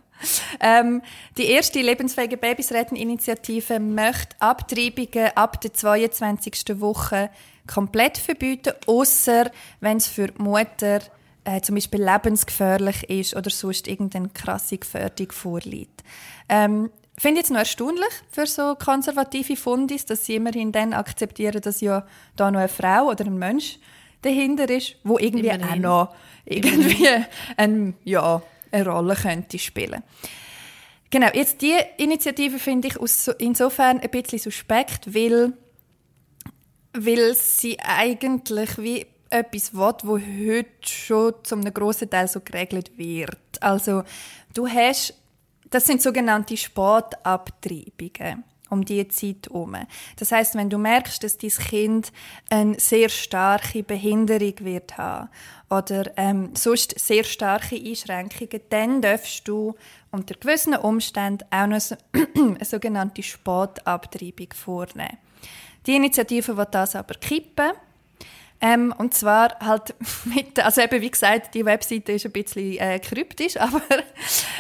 Ähm, 0.61 1.03
die 1.37 1.47
erste 1.47 1.81
lebensfähige 1.81 2.37
Babys 2.37 2.71
retten 2.71 2.95
Initiative 2.95 3.81
möchte 3.81 4.37
Abtreibungen 4.39 5.31
ab 5.35 5.61
der 5.61 5.73
22. 5.73 6.81
Woche 6.81 7.31
komplett 7.67 8.19
verbieten, 8.19 8.75
außer 8.87 9.51
wenn 9.81 9.97
es 9.97 10.07
für 10.07 10.29
die 10.29 10.43
Mutter 10.43 11.01
äh, 11.45 11.61
zum 11.61 11.75
Beispiel 11.75 12.03
lebensgefährlich 12.03 13.09
ist 13.11 13.37
oder 13.37 13.51
sonst 13.51 13.89
irgendeine 13.89 14.29
krasse 14.29 14.79
Gefährdung 14.79 15.33
vorliegt. 15.33 16.03
Ähm, 16.49 16.91
finde 17.19 17.41
ich 17.41 17.45
jetzt 17.47 17.51
noch 17.51 17.59
erstaunlich 17.59 18.13
für 18.31 18.47
so 18.47 18.75
konservative 18.75 19.57
Fundis, 19.57 20.07
dass 20.07 20.27
sie 20.27 20.37
immerhin 20.37 20.73
dann 20.73 20.93
akzeptieren, 20.93 21.61
dass 21.61 21.81
ja 21.81 22.07
da 22.37 22.51
noch 22.51 22.61
eine 22.61 22.69
Frau 22.69 23.09
oder 23.09 23.27
ein 23.27 23.39
Mensch 23.39 23.79
dahinter 24.23 24.69
ist, 24.71 24.97
wo 25.05 25.19
irgendwie 25.19 25.49
Immerhin. 25.49 25.85
auch 25.85 26.09
noch 26.09 26.15
irgendwie 26.45 27.09
ein, 27.57 27.95
ja, 28.05 28.43
eine 28.71 28.87
Rolle 28.87 29.15
könnte 29.17 29.59
spielen. 29.59 30.03
Genau, 31.11 31.29
jetzt 31.35 31.61
die 31.61 31.77
Initiative 31.99 32.59
finde 32.59 32.89
ich 32.89 32.97
insofern 33.39 34.01
ein 34.01 34.11
bisschen 34.11 34.39
suspekt, 34.39 35.15
weil, 35.15 35.53
weil 36.95 37.35
sie 37.35 37.79
eigentlich 37.81 38.79
wie 38.79 39.07
etwas 39.33 39.75
will, 39.75 39.95
wo 40.03 40.19
heute 40.19 40.69
schon 40.83 41.35
zu 41.43 41.55
einem 41.55 41.73
grossen 41.73 42.11
Teil 42.11 42.29
so 42.29 42.41
geregelt 42.41 42.97
wird. 42.97 43.39
Also 43.61 44.03
du 44.55 44.69
hast, 44.69 45.15
das 45.71 45.87
sind 45.87 46.03
sogenannte 46.03 46.57
Sportabtreibungen 46.57 48.45
um 48.73 48.85
die 48.85 49.07
Zeit 49.09 49.49
herum. 49.49 49.77
Das 50.17 50.33
heißt, 50.33 50.55
wenn 50.55 50.71
du 50.71 50.79
merkst, 50.79 51.23
dass 51.23 51.37
dein 51.37 51.51
Kind 51.51 52.13
eine 52.49 52.81
sehr 52.81 53.11
starke 53.11 53.83
Behinderung 53.83 54.55
wird 54.61 54.97
haben 54.97 55.29
oder 55.69 56.11
ähm, 56.17 56.53
sonst 56.55 56.99
sehr 56.99 57.23
starke 57.23 57.77
Einschränkungen, 57.77 58.63
dann 58.71 59.03
darfst 59.03 59.47
du 59.47 59.75
unter 60.11 60.35
gewissen 60.35 60.75
Umständen 60.75 61.45
auch 61.51 61.67
noch 61.67 61.83
eine 62.35 62.65
sogenannte 62.65 63.23
Sportabtreibung 63.23 64.55
vornehmen. 64.55 65.19
Die 65.87 65.97
Initiative 65.97 66.57
wird 66.57 66.75
das 66.75 66.97
aber 66.97 67.15
kippen 67.15 67.73
ähm, 68.63 68.95
und 68.97 69.13
zwar 69.13 69.59
halt 69.59 69.95
mit, 70.25 70.59
also 70.65 70.81
eben 70.81 71.03
wie 71.03 71.11
gesagt, 71.11 71.55
die 71.55 71.65
Webseite 71.65 72.13
ist 72.13 72.25
ein 72.25 72.33
bisschen 72.33 72.79
äh, 72.79 73.01
kryptisch, 73.01 73.57
aber 73.61 73.83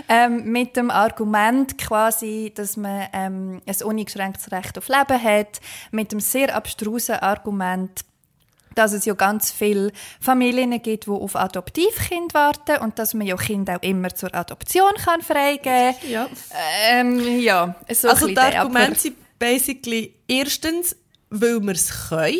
ähm, 0.08 0.44
mit 0.50 0.76
dem 0.76 0.90
Argument 0.90 1.78
quasi, 1.78 2.52
dass 2.54 2.76
man 2.76 3.06
ähm, 3.12 3.62
ein 3.64 3.82
uneingeschränktes 3.84 4.50
Recht 4.50 4.76
auf 4.76 4.88
Leben 4.88 5.22
hat, 5.22 5.60
mit 5.92 6.10
dem 6.10 6.18
sehr 6.18 6.54
abstrusen 6.54 7.14
Argument, 7.14 8.04
dass 8.74 8.92
es 8.92 9.04
ja 9.04 9.14
ganz 9.14 9.52
viele 9.52 9.92
Familien 10.20 10.82
gibt, 10.82 11.06
die 11.06 11.10
auf 11.10 11.36
Adoptivkind 11.36 12.34
warten 12.34 12.78
und 12.78 12.98
dass 12.98 13.14
man 13.14 13.26
ja 13.26 13.36
Kinder 13.36 13.76
auch 13.76 13.82
immer 13.82 14.12
zur 14.14 14.34
Adoption 14.34 14.94
kann 15.04 15.22
freigeben 15.22 15.94
kann. 15.94 16.10
Ja. 16.10 16.28
Ähm, 16.90 17.40
ja, 17.40 17.76
so 17.90 18.08
also 18.08 18.26
die 18.26 18.38
Argumente 18.38 18.98
sind 18.98 19.16
basically 19.38 20.14
erstens, 20.26 20.96
weil 21.30 21.60
wir 21.60 21.72
es 21.72 22.08
können, 22.08 22.38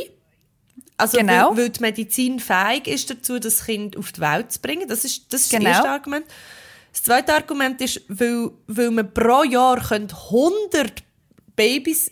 also 1.02 1.18
genau. 1.18 1.50
weil, 1.50 1.58
weil, 1.58 1.70
die 1.70 1.80
Medizin 1.80 2.40
fähig 2.40 2.86
ist 2.86 3.10
dazu, 3.10 3.38
das 3.38 3.64
Kind 3.64 3.96
auf 3.96 4.12
die 4.12 4.20
Welt 4.20 4.52
zu 4.52 4.60
bringen. 4.60 4.88
Das 4.88 5.04
ist 5.04 5.32
das, 5.32 5.42
ist 5.42 5.50
genau. 5.50 5.64
das 5.64 5.76
erste 5.76 5.90
Argument. 5.90 6.26
Das 6.92 7.02
zweite 7.02 7.34
Argument 7.34 7.80
ist, 7.80 8.02
weil, 8.08 8.50
weil 8.66 8.90
man 8.90 9.12
pro 9.12 9.44
Jahr 9.44 9.78
100 9.78 11.02
Babys 11.56 12.10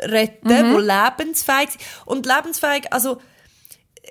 retten, 0.00 0.48
mhm. 0.48 0.76
die 0.76 0.82
lebensfähig 0.82 1.70
sind. 1.70 1.82
Und 2.06 2.26
lebensfähig, 2.26 2.92
also 2.92 3.20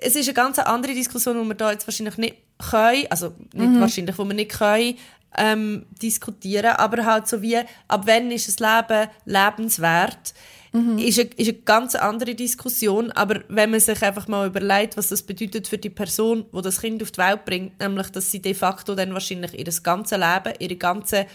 es 0.00 0.16
ist 0.16 0.28
eine 0.28 0.34
ganz 0.34 0.58
andere 0.58 0.94
Diskussion, 0.94 1.40
die 1.42 1.48
wir 1.48 1.54
da 1.54 1.72
jetzt 1.72 1.86
wahrscheinlich 1.86 2.16
nicht 2.18 2.36
können, 2.58 3.06
also 3.10 3.34
nicht 3.52 3.70
mhm. 3.70 3.80
wahrscheinlich, 3.80 4.16
wo 4.18 4.24
wir 4.24 4.34
nicht 4.34 4.52
können, 4.52 4.96
ähm, 5.36 5.86
diskutieren, 5.90 6.76
aber 6.76 7.04
halt 7.04 7.26
so 7.26 7.40
wie, 7.42 7.58
ab 7.88 8.02
wann 8.04 8.30
ist 8.30 8.48
das 8.48 8.58
Leben 8.58 9.08
lebenswert? 9.24 10.34
Mhm. 10.72 10.98
ist, 10.98 11.18
eine, 11.18 11.30
ist 11.36 11.48
eine 11.48 11.58
ganz 11.58 11.94
andere 11.94 12.34
Diskussion. 12.34 13.10
Aber 13.12 13.42
wenn 13.48 13.70
man 13.70 13.80
sich 13.80 14.02
einfach 14.02 14.28
mal 14.28 14.46
überlegt, 14.46 14.96
was 14.96 15.08
das 15.08 15.22
bedeutet 15.22 15.68
für 15.68 15.78
die 15.78 15.90
Person, 15.90 16.46
die 16.52 16.62
das 16.62 16.80
Kind 16.80 17.02
auf 17.02 17.10
die 17.10 17.18
Welt 17.18 17.44
bringt, 17.44 17.80
nämlich, 17.80 18.08
dass 18.08 18.30
sie 18.30 18.40
de 18.40 18.54
facto 18.54 18.94
dann 18.94 19.12
wahrscheinlich 19.12 19.58
ihr 19.58 19.82
ganzes 19.82 20.18
Leben, 20.18 20.54
ihre 20.58 20.76
ganze, 20.76 21.26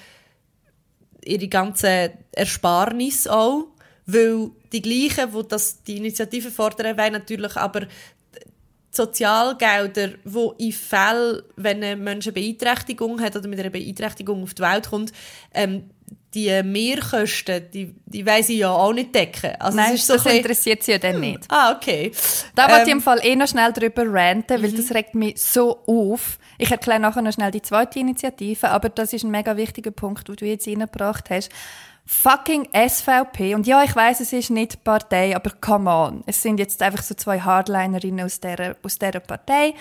ihre 1.24 1.48
ganze 1.48 2.12
Ersparnis 2.32 3.28
auch, 3.28 3.68
weil 4.06 4.52
die 4.72 4.82
gleichen, 4.82 5.32
die 5.32 5.48
das, 5.48 5.84
die 5.84 5.98
Initiative 5.98 6.52
fordern, 6.52 6.98
wollen 6.98 7.14
natürlich 7.14 7.56
aber 7.58 7.88
Sozialgelder, 8.92 10.12
wo 10.24 10.54
in 10.58 10.72
Fällen, 10.72 11.42
wenn 11.56 11.84
ein 11.84 12.04
Mensch 12.04 12.28
eine 12.28 12.34
Beeinträchtigung 12.34 13.22
hat 13.22 13.36
oder 13.36 13.48
mit 13.48 13.60
einer 13.60 13.70
Beeinträchtigung 13.70 14.44
auf 14.44 14.54
die 14.54 14.62
Welt 14.62 14.90
kommt, 14.90 15.12
ähm, 15.54 15.90
die 16.34 16.62
Mehrkosten, 16.64 17.64
die, 17.74 17.96
die 18.06 18.26
weiss 18.26 18.50
ich 18.50 18.60
ja 18.60 18.70
auch 18.70 18.94
nicht 18.94 19.16
decken. 19.16 19.56
Also 19.60 19.78
Nein, 19.78 19.98
so 19.98 20.14
das 20.14 20.26
interessiert 20.26 20.84
sie 20.84 20.92
ja 20.92 20.98
dann 20.98 21.20
nicht. 21.20 21.46
Ah, 21.48 21.72
okay. 21.72 22.12
Da 22.54 22.66
ähm, 22.66 22.72
wollte 22.72 22.84
ich 22.86 22.92
im 22.92 23.02
Fall 23.02 23.20
eh 23.24 23.36
noch 23.36 23.48
schnell 23.48 23.72
drüber 23.74 24.04
ranten, 24.06 24.62
weil 24.62 24.72
mhm. 24.72 24.78
das 24.78 24.94
regt 24.94 25.16
mich 25.16 25.42
so 25.42 25.80
auf. 25.88 26.38
Ich 26.58 26.70
erkläre 26.70 27.00
nachher 27.00 27.22
noch 27.22 27.34
schnell 27.34 27.52
die 27.52 27.62
zweite 27.62 28.00
Initiative, 28.00 28.70
aber 28.70 28.90
das 28.90 29.14
ist 29.14 29.24
ein 29.24 29.32
mega 29.32 29.56
wichtiger 29.58 29.92
Punkt, 29.92 30.28
den 30.28 30.36
du 30.36 30.46
jetzt 30.46 30.68
reingebracht 30.68 31.30
hast. 31.30 31.50
Fucking 32.10 32.70
SVP. 32.74 33.54
Und 33.54 33.68
ja, 33.68 33.84
ich 33.84 33.94
weiß, 33.94 34.22
es 34.22 34.32
ist 34.32 34.50
nicht 34.50 34.82
Partei, 34.86 35.36
aber 35.36 35.52
come 35.60 35.90
on. 35.90 36.24
Es 36.26 36.42
sind 36.42 36.58
jetzt 36.58 36.82
einfach 36.82 37.04
so 37.04 37.14
zwei 37.16 37.42
Hardlinerinnen 37.42 38.26
aus 38.26 38.40
dieser, 38.40 38.78
aus 38.82 38.98
dieser 38.98 39.20
Partei. 39.20 39.74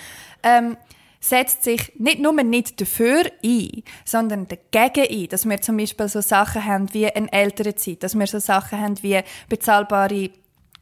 Ähm, 0.43 0.77
setzt 1.21 1.62
sich 1.62 1.93
nicht 1.99 2.19
nur 2.19 2.33
nicht 2.43 2.81
dafür 2.81 3.25
ein, 3.45 3.83
sondern 4.05 4.49
dagegen 4.49 5.07
ein, 5.09 5.29
dass 5.29 5.49
wir 5.49 5.61
zum 5.61 5.77
Beispiel 5.77 6.09
so 6.09 6.21
Sachen 6.21 6.65
haben 6.65 6.93
wie 6.93 7.07
eine 7.07 7.33
ältere 7.33 7.77
Zeit, 7.77 8.03
dass 8.03 8.19
wir 8.19 8.27
so 8.27 8.41
Sachen 8.41 8.81
haben 8.81 9.01
wie 9.03 9.21
bezahlbare 9.49 10.31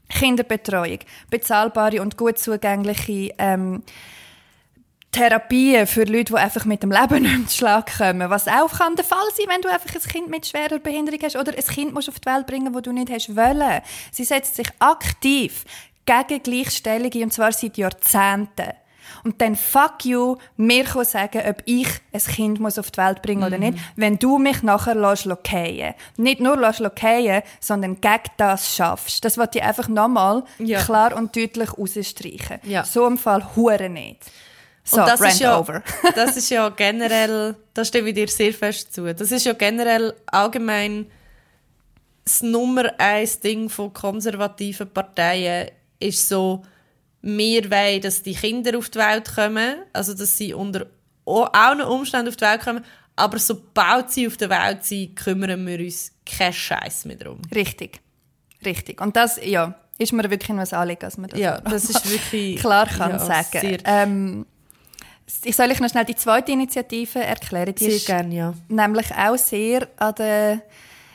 Kinderbetreuung, 0.09 1.00
bezahlbare 1.28 2.00
und 2.00 2.16
gut 2.16 2.38
zugängliche 2.38 3.35
ähm, 3.38 3.83
Therapien 5.14 5.87
für 5.87 6.05
Leute, 6.05 6.33
die 6.33 6.35
einfach 6.35 6.64
mit 6.64 6.83
dem 6.83 6.90
Leben 6.90 7.22
nicht 7.22 7.38
mehr 7.38 7.46
zu 7.46 7.57
Schlag 7.57 7.96
kommen. 7.98 8.31
Was 8.31 8.48
auch 8.48 8.72
kann 8.72 8.96
der 8.96 9.05
Fall 9.05 9.27
sein, 9.37 9.46
wenn 9.48 9.62
du 9.62 9.70
einfach 9.70 9.94
ein 9.94 10.00
Kind 10.00 10.29
mit 10.29 10.46
schwerer 10.46 10.79
Behinderung 10.79 11.20
hast 11.22 11.37
oder 11.37 11.53
ein 11.53 11.64
Kind 11.64 11.94
musst 11.94 12.09
auf 12.09 12.18
die 12.18 12.27
Welt 12.27 12.46
bringen, 12.46 12.74
wo 12.74 12.81
du 12.81 12.92
nicht 12.92 13.11
hast 13.11 13.37
wollen. 13.37 13.81
Sie 14.11 14.24
setzt 14.24 14.57
sich 14.57 14.68
aktiv 14.81 15.64
gegen 16.05 16.42
Gleichstellung 16.42 17.12
und 17.22 17.33
zwar 17.33 17.53
seit 17.53 17.77
Jahrzehnten. 17.77 18.72
Und 19.22 19.40
dann 19.40 19.55
fuck 19.55 20.05
you, 20.05 20.37
mir 20.57 20.85
sagen, 21.05 21.42
ob 21.48 21.62
ich 21.64 21.88
ein 22.12 22.20
Kind 22.20 22.61
muss 22.61 22.79
auf 22.79 22.90
die 22.90 22.98
Welt 22.98 23.22
bringen 23.22 23.40
mhm. 23.40 23.46
oder 23.46 23.59
nicht, 23.59 23.79
wenn 23.96 24.18
du 24.18 24.38
mich 24.38 24.62
nachher 24.62 24.94
lässt 24.94 25.27
lokieren. 25.27 25.94
Nicht 26.16 26.40
nur 26.40 26.57
lässt 26.57 26.81
lokieren, 26.81 27.42
sondern 27.61 28.00
gegen 28.00 28.31
das 28.37 28.74
schaffst. 28.74 29.24
Das 29.24 29.38
wollte 29.38 29.59
ich 29.59 29.64
einfach 29.64 29.88
nochmal 29.88 30.44
ja. 30.59 30.83
klar 30.83 31.16
und 31.16 31.37
deutlich 31.37 31.79
rausstreichen. 31.79 32.59
Ja. 32.64 32.85
So 32.85 33.07
im 33.07 33.16
Fall 33.16 33.55
hure 33.55 33.88
nicht. 33.88 34.18
So, 34.85 35.01
und 35.01 35.09
das 35.09 35.20
ist 35.20 35.40
ja, 35.40 35.59
over. 35.59 35.83
das 36.14 36.37
ist 36.37 36.51
ja 36.51 36.68
generell, 36.68 37.57
da 37.73 37.85
stimme 37.85 38.11
ich 38.11 38.14
dir 38.14 38.29
sehr 38.29 38.53
fest 38.53 38.92
zu. 38.94 39.12
Das 39.14 39.33
ist 39.33 39.47
ja 39.47 39.55
generell 39.55 40.14
allgemein 40.27 41.07
das 42.25 42.42
Nummer 42.42 42.92
eins 42.99 43.40
Ding 43.40 43.68
von 43.68 43.92
konservativen 43.92 44.88
Parteien 44.90 45.70
ist 45.99 46.29
so, 46.29 46.62
wir 47.23 47.70
wollen, 47.70 48.03
dass 48.03 48.23
die 48.23 48.35
Kinder 48.35 48.77
auf 48.77 48.90
die 48.90 48.99
Welt 48.99 49.35
kommen, 49.35 49.77
also 49.92 50.14
dass 50.14 50.37
sie 50.37 50.53
unter 50.53 50.87
allen 51.25 51.81
Umständen 51.83 52.29
auf 52.29 52.37
die 52.37 52.44
Welt 52.44 52.61
kommen, 52.61 52.85
aber 53.16 53.38
sobald 53.38 54.11
sie 54.11 54.27
auf 54.27 54.37
der 54.37 54.51
Welt 54.51 54.85
sind, 54.85 55.16
kümmern 55.16 55.66
wir 55.66 55.79
uns 55.79 56.12
keinen 56.27 56.53
Scheiß 56.53 57.07
mehr 57.07 57.16
darum. 57.16 57.40
Richtig. 57.55 58.01
Richtig. 58.64 59.01
Und 59.01 59.16
das, 59.16 59.38
ja, 59.42 59.75
ist 59.99 60.12
mir 60.12 60.29
wirklich 60.29 60.49
nur 60.49 60.61
ein 60.61 60.73
Anliegen, 60.73 61.01
dass 61.01 61.16
man 61.18 61.31
das, 61.31 61.38
ja, 61.38 61.61
das 61.61 61.85
ist 61.85 62.11
wirklich 62.11 62.57
klar 62.61 62.87
kann 62.87 63.12
ja, 63.12 63.18
sagen. 63.18 63.79
Ähm, 63.85 64.47
ich 65.44 65.56
soll 65.56 65.70
euch 65.70 65.80
noch 65.80 65.88
schnell 65.88 66.04
die 66.04 66.14
zweite 66.14 66.52
Initiative 66.52 67.20
erklären. 67.20 67.74
Die 67.74 67.90
sehr 67.90 68.16
gerne, 68.16 68.34
ja. 68.34 68.54
Nämlich 68.68 69.14
auch 69.14 69.37
sehr 69.37 69.88
an 69.96 70.14
der 70.16 70.62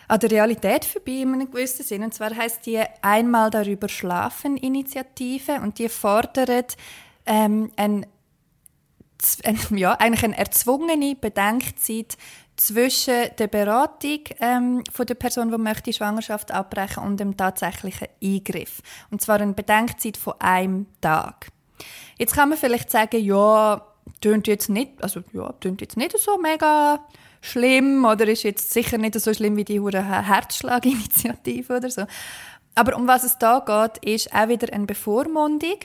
an 0.10 0.20
der 0.20 0.32
Realität 0.32 0.86
vorbei 0.86 1.22
in 1.22 1.34
einem 1.36 1.52
gewissen 1.52 1.86
Sinn. 1.86 2.04
Und 2.04 2.14
zwar 2.14 2.36
heißt 2.36 2.66
die 2.66 2.82
Einmal 3.02 3.52
darüber 3.52 3.88
schlafen 3.88 4.58
Initiative 4.58 5.62
und 5.62 5.78
die 5.78 5.88
fordert 5.88 6.76
ähm, 7.28 7.72
ein, 7.76 8.08
ein, 9.44 9.60
ja, 9.78 9.94
eigentlich 9.94 10.24
eine 10.24 10.38
erzwungene 10.38 11.16
Bedenkzeit 11.16 12.18
zwischen 12.56 13.30
der 13.38 13.48
Beratung 13.48 14.22
ähm, 14.40 14.84
von 14.92 15.06
der 15.06 15.16
Person, 15.16 15.52
die 15.52 15.58
möchte 15.60 15.94
Schwangerschaft 15.94 16.52
abbrechen 16.52 17.04
und 17.04 17.20
dem 17.20 17.38
tatsächlichen 17.38 18.08
Eingriff. 18.22 18.82
Und 19.12 19.22
zwar 19.22 19.40
eine 19.40 19.54
Bedenkzeit 19.54 20.18
von 20.18 20.34
einem 20.40 20.88
Tag. 21.02 21.50
Jetzt 22.18 22.34
kann 22.34 22.50
man 22.50 22.58
vielleicht 22.58 22.90
sagen, 22.90 23.24
ja, 23.24 23.82
tönt 24.22 24.48
jetzt 24.48 24.70
nicht, 24.70 25.02
also 25.02 25.22
ja, 25.34 25.52
tönt 25.54 25.82
jetzt 25.82 25.98
nicht 25.98 26.18
so 26.18 26.38
mega 26.38 27.06
schlimm 27.42 28.06
oder 28.06 28.28
ist 28.28 28.44
jetzt 28.44 28.72
sicher 28.72 28.98
nicht 28.98 29.20
so 29.20 29.34
schlimm 29.34 29.56
wie 29.56 29.66
die 29.66 29.82
Herzschlaginitiative 29.82 31.78
oder 31.78 31.90
so. 31.90 32.06
Aber 32.76 32.96
um 32.96 33.08
was 33.08 33.24
es 33.24 33.38
da 33.38 33.60
geht, 33.60 34.04
ist 34.06 34.34
auch 34.34 34.48
wieder 34.48 34.74
eine 34.74 34.86
Bevormundung 34.86 35.80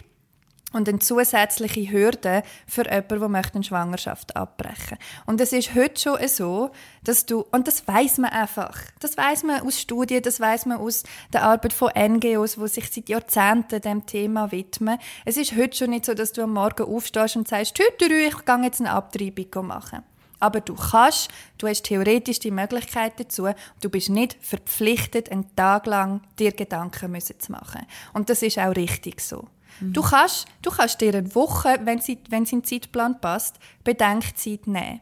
und 0.75 0.89
eine 0.89 0.99
zusätzliche 0.99 1.91
Hürde 1.91 2.43
für 2.67 2.85
jemanden, 2.85 3.21
der 3.21 3.29
möchte 3.29 3.55
eine 3.55 3.65
Schwangerschaft 3.65 4.37
abbrechen 4.37 4.99
Und 5.27 5.41
es 5.41 5.53
ist 5.53 5.75
heute 5.75 6.01
schon 6.01 6.29
so, 6.29 6.71
dass 7.05 7.27
du, 7.27 7.45
und 7.53 7.69
das 7.69 7.87
weiß 7.87 8.19
man 8.19 8.31
einfach, 8.31 8.77
das 9.01 9.17
weiß 9.17 9.45
man 9.45 9.61
aus 9.61 9.81
Studien, 9.81 10.23
das 10.23 10.41
weiß 10.41 10.67
man 10.67 10.79
aus 10.79 11.05
der 11.33 11.45
Arbeit 11.45 11.73
von 11.73 11.91
NGOs, 11.97 12.57
die 12.57 12.69
sich 12.69 12.91
seit 12.91 13.09
Jahrzehnten 13.09 13.81
dem 13.81 14.05
Thema 14.07 14.51
widmen. 14.53 14.99
Es 15.25 15.37
ist 15.37 15.57
heute 15.57 15.77
schon 15.77 15.91
nicht 15.91 16.05
so, 16.07 16.15
dass 16.15 16.33
du 16.33 16.43
am 16.43 16.53
Morgen 16.53 16.85
aufstehst 16.85 17.37
und 17.37 17.49
sagst, 17.49 17.79
heute 17.79 18.13
ich 18.13 18.45
gehe 18.45 18.63
jetzt 18.63 18.81
eine 18.81 18.91
Abtreibung 18.91 19.67
machen. 19.67 20.03
Aber 20.41 20.61
du 20.61 20.75
kannst, 20.75 21.31
du 21.59 21.69
hast 21.69 21.85
theoretisch 21.85 22.39
die 22.39 22.51
Möglichkeit 22.51 23.19
dazu, 23.19 23.49
du 23.81 23.89
bist 23.89 24.11
nicht 24.11 24.37
verpflichtet, 24.41 25.31
einen 25.31 25.55
Tag 25.57 25.87
lang 25.87 26.21
dir 26.39 26.53
Gedanken 26.53 27.19
zu 27.21 27.53
machen. 27.53 27.87
Und 28.13 28.29
das 28.29 28.43
ist 28.43 28.59
auch 28.59 28.75
richtig 28.77 29.21
so. 29.21 29.49
Mhm. 29.81 29.93
Du, 29.93 30.03
kannst, 30.03 30.47
du 30.63 30.71
kannst 30.71 31.01
dir 31.01 31.15
eine 31.15 31.35
Woche, 31.35 31.81
wenn 31.85 32.01
sie, 32.01 32.19
wenn 32.29 32.47
sie 32.47 32.57
in 32.57 32.63
den 32.63 32.67
Zeitplan 32.67 33.21
passt, 33.21 33.59
Bedenkzeit 33.83 34.67
nehmen. 34.67 35.01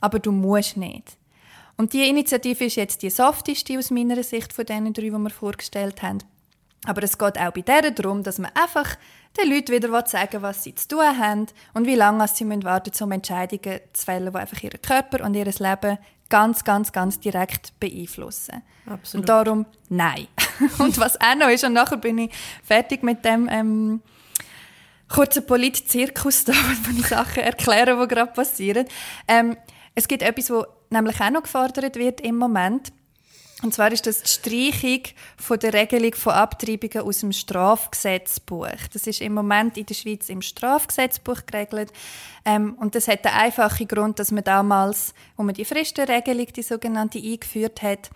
Aber 0.00 0.18
du 0.18 0.32
musst 0.32 0.76
nicht. 0.76 1.16
Und 1.76 1.92
die 1.92 2.08
Initiative 2.08 2.64
ist 2.64 2.76
jetzt 2.76 3.02
die 3.02 3.10
softeste 3.10 3.78
aus 3.78 3.90
meiner 3.90 4.22
Sicht 4.22 4.52
von 4.52 4.64
den 4.64 4.92
drei, 4.92 5.02
die 5.02 5.10
wir 5.10 5.30
vorgestellt 5.30 6.02
haben. 6.02 6.18
Aber 6.86 7.02
es 7.02 7.18
geht 7.18 7.38
auch 7.38 7.52
bei 7.52 7.62
der 7.62 7.90
darum, 7.90 8.22
dass 8.22 8.38
man 8.38 8.50
einfach 8.54 8.96
den 9.38 9.50
Leuten 9.50 9.72
wieder 9.72 10.06
sagen 10.06 10.42
was 10.42 10.62
sie 10.62 10.74
zu 10.74 10.88
tun 10.88 11.18
haben 11.18 11.46
und 11.72 11.86
wie 11.86 11.94
lange 11.94 12.28
sie 12.28 12.48
warten 12.48 12.90
müssen, 12.90 13.04
um 13.04 13.12
Entscheidungen 13.12 13.80
zu 13.92 14.04
fällen, 14.04 14.32
die 14.32 14.38
einfach 14.38 14.62
ihren 14.62 14.82
Körper 14.82 15.24
und 15.24 15.34
ihr 15.34 15.46
Leben 15.46 15.98
ganz, 16.34 16.64
ganz, 16.64 16.90
ganz 16.90 17.20
direkt 17.20 17.78
beeinflussen. 17.78 18.60
Absolut. 18.86 19.22
Und 19.22 19.28
darum 19.28 19.66
nein. 19.88 20.26
und 20.80 20.98
was 20.98 21.20
auch 21.20 21.36
noch 21.36 21.48
ist, 21.48 21.62
und 21.62 21.74
nachher 21.74 21.96
bin 21.96 22.18
ich 22.18 22.32
fertig 22.64 23.04
mit 23.04 23.24
dem 23.24 23.48
ähm, 23.48 24.02
kurzen 25.08 25.46
Polit-Zirkus, 25.46 26.48
wo 26.48 26.98
ich 26.98 27.06
Sachen 27.06 27.44
erkläre, 27.44 27.96
die 27.96 28.12
gerade 28.12 28.32
passieren. 28.32 28.88
Ähm, 29.28 29.56
es 29.94 30.08
gibt 30.08 30.22
etwas, 30.22 30.50
was 30.50 30.66
nämlich 30.90 31.20
auch 31.20 31.30
noch 31.30 31.44
gefordert 31.44 31.94
wird 31.94 32.20
im 32.20 32.36
Moment. 32.36 32.92
Und 33.64 33.72
zwar 33.72 33.90
ist 33.90 34.06
das 34.06 34.22
die 34.22 34.28
Streichung 34.28 35.00
von 35.38 35.58
der 35.58 35.72
Regelung 35.72 36.14
von 36.14 36.34
Abtreibungen 36.34 37.08
aus 37.08 37.20
dem 37.20 37.32
Strafgesetzbuch. 37.32 38.68
Das 38.92 39.06
ist 39.06 39.22
im 39.22 39.32
Moment 39.32 39.78
in 39.78 39.86
der 39.86 39.94
Schweiz 39.94 40.28
im 40.28 40.42
Strafgesetzbuch 40.42 41.46
geregelt. 41.46 41.90
Ähm, 42.44 42.74
und 42.74 42.94
das 42.94 43.08
hat 43.08 43.24
den 43.24 43.32
einfachen 43.32 43.88
Grund, 43.88 44.18
dass 44.18 44.30
man 44.32 44.44
damals, 44.44 45.14
wo 45.38 45.42
man 45.42 45.54
die 45.54 45.64
Fristenregelung, 45.64 46.46
die 46.54 46.62
sogenannte, 46.62 47.18
eingeführt 47.18 47.80
hat, 47.80 48.10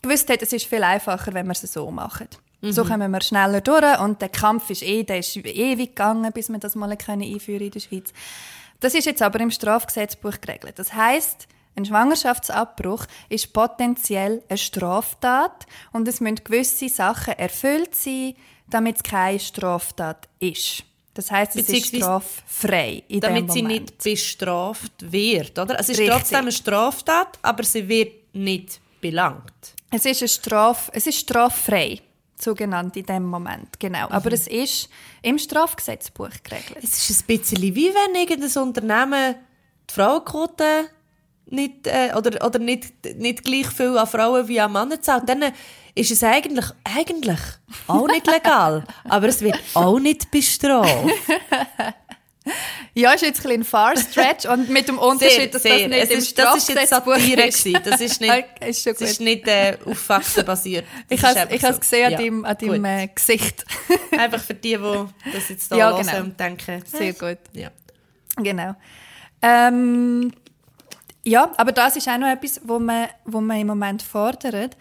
gewusst 0.00 0.30
hat, 0.30 0.40
es 0.40 0.54
ist 0.54 0.64
viel 0.64 0.82
einfacher, 0.82 1.34
wenn 1.34 1.46
wir 1.46 1.52
es 1.52 1.60
so 1.60 1.90
machen. 1.90 2.28
Mhm. 2.62 2.72
So 2.72 2.84
kommen 2.86 3.10
wir 3.10 3.20
schneller 3.20 3.60
durch 3.60 4.00
und 4.00 4.22
der 4.22 4.30
Kampf 4.30 4.70
ist 4.70 4.82
eh, 4.82 5.02
der 5.04 5.18
ist 5.18 5.36
ewig 5.36 5.90
gegangen, 5.90 6.32
bis 6.32 6.48
wir 6.48 6.58
das 6.58 6.74
mal 6.74 6.90
einführen 6.90 7.60
in 7.60 7.70
der 7.70 7.80
Schweiz. 7.80 8.14
Das 8.80 8.94
ist 8.94 9.04
jetzt 9.04 9.20
aber 9.20 9.40
im 9.40 9.50
Strafgesetzbuch 9.50 10.40
geregelt. 10.40 10.78
Das 10.78 10.94
heißt, 10.94 11.48
ein 11.76 11.84
Schwangerschaftsabbruch 11.84 13.06
ist 13.28 13.52
potenziell 13.52 14.42
eine 14.48 14.58
Straftat 14.58 15.66
und 15.92 16.08
es 16.08 16.20
müssen 16.20 16.42
gewisse 16.42 16.88
Sachen 16.88 17.34
erfüllt 17.34 17.94
sein, 17.94 18.34
damit 18.68 18.96
es 18.96 19.02
keine 19.02 19.38
Straftat 19.38 20.28
ist. 20.40 20.84
Das 21.14 21.30
heißt, 21.30 21.56
es 21.56 21.68
ist 21.68 21.96
straffrei 21.96 23.02
in 23.08 23.20
Damit 23.20 23.50
sie 23.50 23.62
nicht 23.62 24.02
bestraft 24.02 24.92
wird, 25.00 25.58
oder? 25.58 25.78
Es 25.78 25.88
ist 25.88 25.98
Richtig. 25.98 26.14
trotzdem 26.14 26.40
eine 26.40 26.52
Straftat, 26.52 27.38
aber 27.40 27.62
sie 27.62 27.88
wird 27.88 28.34
nicht 28.34 28.80
belangt. 29.00 29.52
Es 29.90 30.04
ist, 30.04 30.20
eine 30.20 30.28
Straf, 30.28 30.90
es 30.92 31.06
ist 31.06 31.20
straffrei, 31.20 32.00
so 32.38 32.54
genannt 32.54 32.96
in 32.96 33.06
dem 33.06 33.24
Moment, 33.24 33.80
genau. 33.80 34.08
Mhm. 34.08 34.12
Aber 34.12 34.32
es 34.32 34.46
ist 34.46 34.90
im 35.22 35.38
Strafgesetzbuch 35.38 36.30
geregelt. 36.42 36.80
Es 36.82 37.08
ist 37.08 37.22
ein 37.22 37.38
bisschen 37.38 37.62
wie 37.62 37.90
wenn 37.94 38.14
irgendein 38.14 38.62
Unternehmen 38.62 39.36
die 39.88 39.94
Frauenquote 39.94 40.90
nicht, 41.46 41.86
äh, 41.86 42.12
oder, 42.16 42.44
oder 42.44 42.58
nicht, 42.58 42.86
nicht 43.16 43.44
gleich 43.44 43.68
viel 43.68 43.96
an 43.96 44.06
Frauen 44.06 44.48
wie 44.48 44.60
an 44.60 44.72
Männer 44.72 45.00
zahlt, 45.00 45.28
dann 45.28 45.44
ist 45.94 46.10
es 46.10 46.22
eigentlich, 46.22 46.66
eigentlich 46.84 47.40
auch 47.86 48.06
nicht 48.08 48.26
legal. 48.26 48.84
aber 49.08 49.28
es 49.28 49.40
wird 49.40 49.58
auch 49.74 49.98
nicht 49.98 50.30
bestraft. 50.30 50.92
Ja, 52.94 53.12
ist 53.12 53.22
jetzt 53.22 53.44
ein, 53.44 53.52
ein 53.52 53.64
Far 53.64 53.96
Stretch 53.96 54.46
und 54.46 54.70
mit 54.70 54.88
dem 54.88 54.98
Unterschied, 54.98 55.52
dass 55.54 55.62
sehr. 55.62 55.80
das 55.80 55.88
nicht 55.88 56.02
es 56.04 56.10
im 56.10 56.18
ist, 56.18 56.38
Das 56.38 56.56
ist 56.56 56.68
jetzt 56.68 56.88
Satire 56.88 57.46
ist. 57.46 57.66
Das 57.84 58.00
ist 58.00 58.20
nicht, 58.20 58.30
okay, 58.56 58.70
ist 58.70 58.86
das 58.86 59.00
ist 59.00 59.20
nicht 59.20 59.46
äh, 59.48 59.76
auf 59.84 59.98
Fakten 59.98 60.44
basiert. 60.44 60.86
Das 61.08 61.18
ich 61.18 61.24
habe 61.24 61.50
es 61.50 61.60
so. 61.60 61.78
gesehen 61.78 62.12
ja. 62.12 62.16
an 62.16 62.24
deinem, 62.24 62.44
an 62.44 62.56
deinem 62.56 62.84
äh, 62.84 63.08
Gesicht. 63.08 63.64
einfach 64.16 64.40
für 64.40 64.54
die, 64.54 64.78
die 64.78 65.32
das 65.32 65.48
jetzt 65.48 65.70
da 65.72 65.76
ja, 65.76 66.00
genau. 66.00 66.20
und 66.20 66.38
denken. 66.38 66.82
Sehr 66.86 67.12
gut. 67.12 67.38
Ja. 67.52 67.70
Genau. 68.36 68.76
Ähm, 69.42 70.32
ja, 71.26 71.50
aber 71.56 71.72
das 71.72 71.96
ist 71.96 72.08
auch 72.08 72.18
noch 72.18 72.28
etwas, 72.28 72.60
wo 72.64 72.78
man, 72.78 73.08
wo 73.24 73.40
man 73.40 73.58
im 73.58 73.66
Moment 73.66 74.00
fordert, 74.00 74.76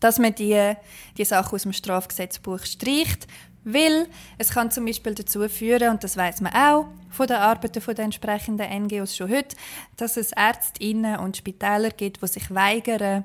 dass 0.00 0.18
man 0.18 0.34
die, 0.34 0.74
die 1.18 1.24
Sachen 1.24 1.54
aus 1.54 1.62
dem 1.62 1.74
Strafgesetzbuch 1.74 2.64
streicht, 2.64 3.26
weil 3.64 4.08
es 4.38 4.50
kann 4.50 4.70
zum 4.70 4.86
Beispiel 4.86 5.14
dazu 5.14 5.46
führen, 5.50 5.90
und 5.90 6.02
das 6.02 6.16
weiß 6.16 6.40
man 6.40 6.54
auch 6.54 6.86
von 7.10 7.26
den 7.26 7.36
Arbeiten 7.36 7.94
der 7.94 8.04
entsprechenden 8.06 8.84
NGOs 8.84 9.14
schon 9.16 9.30
heute, 9.30 9.54
dass 9.98 10.16
es 10.16 10.32
Ärztinnen 10.32 11.18
und 11.18 11.36
Spitäler 11.36 11.90
gibt, 11.90 12.22
die 12.22 12.26
sich 12.28 12.52
weigern, 12.54 13.24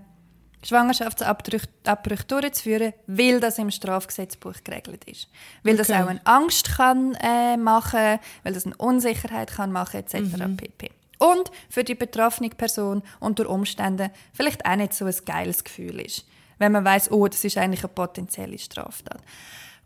Schwangerschaftsabbrüche 0.68 2.24
durchzuführen, 2.28 2.94
weil 3.08 3.40
das 3.40 3.58
im 3.58 3.72
Strafgesetzbuch 3.72 4.56
geregelt 4.64 5.06
ist. 5.06 5.30
Weil 5.64 5.76
okay. 5.76 5.86
das 5.88 5.92
auch 5.92 6.08
eine 6.08 6.26
Angst 6.26 6.76
kann 6.76 7.16
äh, 7.22 7.56
machen, 7.56 8.20
weil 8.44 8.54
das 8.54 8.66
eine 8.66 8.76
Unsicherheit 8.76 9.52
kann 9.52 9.72
machen 9.72 9.98
etc. 10.02 10.16
Mhm. 10.16 10.58
pp. 10.58 10.92
Und 11.20 11.52
für 11.70 11.84
die 11.84 11.96
betroffene 11.96 12.50
Person 12.50 13.02
unter 13.20 13.50
Umständen 13.50 14.12
vielleicht 14.34 14.66
auch 14.66 14.76
nicht 14.76 14.94
so 14.94 15.06
ein 15.06 15.16
geiles 15.26 15.64
Gefühl 15.64 16.02
ist, 16.02 16.26
wenn 16.60 16.72
man 16.74 16.86
weiß, 16.86 17.12
oh, 17.12 17.28
das 17.28 17.44
ist 17.44 17.58
eigentlich 17.58 17.84
eine 17.84 17.94
potenzielle 17.94 18.60
Straftat. 18.60 19.22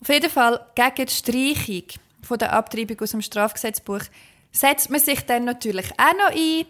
Auf 0.01 0.09
jeden 0.09 0.29
Fall 0.29 0.65
gegen 0.75 1.07
die 1.07 1.13
Streichung 1.13 1.83
von 2.23 2.39
der 2.39 2.53
Abtreibung 2.53 2.99
aus 3.01 3.11
dem 3.11 3.21
Strafgesetzbuch 3.21 4.01
setzt 4.51 4.89
man 4.89 4.99
sich 4.99 5.25
dann 5.25 5.45
natürlich 5.45 5.91
auch 5.97 6.17
noch 6.17 6.35
ein 6.35 6.65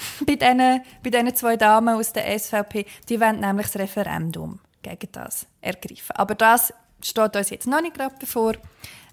bei 0.26 0.36
diesen, 0.36 0.82
bei 1.02 1.10
diesen 1.10 1.34
zwei 1.34 1.56
Damen 1.56 1.94
aus 1.94 2.12
der 2.12 2.38
SVP. 2.38 2.86
Die 3.08 3.20
wollen 3.20 3.40
nämlich 3.40 3.66
das 3.66 3.80
Referendum 3.80 4.60
gegen 4.82 5.08
das 5.12 5.46
ergreifen. 5.60 6.14
Aber 6.14 6.34
das 6.34 6.72
steht 7.02 7.36
uns 7.36 7.50
jetzt 7.50 7.66
noch 7.66 7.80
nicht 7.80 7.94
gerade 7.94 8.14
bevor. 8.18 8.54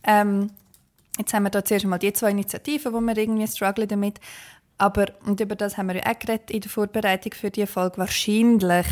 Ähm, 0.03 0.51
jetzt 1.17 1.33
haben 1.33 1.43
wir 1.43 1.49
da 1.49 1.63
zuerst 1.63 1.85
mal 1.85 1.97
die 1.97 2.13
zwei 2.13 2.31
Initiativen, 2.31 2.93
wo 2.93 3.01
wir 3.01 3.17
irgendwie 3.17 3.47
strugglen 3.47 3.87
damit. 3.87 4.19
Aber, 4.77 5.05
und 5.25 5.39
über 5.39 5.55
das 5.55 5.77
haben 5.77 5.87
wir 5.87 5.95
ja 5.95 6.11
auch 6.11 6.19
geredet 6.19 6.51
in 6.51 6.61
der 6.61 6.69
Vorbereitung 6.69 7.33
für 7.33 7.51
die 7.51 7.67
Folge, 7.67 7.99
wahrscheinlich, 7.99 8.87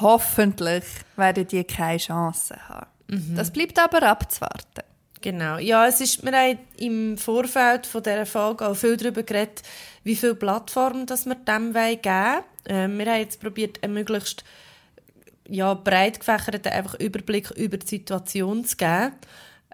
hoffentlich, 0.00 0.84
werden 1.16 1.46
die 1.46 1.64
keine 1.64 1.98
Chance 1.98 2.56
haben. 2.68 2.86
Mhm. 3.08 3.36
Das 3.36 3.52
bleibt 3.52 3.78
aber 3.78 4.02
abzuwarten. 4.02 4.82
Genau. 5.20 5.58
Ja, 5.58 5.86
es 5.86 6.00
ist, 6.00 6.24
wir 6.24 6.32
haben 6.32 6.58
im 6.76 7.18
Vorfeld 7.18 7.86
von 7.86 8.02
dieser 8.02 8.26
Folge 8.26 8.68
auch 8.68 8.76
viel 8.76 8.96
darüber 8.96 9.22
geredet, 9.22 9.62
wie 10.04 10.14
viele 10.14 10.34
Plattformen 10.34 11.06
das 11.06 11.26
wir 11.26 11.34
dem 11.34 11.72
geben 11.72 11.74
wollen. 11.74 12.44
Ähm, 12.66 12.98
wir 12.98 13.06
haben 13.06 13.20
jetzt 13.20 13.40
probiert, 13.40 13.82
einen 13.82 13.94
möglichst 13.94 14.44
ja, 15.48 15.74
breit 15.74 16.20
gefächerten 16.20 16.72
einfach 16.72 16.94
Überblick 16.94 17.50
über 17.52 17.78
die 17.78 17.86
Situation 17.86 18.64
zu 18.64 18.76
geben. 18.76 19.12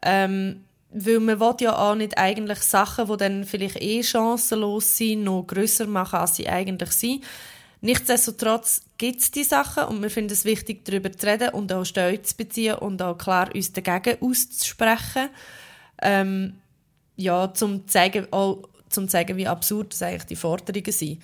Ähm, 0.02 0.64
weil 0.94 1.18
man 1.18 1.40
will 1.40 1.54
ja 1.60 1.76
auch 1.76 1.96
nicht 1.96 2.16
eigentlich 2.16 2.60
Sachen, 2.60 3.06
die 3.06 3.16
dann 3.16 3.44
vielleicht 3.44 3.82
eh 3.82 4.02
chancenlos 4.02 4.96
sind, 4.96 5.24
noch 5.24 5.42
grösser 5.42 5.86
machen, 5.86 6.20
als 6.20 6.36
sie 6.36 6.48
eigentlich 6.48 6.92
sind. 6.92 7.24
Nichtsdestotrotz 7.84 8.80
gibt 8.96 9.20
es 9.20 9.30
die 9.30 9.44
Sachen 9.44 9.84
und 9.84 10.00
wir 10.00 10.08
finden 10.08 10.32
es 10.32 10.46
wichtig, 10.46 10.86
darüber 10.86 11.12
zu 11.12 11.26
reden 11.26 11.50
und 11.50 11.70
auch 11.70 11.84
Stellung 11.84 12.24
zu 12.24 12.34
beziehen 12.34 12.76
und 12.76 13.02
auch 13.02 13.18
klar 13.18 13.54
uns 13.54 13.72
dagegen 13.72 14.22
auszusprechen. 14.22 15.28
Ähm, 16.00 16.54
ja, 17.16 17.52
zum 17.52 17.86
zeigen, 17.86 18.26
auch 18.30 18.62
zum 18.88 19.06
zeigen, 19.06 19.36
wie 19.36 19.46
absurd 19.46 20.00
eigentlich 20.00 20.24
die 20.24 20.36
Forderungen 20.36 20.92
sind. 20.92 21.20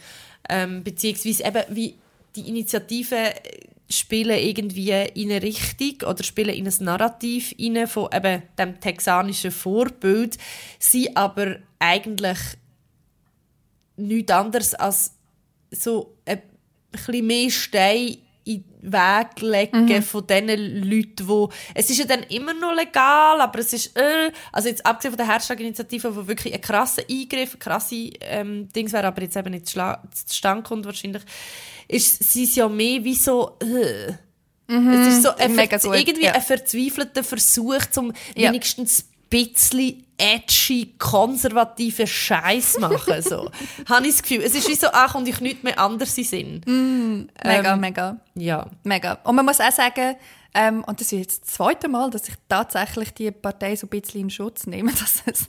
Ähm, 0.50 0.84
beziehungsweise 0.84 1.46
eben, 1.46 1.64
wie 1.70 1.94
die 2.36 2.46
Initiativen 2.46 3.28
spielen 3.88 4.38
irgendwie 4.38 4.90
in 5.14 5.30
eine 5.30 5.42
Richtung 5.42 6.10
oder 6.10 6.22
spielen 6.22 6.54
in 6.54 6.66
ein 6.66 6.84
Narrativ 6.84 7.54
rein 7.58 7.86
von 7.86 8.10
eben 8.12 8.42
dem 8.58 8.78
texanischen 8.78 9.50
Vorbild, 9.50 10.36
sind 10.78 11.16
aber 11.16 11.56
eigentlich 11.78 12.38
nichts 13.96 14.30
anderes 14.30 14.74
als 14.74 15.12
so 15.70 16.16
ein 16.26 16.42
bisschen 16.92 17.26
mehr 17.26 17.50
Steine 17.50 18.18
in 18.44 18.64
den 18.82 18.92
Weg 18.92 19.40
legen 19.40 19.84
mhm. 19.86 20.02
von 20.02 20.26
diesen 20.26 20.82
Leuten, 20.82 21.26
die... 21.26 21.46
Es 21.74 21.90
ist 21.90 21.98
ja 21.98 22.06
dann 22.06 22.22
immer 22.24 22.54
noch 22.54 22.74
legal, 22.74 23.40
aber 23.40 23.58
es 23.58 23.72
ist... 23.72 23.96
Äh, 23.96 24.32
also 24.50 24.68
jetzt 24.68 24.84
abgesehen 24.84 25.12
von 25.12 25.18
der 25.18 25.26
Herzschlaginitiative, 25.26 26.16
wo 26.16 26.26
wirklich 26.26 26.54
ein 26.54 26.60
krasser 26.60 27.02
Eingriff, 27.08 27.54
ein 27.54 27.58
krasse 27.58 28.10
ähm, 28.20 28.68
Dings 28.72 28.92
wäre, 28.92 29.06
aber 29.06 29.22
jetzt 29.22 29.36
eben 29.36 29.50
nicht 29.50 29.68
zustande 29.68 30.62
kommt 30.62 30.86
wahrscheinlich, 30.86 31.22
ist, 31.86 32.24
sie 32.24 32.44
ja 32.44 32.68
mehr 32.68 33.04
wie 33.04 33.14
so... 33.14 33.56
Äh, 33.60 34.14
Mhm, 34.70 34.88
es 34.92 35.14
ist 35.14 35.22
so 35.24 35.30
ein 35.30 35.56
irgendwie 35.94 36.26
ja. 36.26 36.32
ein 36.32 36.42
verzweifelter 36.42 37.24
Versuch, 37.24 37.86
zum 37.90 38.12
ja. 38.36 38.50
wenigstens 38.50 39.09
bisschen 39.30 40.04
edgy, 40.18 40.94
konservative 40.98 42.06
Scheiß 42.06 42.78
machen. 42.78 43.22
So. 43.22 43.50
Habe 43.88 44.06
ich 44.06 44.12
das 44.12 44.22
Gefühl. 44.22 44.42
Es 44.42 44.54
ist 44.54 44.68
wie 44.68 44.74
so, 44.74 44.88
ach, 44.92 45.14
und 45.14 45.26
ich 45.26 45.40
nicht 45.40 45.64
mehr 45.64 45.78
anders 45.78 46.18
in 46.18 46.24
Sinn. 46.24 46.60
Mm, 46.66 47.30
mega, 47.46 47.72
ähm, 47.72 47.80
mega. 47.80 48.16
Ja. 48.34 48.66
Mega. 48.82 49.18
Und 49.24 49.36
man 49.36 49.46
muss 49.46 49.60
auch 49.60 49.72
sagen, 49.72 50.16
Ähm, 50.52 50.82
und 50.84 51.00
das 51.00 51.12
ist 51.12 51.18
jetzt 51.18 51.42
das 51.42 51.54
zweite 51.54 51.88
Mal, 51.88 52.10
dass 52.10 52.28
ich 52.28 52.34
tatsächlich 52.48 53.14
die 53.14 53.30
Partei 53.30 53.76
so 53.76 53.86
ein 53.86 53.90
bisschen 53.90 54.22
in 54.22 54.30
Schutz 54.30 54.66
nehme, 54.66 54.90
dass 55.00 55.22
es 55.26 55.48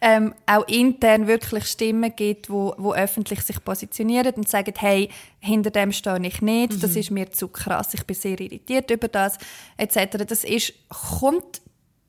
ähm, 0.00 0.34
auch 0.44 0.66
intern 0.68 1.26
wirklich 1.26 1.66
Stimmen 1.66 2.14
gibt, 2.14 2.50
wo, 2.50 2.74
wo 2.76 2.92
öffentlich 2.92 3.40
sich 3.40 3.64
positionieren 3.64 4.34
und 4.34 4.48
sagen, 4.48 4.74
hey, 4.76 5.08
hinter 5.40 5.70
dem 5.70 5.90
stehe 5.92 6.20
ich 6.26 6.42
nicht, 6.42 6.74
mhm. 6.74 6.80
das 6.80 6.96
ist 6.96 7.10
mir 7.10 7.30
zu 7.32 7.48
krass, 7.48 7.94
ich 7.94 8.04
bin 8.04 8.14
sehr 8.14 8.38
irritiert 8.38 8.90
über 8.90 9.08
das, 9.08 9.38
etc. 9.78 10.24
Das 10.26 10.44
ist, 10.44 10.74
kommt 11.18 11.62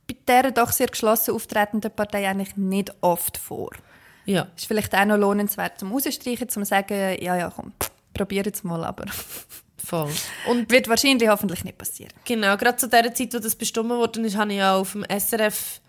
bei 0.07 0.15
dieser 0.27 0.51
doch 0.51 0.71
sehr 0.71 0.87
geschlossen 0.87 1.33
auftretenden 1.33 1.91
Partei 1.91 2.27
eigentlich 2.27 2.55
nicht 2.55 2.93
oft 3.01 3.37
vor. 3.37 3.71
Ja. 4.25 4.47
Ist 4.55 4.67
vielleicht 4.67 4.93
auch 4.95 5.05
noch 5.05 5.17
lohnenswert 5.17 5.79
zum 5.79 5.93
Ausstreichen, 5.93 6.49
zum 6.49 6.65
sagen, 6.65 7.21
ja, 7.21 7.35
ja, 7.35 7.51
komm, 7.53 7.73
probier 8.13 8.43
jetzt 8.43 8.63
mal, 8.63 8.83
aber... 8.83 9.05
Voll. 9.85 10.11
Und 10.49 10.69
wird 10.69 10.89
wahrscheinlich 10.89 11.29
hoffentlich 11.29 11.63
nicht 11.63 11.77
passieren. 11.77 12.11
Genau, 12.25 12.57
gerade 12.57 12.75
zu 12.75 12.89
der 12.89 13.13
Zeit, 13.13 13.33
wo 13.33 13.39
das 13.39 13.55
bestimmt 13.55 13.89
worden 13.89 14.25
ist, 14.25 14.35
habe 14.35 14.51
ich 14.51 14.57
ja 14.57 14.75
auf 14.75 14.91
dem 14.91 15.05
SRF 15.05 15.79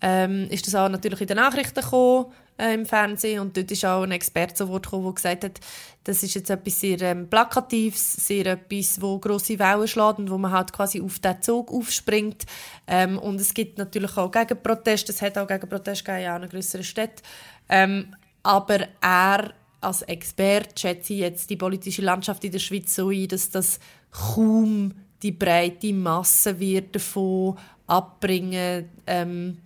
ähm, 0.00 0.46
ist 0.50 0.66
das 0.66 0.74
auch 0.74 0.88
natürlich 0.88 1.20
in 1.20 1.26
den 1.26 1.36
Nachrichten 1.36 1.80
gekommen, 1.80 2.32
äh, 2.58 2.74
im 2.74 2.86
Fernsehen. 2.86 3.40
Und 3.40 3.56
dort 3.56 3.70
ist 3.70 3.84
auch 3.84 4.02
ein 4.02 4.12
Experte 4.12 4.54
zu 4.54 4.68
Wort 4.68 4.84
gekommen, 4.84 5.04
der 5.04 5.12
gesagt 5.14 5.44
hat, 5.44 5.60
das 6.04 6.22
ist 6.22 6.34
jetzt 6.34 6.50
etwas 6.50 6.80
sehr 6.80 7.00
ähm, 7.02 7.28
Plakatives, 7.28 8.14
sehr 8.26 8.46
etwas, 8.46 9.00
wo 9.00 9.18
grosse 9.18 9.58
Wellen 9.58 9.86
schlägt 9.86 10.18
und 10.18 10.30
wo 10.30 10.38
man 10.38 10.52
halt 10.52 10.72
quasi 10.72 11.00
auf 11.00 11.18
den 11.18 11.40
Zug 11.42 11.70
aufspringt. 11.70 12.46
Ähm, 12.86 13.18
und 13.18 13.40
es 13.40 13.52
gibt 13.52 13.78
natürlich 13.78 14.16
auch 14.16 14.30
Gegenproteste, 14.30 15.12
es 15.12 15.20
hat 15.22 15.36
auch 15.36 15.46
Gegenproteste 15.46 16.04
gegeben, 16.04 16.24
ja, 16.24 16.36
in 16.36 16.42
einer 16.42 16.48
grösseren 16.48 16.84
Stadt, 16.84 17.22
ähm, 17.68 18.14
aber 18.42 18.88
er 19.00 19.52
als 19.80 20.02
Experte 20.02 20.80
schätze 20.80 21.12
ich 21.12 21.20
jetzt 21.20 21.50
die 21.50 21.56
politische 21.56 22.02
Landschaft 22.02 22.42
in 22.44 22.52
der 22.52 22.58
Schweiz 22.58 22.94
so 22.94 23.10
ein, 23.10 23.28
dass 23.28 23.50
das 23.50 23.78
kaum 24.10 24.92
die 25.22 25.32
breite 25.32 25.92
Masse 25.92 26.58
wird 26.58 26.94
davon 26.94 27.58
abbringen, 27.86 28.88
ähm, 29.06 29.58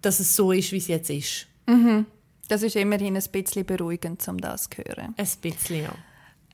dass 0.00 0.20
es 0.20 0.34
so 0.34 0.52
ist, 0.52 0.72
wie 0.72 0.78
es 0.78 0.88
jetzt 0.88 1.10
ist. 1.10 1.46
Mhm. 1.66 2.06
Das 2.48 2.62
ist 2.62 2.76
immerhin 2.76 3.16
ein 3.16 3.24
bisschen 3.30 3.64
beruhigend, 3.64 4.26
um 4.28 4.38
das 4.38 4.68
zu 4.68 4.78
hören. 4.78 5.14
Ein 5.16 5.28
bisschen, 5.40 5.84
ja. 5.84 5.94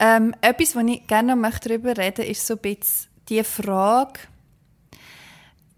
Ähm, 0.01 0.35
etwas, 0.41 0.77
was 0.77 0.85
ich 0.85 1.07
gerne 1.07 1.35
noch 1.35 1.59
darüber 1.59 1.97
reden 1.97 2.19
möchte, 2.19 2.23
ist 2.23 2.47
so 2.47 2.55
ein 2.55 2.61
bisschen 2.61 3.11
die 3.29 3.43
Frage, 3.43 4.21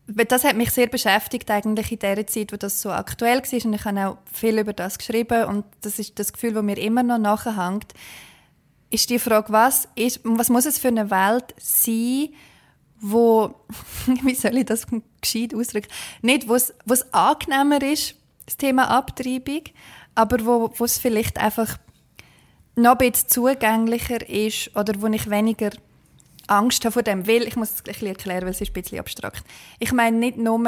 das 0.06 0.44
hat 0.44 0.56
mich 0.56 0.70
sehr 0.70 0.88
beschäftigt 0.88 1.50
eigentlich 1.50 1.92
in 1.92 1.98
der 2.00 2.26
Zeit, 2.26 2.52
wo 2.52 2.56
das 2.56 2.82
so 2.82 2.90
aktuell 2.90 3.38
war 3.38 3.64
und 3.64 3.72
ich 3.72 3.84
habe 3.84 4.06
auch 4.06 4.18
viel 4.32 4.58
über 4.58 4.72
das 4.72 4.98
geschrieben 4.98 5.44
und 5.44 5.64
das 5.82 5.98
ist 5.98 6.18
das 6.18 6.32
Gefühl, 6.32 6.52
das 6.52 6.62
mir 6.62 6.78
immer 6.78 7.02
noch 7.02 7.18
nachhängt, 7.18 7.94
ist 8.90 9.08
die 9.08 9.18
Frage, 9.18 9.52
was, 9.52 9.88
ist, 9.94 10.20
was 10.24 10.48
muss 10.48 10.66
es 10.66 10.78
für 10.78 10.88
eine 10.88 11.10
Welt 11.10 11.54
sein, 11.58 12.30
wo, 13.00 13.54
wie 14.22 14.34
soll 14.34 14.58
ich 14.58 14.66
das 14.66 14.86
gescheit 15.20 15.54
ausdrücken, 15.54 15.88
nicht, 16.22 16.48
wo 16.48 16.54
es, 16.54 16.74
wo 16.84 16.92
es 16.92 17.12
angenehmer 17.14 17.82
ist, 17.82 18.16
das 18.50 18.56
Thema 18.56 18.90
Abtreibung, 18.90 19.62
aber 20.16 20.44
wo, 20.44 20.72
wo 20.76 20.84
es 20.84 20.98
vielleicht 20.98 21.38
einfach 21.38 21.78
noch 22.74 22.98
ein 22.98 22.98
bisschen 22.98 23.28
zugänglicher 23.28 24.28
ist 24.28 24.74
oder 24.76 25.00
wo 25.00 25.06
ich 25.06 25.30
weniger 25.30 25.70
Angst 26.48 26.84
habe 26.84 26.92
vor 26.92 27.02
dem, 27.02 27.28
weil, 27.28 27.46
ich 27.46 27.54
muss 27.54 27.70
es 27.70 27.84
gleich 27.84 28.02
erklären, 28.02 28.42
weil 28.42 28.50
es 28.50 28.60
ist 28.60 28.70
ein 28.70 28.82
bisschen 28.82 28.98
abstrakt. 28.98 29.44
Ich 29.78 29.92
meine 29.92 30.16
nicht 30.16 30.36
nur 30.36 30.60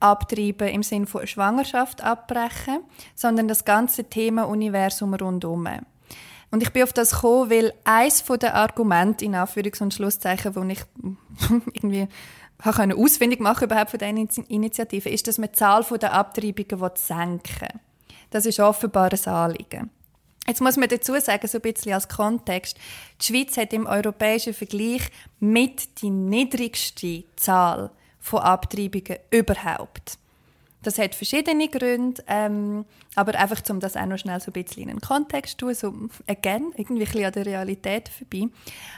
abtreiben 0.00 0.68
im 0.68 0.82
Sinne 0.82 1.06
von 1.06 1.26
Schwangerschaft 1.26 2.02
abbrechen, 2.02 2.80
sondern 3.14 3.48
das 3.48 3.64
ganze 3.64 4.04
Thema 4.04 4.44
Universum 4.44 5.14
rundherum. 5.14 5.66
Und 6.50 6.62
ich 6.62 6.72
bin 6.74 6.82
auf 6.82 6.92
das 6.92 7.12
gekommen, 7.12 7.50
weil 7.50 7.72
eines 7.84 8.22
der 8.22 8.54
Argumente, 8.54 9.24
in 9.24 9.34
Anführungs- 9.34 9.82
und 9.82 9.94
Schlusszeichen, 9.94 10.54
wo 10.54 10.62
ich 10.64 10.80
irgendwie 11.72 12.06
habe 12.64 12.96
ausfindig 12.96 13.40
machen 13.40 13.64
überhaupt 13.64 13.90
von 13.90 13.98
dieser 13.98 14.48
Initiative, 14.48 15.08
ist, 15.08 15.26
dass 15.26 15.38
man 15.38 15.50
die 15.50 15.58
Zahl 15.58 15.84
der 15.84 16.12
Abtreibungen 16.12 16.90
senken 16.94 17.60
will. 17.60 17.80
Das 18.30 18.46
ist 18.46 18.60
offenbar 18.60 19.10
ein 19.12 19.32
Anliegen. 19.32 19.90
Jetzt 20.46 20.60
muss 20.60 20.76
man 20.76 20.88
dazu 20.88 21.18
sagen, 21.20 21.46
so 21.48 21.58
ein 21.58 21.62
bisschen 21.62 21.94
als 21.94 22.08
Kontext, 22.08 22.76
die 23.20 23.24
Schweiz 23.24 23.56
hat 23.56 23.72
im 23.72 23.86
europäischen 23.86 24.52
Vergleich 24.52 25.02
mit 25.40 26.02
die 26.02 26.10
niedrigste 26.10 27.24
Zahl 27.36 27.90
von 28.20 28.40
Abtreibungen 28.40 29.18
überhaupt. 29.30 30.18
Das 30.84 30.98
hat 30.98 31.14
verschiedene 31.14 31.68
Gründe, 31.68 32.22
ähm, 32.26 32.84
aber 33.14 33.38
einfach, 33.38 33.60
um 33.70 33.80
das 33.80 33.96
auch 33.96 34.06
noch 34.06 34.18
schnell 34.18 34.40
so 34.40 34.50
ein 34.50 34.52
bisschen 34.52 34.84
in 34.84 34.90
einen 34.90 35.00
Kontext 35.00 35.58
zu 35.58 35.66
tun, 35.66 35.74
so, 35.74 35.94
again, 36.28 36.72
irgendwie 36.76 37.02
ein 37.02 37.06
bisschen 37.06 37.24
an 37.24 37.32
der 37.32 37.46
Realität 37.46 38.08
vorbei. 38.08 38.48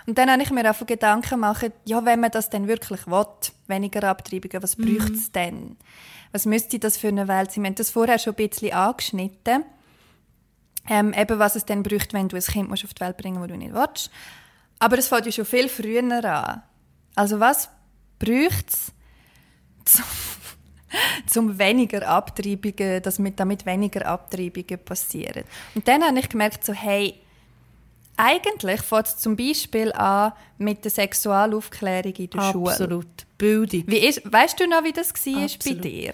Und 0.07 0.19
dann 0.19 0.31
habe 0.31 0.43
ich 0.43 0.51
mir 0.51 0.67
einfach 0.67 0.87
Gedanken 0.87 1.31
gemacht, 1.31 1.73
ja, 1.85 2.05
wenn 2.05 2.21
man 2.21 2.31
das 2.31 2.51
denn 2.51 2.69
wirklich 2.69 3.07
will, 3.07 3.27
weniger 3.69 4.05
Abtreibungen, 4.09 4.63
was 4.63 4.77
mhm. 4.77 4.99
braucht 4.99 5.15
es 5.15 5.33
denn? 5.33 5.77
Was 6.33 6.45
müsste 6.45 6.79
das 6.79 6.99
für 6.99 7.09
eine 7.09 7.29
Welt 7.29 7.53
sein? 7.53 7.63
Wir 7.63 7.69
haben 7.69 7.77
das 7.77 7.91
vorher 7.91 8.19
schon 8.19 8.35
ein 8.35 8.49
bisschen 8.49 8.73
angeschnitten. 8.73 9.65
Ähm, 10.89 11.15
eben, 11.15 11.39
was 11.39 11.57
es 11.57 11.65
dann 11.65 11.83
braucht, 11.83 12.13
wenn 12.13 12.29
du 12.29 12.37
ein 12.37 12.43
Kind 12.43 12.69
musst 12.69 12.85
auf 12.85 12.95
die 12.95 13.01
Welt 13.01 13.17
bringen 13.17 13.39
musst, 13.39 13.51
das 13.51 13.59
du 13.59 13.65
nicht 13.65 13.75
willst. 13.75 14.11
Aber 14.79 14.99
es 14.99 15.09
fängt 15.09 15.27
ja 15.27 15.33
schon 15.33 15.45
viel 15.45 15.69
früher 15.69 16.25
an. 16.25 16.63
Also 17.15 17.41
was 17.41 17.71
braucht 18.19 18.69
es, 18.69 18.93
zum, 21.27 21.59
weniger 21.59 22.07
Abtreibungen, 22.07 23.03
damit, 23.03 23.41
damit 23.41 23.67
weniger 23.67 24.07
Abtreibungen 24.07 24.79
passieren? 24.85 25.45
Und 25.75 25.87
dann 25.87 26.05
habe 26.05 26.19
ich 26.19 26.29
gemerkt, 26.29 26.65
so, 26.65 26.73
hey, 26.73 27.15
eigentlich 28.17 28.83
fängt 28.83 29.07
es 29.07 29.19
zum 29.19 29.37
Beispiel 29.37 29.93
an 29.93 30.33
mit 30.59 30.85
der 30.85 30.91
Sexualaufklärung 30.91 32.15
in 32.15 32.31
der 32.31 32.41
Absolut. 32.41 32.53
Schule. 32.53 32.71
Absolut. 32.71 33.07
Bildung. 33.39 33.85
Wie 33.87 33.99
ist, 33.99 34.23
weißt 34.25 34.59
du 34.59 34.67
noch, 34.67 34.83
wie 34.85 34.93
das 34.93 35.13
war 35.27 35.47
bei 35.65 35.75
dir? 35.75 36.13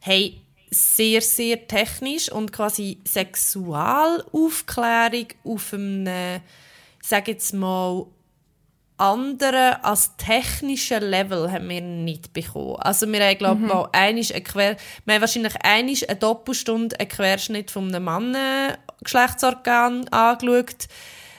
Hey, 0.00 0.40
sehr, 0.70 1.20
sehr 1.20 1.68
technisch 1.68 2.30
und 2.30 2.52
quasi 2.52 2.98
Sexualaufklärung 3.04 5.26
auf 5.44 5.72
einem, 5.72 6.40
sage 7.00 7.32
jetzt 7.32 7.54
mal, 7.54 8.06
anderen 8.96 9.82
als 9.82 10.16
technischen 10.16 11.02
Level 11.02 11.50
haben 11.50 11.68
wir 11.68 11.80
nicht 11.80 12.32
bekommen. 12.32 12.76
Also 12.76 13.10
wir 13.10 13.26
haben, 13.26 13.38
glaube 13.38 13.56
ich, 13.56 13.62
mhm. 13.62 13.68
mal 13.68 13.88
einisch 13.92 14.32
eine 14.32 14.42
Quer 14.42 14.76
wir 15.04 15.14
haben 15.14 15.20
wahrscheinlich 15.20 15.54
einisch 15.62 16.08
eine 16.08 16.18
Doppelstunde 16.18 16.98
einen 16.98 17.08
Querschnitt 17.08 17.70
von 17.70 17.88
einem 17.88 18.04
Mann-Geschlechtsorgan 18.04 20.08
angeschaut 20.08 20.86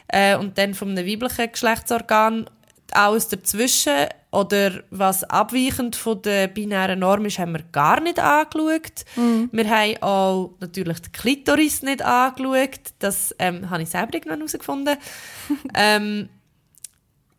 äh, 0.10 0.36
und 0.36 0.58
dann 0.58 0.74
von 0.74 0.90
einem 0.90 1.08
weiblichen 1.08 1.52
Geschlechtsorgan 1.52 2.50
alles 2.92 3.30
dazwischen 3.30 4.08
oder 4.32 4.84
was 4.90 5.24
abweichend 5.24 5.96
von 5.96 6.22
der 6.22 6.48
binären 6.48 7.00
Norm 7.00 7.26
ist, 7.26 7.40
haben 7.40 7.54
wir 7.54 7.64
gar 7.72 8.02
nicht 8.02 8.20
angeschaut. 8.20 9.06
Mm. 9.16 9.46
Wir 9.52 9.70
haben 9.70 10.04
auch 10.04 10.52
natürlich 10.60 11.02
die 11.02 11.12
Klitoris 11.12 11.84
nicht 11.84 12.04
angeschaut. 12.04 12.94
Das 13.00 13.34
ähm, 13.40 13.70
habe 13.70 13.84
ich 13.84 13.90
selber 13.90 14.14
irgendwann 14.14 14.40
herausgefunden. 14.40 14.98
ähm, 15.74 16.30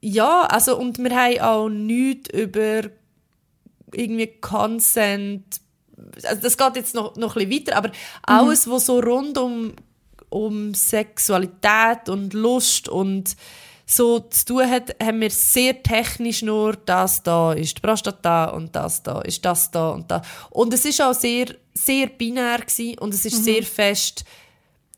ja, 0.09 0.43
also 0.43 0.79
und 0.79 0.99
wir 0.99 1.11
haben 1.11 1.41
auch 1.41 1.69
nichts 1.69 2.31
über 2.33 2.83
irgendwie 3.93 4.29
Consent. 4.41 5.61
Also 6.23 6.43
das 6.43 6.57
geht 6.57 6.77
jetzt 6.77 6.95
noch, 6.95 7.17
noch 7.17 7.35
ein 7.35 7.49
bisschen 7.49 7.67
weiter, 7.67 7.77
aber 7.77 7.91
alles, 8.23 8.67
mm. 8.67 8.71
was 8.71 8.87
so 8.87 9.01
rund 9.01 9.37
um, 9.37 9.73
um 10.29 10.75
Sexualität 10.75 12.09
und 12.09 12.35
Lust 12.35 12.89
und 12.89 13.37
so 13.85 14.21
zu 14.21 14.45
tun 14.45 14.71
hat, 14.71 14.95
haben 15.03 15.21
wir 15.21 15.31
sehr 15.31 15.83
technisch 15.83 16.43
nur 16.43 16.75
das 16.75 17.23
da 17.23 17.53
ist 17.53 17.79
die 17.79 17.81
Prostata 17.81 18.47
und 18.47 18.77
das 18.77 19.03
da 19.03 19.21
ist 19.23 19.45
das 19.45 19.73
da 19.73 19.91
und 19.91 20.09
da. 20.09 20.23
Und 20.51 20.73
es 20.73 20.85
ist 20.85 21.03
auch 21.03 21.15
sehr, 21.15 21.47
sehr 21.75 22.07
binär 22.07 22.59
gewesen 22.59 22.99
und 22.99 23.13
es 23.13 23.25
ist 23.25 23.41
mhm. 23.41 23.45
sehr 23.45 23.63
fest, 23.65 24.25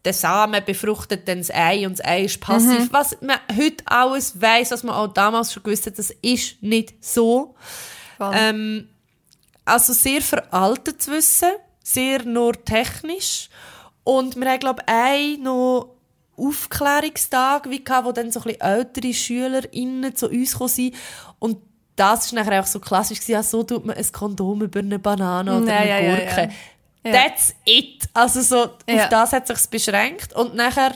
der 0.05 0.13
Samen 0.13 0.65
befruchtet 0.65 1.27
dann 1.29 1.39
das 1.39 1.51
Ei 1.51 1.87
und 1.87 1.99
das 1.99 2.07
Ei 2.07 2.25
ist 2.25 2.41
passiv. 2.41 2.79
Mhm. 2.79 2.89
Was 2.93 3.17
man 3.21 3.39
heute 3.57 3.85
alles 3.87 4.41
weiß, 4.41 4.71
was 4.71 4.83
man 4.83 4.95
auch 4.95 5.09
damals 5.09 5.53
schon 5.53 5.63
gewusst 5.63 5.87
hat, 5.87 5.99
das 5.99 6.11
ist 6.23 6.63
nicht 6.63 7.05
so. 7.05 7.55
Ähm, 8.21 8.89
also 9.65 9.93
sehr 9.93 10.23
veraltet 10.23 11.03
zu 11.03 11.13
wissen, 11.13 11.51
sehr 11.83 12.25
nur 12.25 12.53
technisch. 12.65 13.49
Und 14.05 14.37
wir 14.37 14.49
haben, 14.49 14.61
glaube 14.61 14.83
ich, 14.87 14.93
ein 14.93 15.43
noch 15.43 15.97
Aufklärungstag, 16.37 17.69
wie 17.69 17.83
gehabt, 17.83 18.07
wo 18.07 18.13
dann 18.13 18.31
so 18.31 18.41
ein 18.41 18.45
bisschen 18.45 18.61
ältere 18.61 19.13
SchülerInnen 19.13 20.15
zu 20.15 20.29
uns 20.29 20.53
gekommen 20.53 20.95
Und 21.41 21.59
das 21.97 22.33
war 22.33 22.43
nachher 22.43 22.63
auch 22.63 22.67
so 22.67 22.79
klassisch, 22.79 23.21
ja, 23.29 23.43
so 23.43 23.65
tut 23.65 23.85
man 23.85 23.97
ein 23.97 24.13
Kondom 24.13 24.63
über 24.63 24.79
eine 24.79 24.99
Banane 24.99 25.61
oder 25.61 25.77
eine 25.77 25.89
ja, 25.89 26.01
Gurke. 26.01 26.37
Ja, 26.37 26.43
ja. 26.45 26.51
That's 27.13 27.55
it. 27.65 28.09
Also 28.15 28.41
so, 28.41 28.63
auf 28.63 29.09
das 29.11 29.33
hat 29.33 29.49
es 29.49 29.63
sich 29.63 29.71
beschränkt. 29.71 30.35
Und 30.35 30.55
nachher 30.55 30.93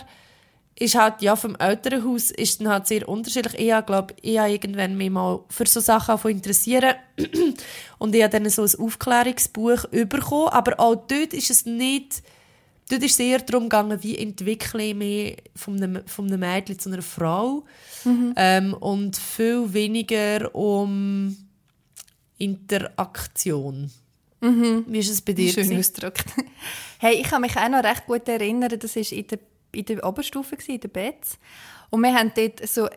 ist 0.79 0.95
halt, 0.95 1.23
ja, 1.23 1.37
vom 1.37 1.55
Elternhaus 1.57 2.31
ist 2.31 2.61
dann 2.61 2.69
halt 2.69 2.87
sehr 2.87 3.09
unterschiedlich. 3.09 3.55
Ich 3.59 3.87
glaube, 3.87 4.15
ich 4.21 4.39
habe 4.39 4.53
irgendwann 4.53 4.97
mich 4.97 5.11
mal 5.11 5.41
für 5.49 5.67
so 5.67 5.81
Sachen 5.81 6.19
interessieren. 6.31 6.95
Und 7.99 8.15
ich 8.15 8.23
habe 8.23 8.39
dann 8.39 8.49
so 8.51 8.63
ein 8.63 8.87
Aufklärungsbuch 8.87 9.89
bekommen. 9.91 10.49
Aber 10.49 10.79
auch 10.81 10.97
dort 10.97 11.35
ist 11.35 11.51
es 11.51 11.67
nicht 11.67 12.23
dort 12.93 13.03
ist 13.03 13.13
es 13.13 13.21
eher 13.21 13.39
darum 13.39 13.65
gegangen, 13.65 14.03
wie 14.03 14.19
entwickle 14.19 14.83
ich 14.83 14.95
mich 14.95 15.37
von 15.57 15.77
einem, 15.77 16.07
von 16.07 16.27
einem 16.27 16.41
Mädchen 16.41 16.79
zu 16.79 16.91
einer 16.91 17.03
Frau. 17.03 17.65
Mhm. 18.05 18.35
Ähm, 18.37 18.75
und 18.75 19.17
viel 19.17 19.73
weniger 19.73 20.55
um 20.55 21.37
Interaktion. 22.39 23.91
Mhm. 24.43 24.85
Wie 24.89 24.99
ist 24.99 25.11
es 25.11 25.23
bei 25.23 25.33
dir? 25.33 25.53
Schön 25.53 25.79
ausgedrückt. 25.79 26.27
Hey, 26.99 27.15
ich 27.17 27.25
kann 27.25 27.43
mich 27.43 27.57
auch 27.57 27.69
noch 27.69 27.83
recht 27.83 28.07
gut 28.07 28.29
erinnern, 28.29 28.79
das 28.79 28.95
war 28.95 29.13
in 29.13 29.27
der, 29.27 29.39
in 29.73 29.85
der 29.87 30.07
Oberstufe, 30.07 30.57
in 30.69 30.79
der 30.79 30.87
BETS. 30.87 31.37
Und 31.91 32.01
wir 32.03 32.15
haben 32.15 32.31
dort 32.33 32.65
so, 32.69 32.89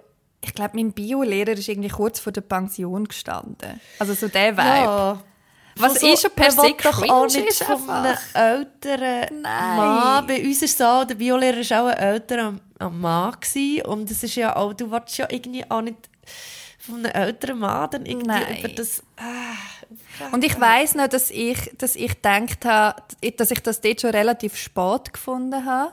ich 0.41 0.53
glaube, 0.53 0.75
mein 0.75 0.91
Biolehrer 0.91 1.53
ist 1.53 1.67
irgendwie 1.67 1.89
kurz 1.89 2.19
vor 2.19 2.31
der 2.31 2.41
Pension 2.41 3.07
gestanden. 3.07 3.81
Also 3.97 4.13
so 4.13 4.27
der 4.27 4.55
Vibe. 4.55 4.61
Ja. 4.61 5.23
Was 5.77 5.99
so, 5.99 6.07
ist 6.07 6.21
schon 6.21 6.31
per 6.31 6.51
se 6.51 6.75
doch 6.81 7.09
auch 7.09 7.25
nicht 7.25 7.47
ist 7.47 7.63
von 7.63 7.89
einem 7.89 8.17
älteren 8.33 9.41
Nein. 9.41 9.77
Mann. 9.77 10.27
Bei 10.27 10.37
uns 10.37 10.61
ist 10.61 10.63
es 10.63 10.77
so, 10.77 11.03
der 11.03 11.15
Biolehrer 11.15 11.57
war 11.57 11.83
auch 11.83 11.87
ein 11.87 11.97
älterer 11.97 12.53
Mann. 12.91 13.35
Gewesen. 13.41 13.85
Und 13.87 14.11
es 14.11 14.21
ist 14.21 14.35
ja 14.35 14.55
auch, 14.55 14.73
du 14.73 14.89
warst 14.91 15.17
ja 15.17 15.27
irgendwie 15.29 15.69
auch 15.69 15.81
nicht 15.81 15.97
von 16.77 17.03
einem 17.03 17.11
älteren 17.11 17.59
Mann 17.59 17.89
dann 17.89 18.05
irgendwie 18.05 18.27
Nein. 18.27 18.59
über 18.59 18.69
das... 18.69 18.99
Äh, 19.17 19.74
und 20.31 20.43
ich 20.43 20.59
weiss 20.59 20.95
noch, 20.95 21.07
dass 21.07 21.31
ich, 21.31 21.71
dass 21.77 21.95
ich 21.95 22.15
gedacht 22.15 22.65
habe, 22.65 23.01
dass 23.37 23.51
ich 23.51 23.61
das 23.61 23.81
dort 23.81 24.01
schon 24.01 24.11
relativ 24.11 24.55
spät 24.55 25.13
gefunden 25.13 25.65
habe. 25.65 25.91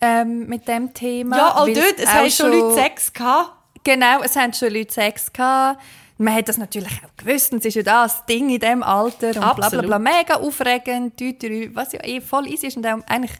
Ähm, 0.00 0.46
mit 0.46 0.68
dem 0.68 0.94
Thema. 0.94 1.36
Ja, 1.36 1.56
auch 1.56 1.66
dort, 1.66 1.98
es 1.98 2.06
haben 2.06 2.30
schon 2.30 2.52
Leute 2.52 2.74
Sex 2.74 3.12
gehabt. 3.12 3.50
Genau, 3.82 4.22
es 4.22 4.36
haben 4.36 4.52
schon 4.52 4.72
Leute 4.72 4.92
Sex 4.92 5.32
gehabt 5.32 5.80
man 6.18 6.34
hat 6.34 6.48
das 6.48 6.58
natürlich 6.58 6.92
auch 7.04 7.16
gewusst, 7.16 7.52
und 7.52 7.58
es 7.60 7.66
ist 7.66 7.74
ja 7.76 7.82
das 7.82 8.26
Ding 8.26 8.50
in 8.50 8.58
diesem 8.58 8.82
Alter 8.82 9.28
und 9.28 9.38
Absolut. 9.38 9.70
bla 9.70 9.98
bla 9.98 9.98
bla, 9.98 9.98
mega 9.98 10.34
aufregend, 10.34 11.14
was 11.74 11.92
ja 11.92 12.04
eh 12.04 12.20
voll 12.20 12.48
easy 12.48 12.66
ist 12.66 12.76
und 12.76 12.86
auch 12.86 12.98
eigentlich, 13.06 13.32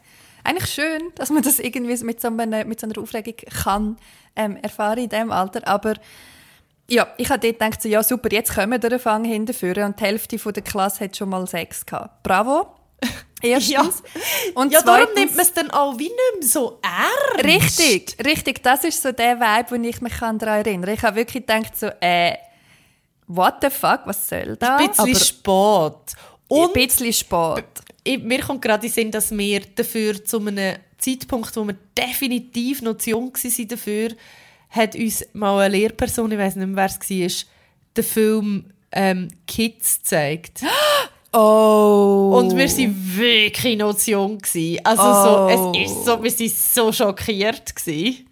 eigentlich 0.43 0.69
schön, 0.69 1.01
dass 1.15 1.29
man 1.29 1.43
das 1.43 1.59
irgendwie 1.59 2.01
mit 2.03 2.21
so 2.21 2.29
einer, 2.29 2.65
mit 2.65 2.79
so 2.79 2.87
einer 2.87 2.97
Aufregung 2.97 3.35
kann 3.63 3.97
ähm, 4.35 4.55
erfahren 4.57 4.99
in 4.99 5.09
diesem 5.09 5.31
Alter, 5.31 5.67
aber 5.67 5.95
ja, 6.89 7.07
ich 7.17 7.29
habe 7.29 7.39
dort 7.39 7.59
gedacht, 7.59 7.81
so, 7.81 7.89
ja 7.89 8.03
super, 8.03 8.29
jetzt 8.31 8.53
kommen 8.53 8.71
wir 8.71 8.89
den 8.89 8.99
Fang 8.99 9.23
hinterführen 9.23 9.85
und 9.85 9.99
die 9.99 10.03
Hälfte 10.03 10.37
der 10.37 10.63
Klasse 10.63 11.05
hat 11.05 11.17
schon 11.17 11.29
mal 11.29 11.47
Sex 11.47 11.85
gehabt. 11.85 12.23
Bravo! 12.23 12.75
Erstens. 13.41 13.71
Ja, 13.71 13.89
und 14.55 14.73
ja 14.73 14.81
darum 14.81 15.07
nimmt 15.15 15.35
man 15.35 15.45
es 15.45 15.53
dann 15.53 15.71
auch 15.71 15.97
wie 15.97 16.03
nicht 16.03 16.39
mehr 16.39 16.49
so 16.49 16.79
ernst. 16.81 17.45
Richtig, 17.45 18.17
richtig. 18.25 18.63
Das 18.63 18.83
ist 18.83 19.01
so 19.01 19.11
der 19.11 19.39
Vibe, 19.39 19.71
wo 19.71 19.75
ich 19.75 20.01
mich 20.01 20.13
daran 20.13 20.39
erinnere. 20.39 20.93
Ich 20.93 21.01
habe 21.03 21.17
wirklich 21.17 21.45
gedacht, 21.45 21.77
so, 21.77 21.87
äh, 22.01 22.33
what 23.27 23.55
the 23.61 23.69
fuck, 23.69 24.01
was 24.05 24.27
soll 24.27 24.57
das? 24.57 24.69
Ein 24.69 24.87
bisschen 24.89 25.15
spät. 25.15 26.15
Und 26.49 26.67
ein 26.67 26.73
bisschen 26.73 27.13
spät. 27.13 27.65
Mir 28.05 28.39
kommt 28.41 28.61
gerade 28.61 28.87
in 28.87 28.91
den 28.91 28.93
Sinn, 28.93 29.11
dass 29.11 29.31
wir 29.31 29.61
dafür 29.61 30.23
zu 30.25 30.39
einem 30.39 30.77
Zeitpunkt, 30.97 31.55
wo 31.55 31.65
wir 31.65 31.77
definitiv 31.97 32.81
noch 32.81 32.97
zu 32.97 33.11
jung 33.11 33.33
waren 33.33 33.67
dafür, 33.67 34.09
hat 34.69 34.95
uns 34.95 35.25
mal 35.33 35.59
eine 35.59 35.75
Lehrperson, 35.75 36.31
ich 36.31 36.37
weiß 36.37 36.55
nicht 36.55 36.67
mehr, 36.67 36.75
wer 36.75 36.85
es 36.85 37.45
war, 37.45 37.47
den 37.97 38.03
Film 38.03 38.65
ähm, 38.91 39.27
Kids 39.47 39.99
gezeigt. 39.99 40.61
Oh. 41.31 42.33
Und 42.39 42.57
wir 42.57 42.67
waren 42.67 43.17
wirklich 43.17 43.77
noch 43.77 43.93
zu 43.93 44.09
jung. 44.09 44.41
Also 44.83 45.03
oh. 45.03 45.23
so, 45.23 45.73
es 45.75 45.87
ist 45.87 46.03
so, 46.03 46.23
wir 46.23 46.31
waren 46.31 46.49
so 46.49 46.91
schockiert. 46.91 47.75
Gewesen. 47.75 48.27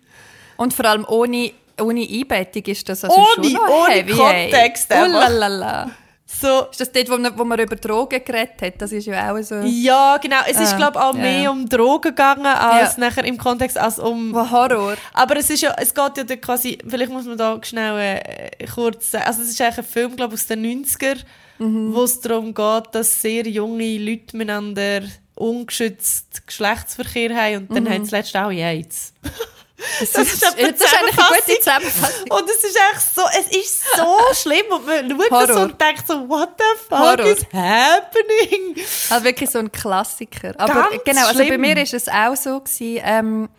Und 0.56 0.74
vor 0.74 0.86
allem 0.86 1.06
ohne 1.08 1.52
ohne 1.80 2.02
Einbettung 2.02 2.64
ist 2.64 2.90
das 2.90 3.04
also 3.04 3.16
ohne, 3.16 3.50
schon 3.50 3.58
ohne 3.70 3.94
heavy, 3.94 4.14
Kontext. 4.14 4.90
Hey. 4.90 5.86
So. 6.30 6.68
Ist 6.70 6.82
das 6.82 6.92
dort, 6.92 7.10
wo 7.10 7.18
man, 7.18 7.38
wo 7.40 7.46
man 7.46 7.58
über 7.58 7.78
Drogen 7.78 8.24
geredet 8.24 8.62
hat? 8.62 8.82
Das 8.82 8.92
ist 8.92 9.06
ja 9.06 9.32
auch 9.34 9.42
so... 9.42 9.56
Ja, 9.64 10.18
genau. 10.18 10.38
Es 10.46 10.60
ist, 10.60 10.74
äh, 10.74 10.76
glaube 10.76 11.00
ich, 11.00 11.04
auch 11.04 11.14
mehr 11.14 11.44
ja. 11.44 11.50
um 11.50 11.68
Drogen 11.68 12.10
gegangen, 12.10 12.46
als 12.46 12.98
ja. 12.98 13.06
nachher 13.06 13.24
im 13.24 13.38
Kontext 13.38 13.78
als 13.78 13.98
um... 13.98 14.36
Horror. 14.36 14.96
Aber 15.14 15.38
es 15.38 15.50
ist 15.50 15.62
ja, 15.62 15.74
es 15.80 15.94
geht 15.94 16.30
ja 16.30 16.36
quasi, 16.36 16.78
vielleicht 16.86 17.12
muss 17.12 17.26
man 17.26 17.38
da 17.38 17.58
schnell 17.64 18.22
äh, 18.24 18.68
kurz 18.68 19.12
sagen, 19.12 19.24
also 19.26 19.42
es 19.42 19.50
ist 19.50 19.62
eigentlich 19.62 19.78
ein 19.78 19.84
Film, 19.86 20.16
glaube 20.18 20.36
ich, 20.36 20.42
aus 20.42 20.48
den 20.48 20.86
90er, 20.86 21.18
mhm. 21.60 21.94
wo 21.94 22.04
es 22.04 22.20
darum 22.20 22.54
geht, 22.54 22.84
dass 22.92 23.22
sehr 23.22 23.48
junge 23.48 23.98
Leute 23.98 24.36
miteinander 24.36 25.04
ungeschützt 25.36 26.46
Geschlechtsverkehr 26.46 27.36
haben 27.36 27.68
und 27.68 27.76
dann 27.76 27.84
mhm. 27.86 27.90
haben 27.90 28.06
sie 28.06 28.16
letztlich 28.16 28.42
auch 28.42 28.52
AIDS. 28.52 29.14
Das, 29.78 30.12
das, 30.12 30.34
ist, 30.34 30.42
das 30.42 30.56
ist 30.56 30.60
eigentlich 30.60 31.20
eine 31.20 31.36
gute 31.36 31.60
Zusammenfassung. 31.60 32.32
Und 32.32 32.50
es 32.50 32.64
ist 32.64 32.76
echt 32.76 33.16
so, 33.16 33.22
es 33.40 33.56
ist 33.56 33.84
so 33.96 34.18
schlimm 34.34 34.66
und 34.72 34.86
man 34.88 35.10
schaut 35.10 35.32
Horror. 35.32 35.48
das 35.48 35.58
und 35.58 35.82
denkt 35.82 36.08
so, 36.08 36.28
what 36.28 36.50
the 36.58 36.80
fuck 36.90 36.98
Horror. 36.98 37.26
is 37.26 37.46
happening? 37.54 38.76
Also 39.12 39.24
wirklich 39.24 39.50
so 39.50 39.60
ein 39.60 39.72
Klassiker. 39.72 40.56
Aber 40.58 40.90
Ganz 40.90 41.04
genau, 41.06 41.28
also 41.28 41.46
bei 41.46 41.58
mir 41.60 41.78
ist 41.78 41.94
es 41.94 42.08
auch 42.08 42.36
so 42.36 42.60
gewesen, 42.60 43.02
ähm, 43.04 43.50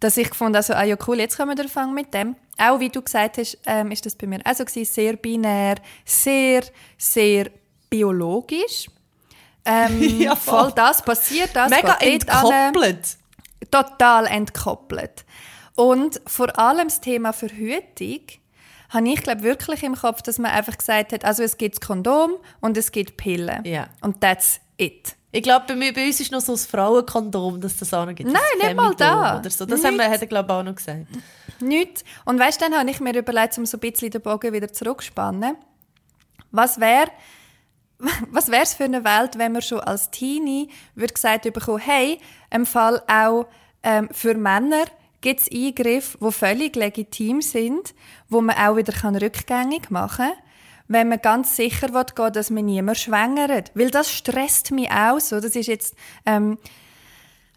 dass 0.00 0.16
ich 0.16 0.30
gefunden 0.30 0.56
also, 0.56 0.72
ah 0.72 0.84
ja 0.84 0.96
cool, 1.06 1.18
jetzt 1.18 1.36
können 1.36 1.54
wir 1.54 1.62
anfangen 1.62 1.94
mit 1.94 2.14
dem. 2.14 2.34
Auch 2.56 2.80
wie 2.80 2.88
du 2.88 3.02
gesagt 3.02 3.36
hast, 3.36 3.58
ähm, 3.66 3.90
ist 3.90 4.06
das 4.06 4.14
bei 4.14 4.26
mir 4.26 4.40
auch 4.44 4.54
so 4.54 4.64
gewesen, 4.64 4.90
sehr 4.90 5.16
binär, 5.16 5.76
sehr, 6.06 6.62
sehr 6.96 7.50
biologisch. 7.90 8.86
Ähm, 9.66 10.02
ja, 10.20 10.34
voll. 10.34 10.60
voll 10.60 10.72
das 10.74 11.02
passiert, 11.02 11.50
das 11.52 11.68
Mega 11.68 11.98
entkoppelt 12.00 13.18
total 13.70 14.26
entkoppelt. 14.26 15.24
Und 15.74 16.20
vor 16.26 16.58
allem 16.58 16.88
das 16.88 17.00
Thema 17.00 17.32
Verhütung 17.32 18.20
habe 18.90 19.08
ich 19.08 19.22
glaube 19.22 19.42
wirklich 19.42 19.82
im 19.82 19.94
Kopf, 19.94 20.22
dass 20.22 20.38
man 20.38 20.50
einfach 20.50 20.76
gesagt 20.76 21.12
hat, 21.12 21.24
also 21.24 21.42
es 21.42 21.58
gibt 21.58 21.80
Kondom 21.80 22.32
und 22.60 22.76
es 22.76 22.90
gibt 22.90 23.16
Pillen. 23.16 23.64
Ja. 23.64 23.88
Und 24.00 24.20
that's 24.20 24.60
it. 24.76 25.14
Ich 25.30 25.42
glaube, 25.42 25.66
bei, 25.68 25.92
bei, 25.92 26.06
uns 26.06 26.20
ist 26.20 26.32
noch 26.32 26.40
so 26.40 26.52
ein 26.52 26.58
Frauenkondom, 26.58 27.60
dass 27.60 27.76
das 27.76 27.92
auch 27.92 28.06
noch 28.06 28.14
gibt. 28.14 28.30
Nein, 28.30 28.42
nicht 28.60 28.74
mal 28.74 28.94
da. 28.94 29.38
Oder 29.38 29.50
so. 29.50 29.66
Das 29.66 29.84
haben 29.84 29.96
wir, 29.96 30.08
hat 30.08 30.22
er, 30.22 30.26
glaube 30.26 30.50
ich, 30.50 30.58
auch 30.58 30.62
noch 30.62 30.74
gesagt. 30.74 31.06
Nicht. 31.60 32.02
Und 32.24 32.38
weißt 32.38 32.60
du, 32.60 32.64
dann 32.64 32.78
habe 32.78 32.90
ich 32.90 32.98
mir 33.00 33.14
überlegt, 33.14 33.58
um 33.58 33.66
so 33.66 33.76
ein 33.76 33.80
bisschen 33.80 34.10
den 34.10 34.22
Bogen 34.22 34.52
wieder 34.54 34.72
zurückzuspannen. 34.72 35.56
Was 36.50 36.80
wäre 36.80 37.10
was 38.30 38.50
wäre 38.50 38.62
es 38.62 38.74
für 38.74 38.84
eine 38.84 39.04
Welt, 39.04 39.38
wenn 39.38 39.52
man 39.52 39.62
schon 39.62 39.80
als 39.80 40.10
Teenie 40.10 40.68
würde 40.94 41.14
gesagt 41.14 41.52
bekommen, 41.52 41.78
hey, 41.78 42.18
im 42.50 42.64
Fall 42.64 43.02
auch 43.08 43.46
ähm, 43.82 44.08
für 44.12 44.34
Männer 44.34 44.84
gibt 45.20 45.40
es 45.40 45.50
Eingriffe, 45.50 46.18
die 46.20 46.32
völlig 46.32 46.76
legitim 46.76 47.42
sind, 47.42 47.94
wo 48.28 48.40
man 48.40 48.56
auch 48.56 48.76
wieder 48.76 48.92
rückgängig 49.20 49.90
machen 49.90 50.28
kann, 50.28 50.44
wenn 50.86 51.08
man 51.08 51.20
ganz 51.20 51.56
sicher 51.56 51.92
will 51.92 52.04
gehen, 52.14 52.32
dass 52.32 52.50
man 52.50 52.64
niemand 52.64 52.98
schwängert. 52.98 53.72
Weil 53.74 53.90
das 53.90 54.10
stresst 54.12 54.70
mich 54.70 54.90
auch 54.90 55.18
so. 55.18 55.40
Das 55.40 55.56
ist 55.56 55.66
jetzt 55.66 55.96
ähm, 56.24 56.56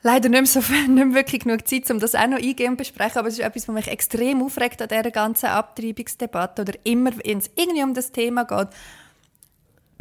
leider 0.02 0.28
nicht 0.30 0.54
mehr, 0.54 0.64
so, 0.64 0.74
nicht 0.74 0.90
mehr 0.90 1.14
wirklich 1.14 1.44
genug 1.44 1.68
Zeit, 1.68 1.90
um 1.92 2.00
das 2.00 2.16
auch 2.16 2.28
noch 2.28 2.40
eingehen 2.40 2.72
und 2.72 2.78
besprechen, 2.78 3.20
aber 3.20 3.28
es 3.28 3.36
ist 3.36 3.46
etwas, 3.46 3.68
was 3.68 3.76
mich 3.76 3.88
extrem 3.88 4.42
aufregt 4.42 4.82
an 4.82 4.88
dieser 4.88 5.12
ganzen 5.12 5.48
Abtreibungsdebatte 5.48 6.64
oder 6.64 6.74
immer, 6.84 7.12
wenn 7.24 7.38
es 7.38 7.52
irgendwie 7.56 7.84
um 7.84 7.94
das 7.94 8.12
Thema 8.12 8.44
geht 8.46 8.70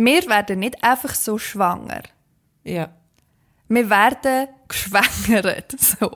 wir 0.04 0.26
werden 0.28 0.60
nicht 0.60 0.82
einfach 0.82 1.14
so 1.14 1.36
schwanger. 1.36 2.02
Ja. 2.64 2.88
Wir 3.68 3.90
werden 3.90 4.48
geschwängert, 4.66 5.72
so. 5.78 6.10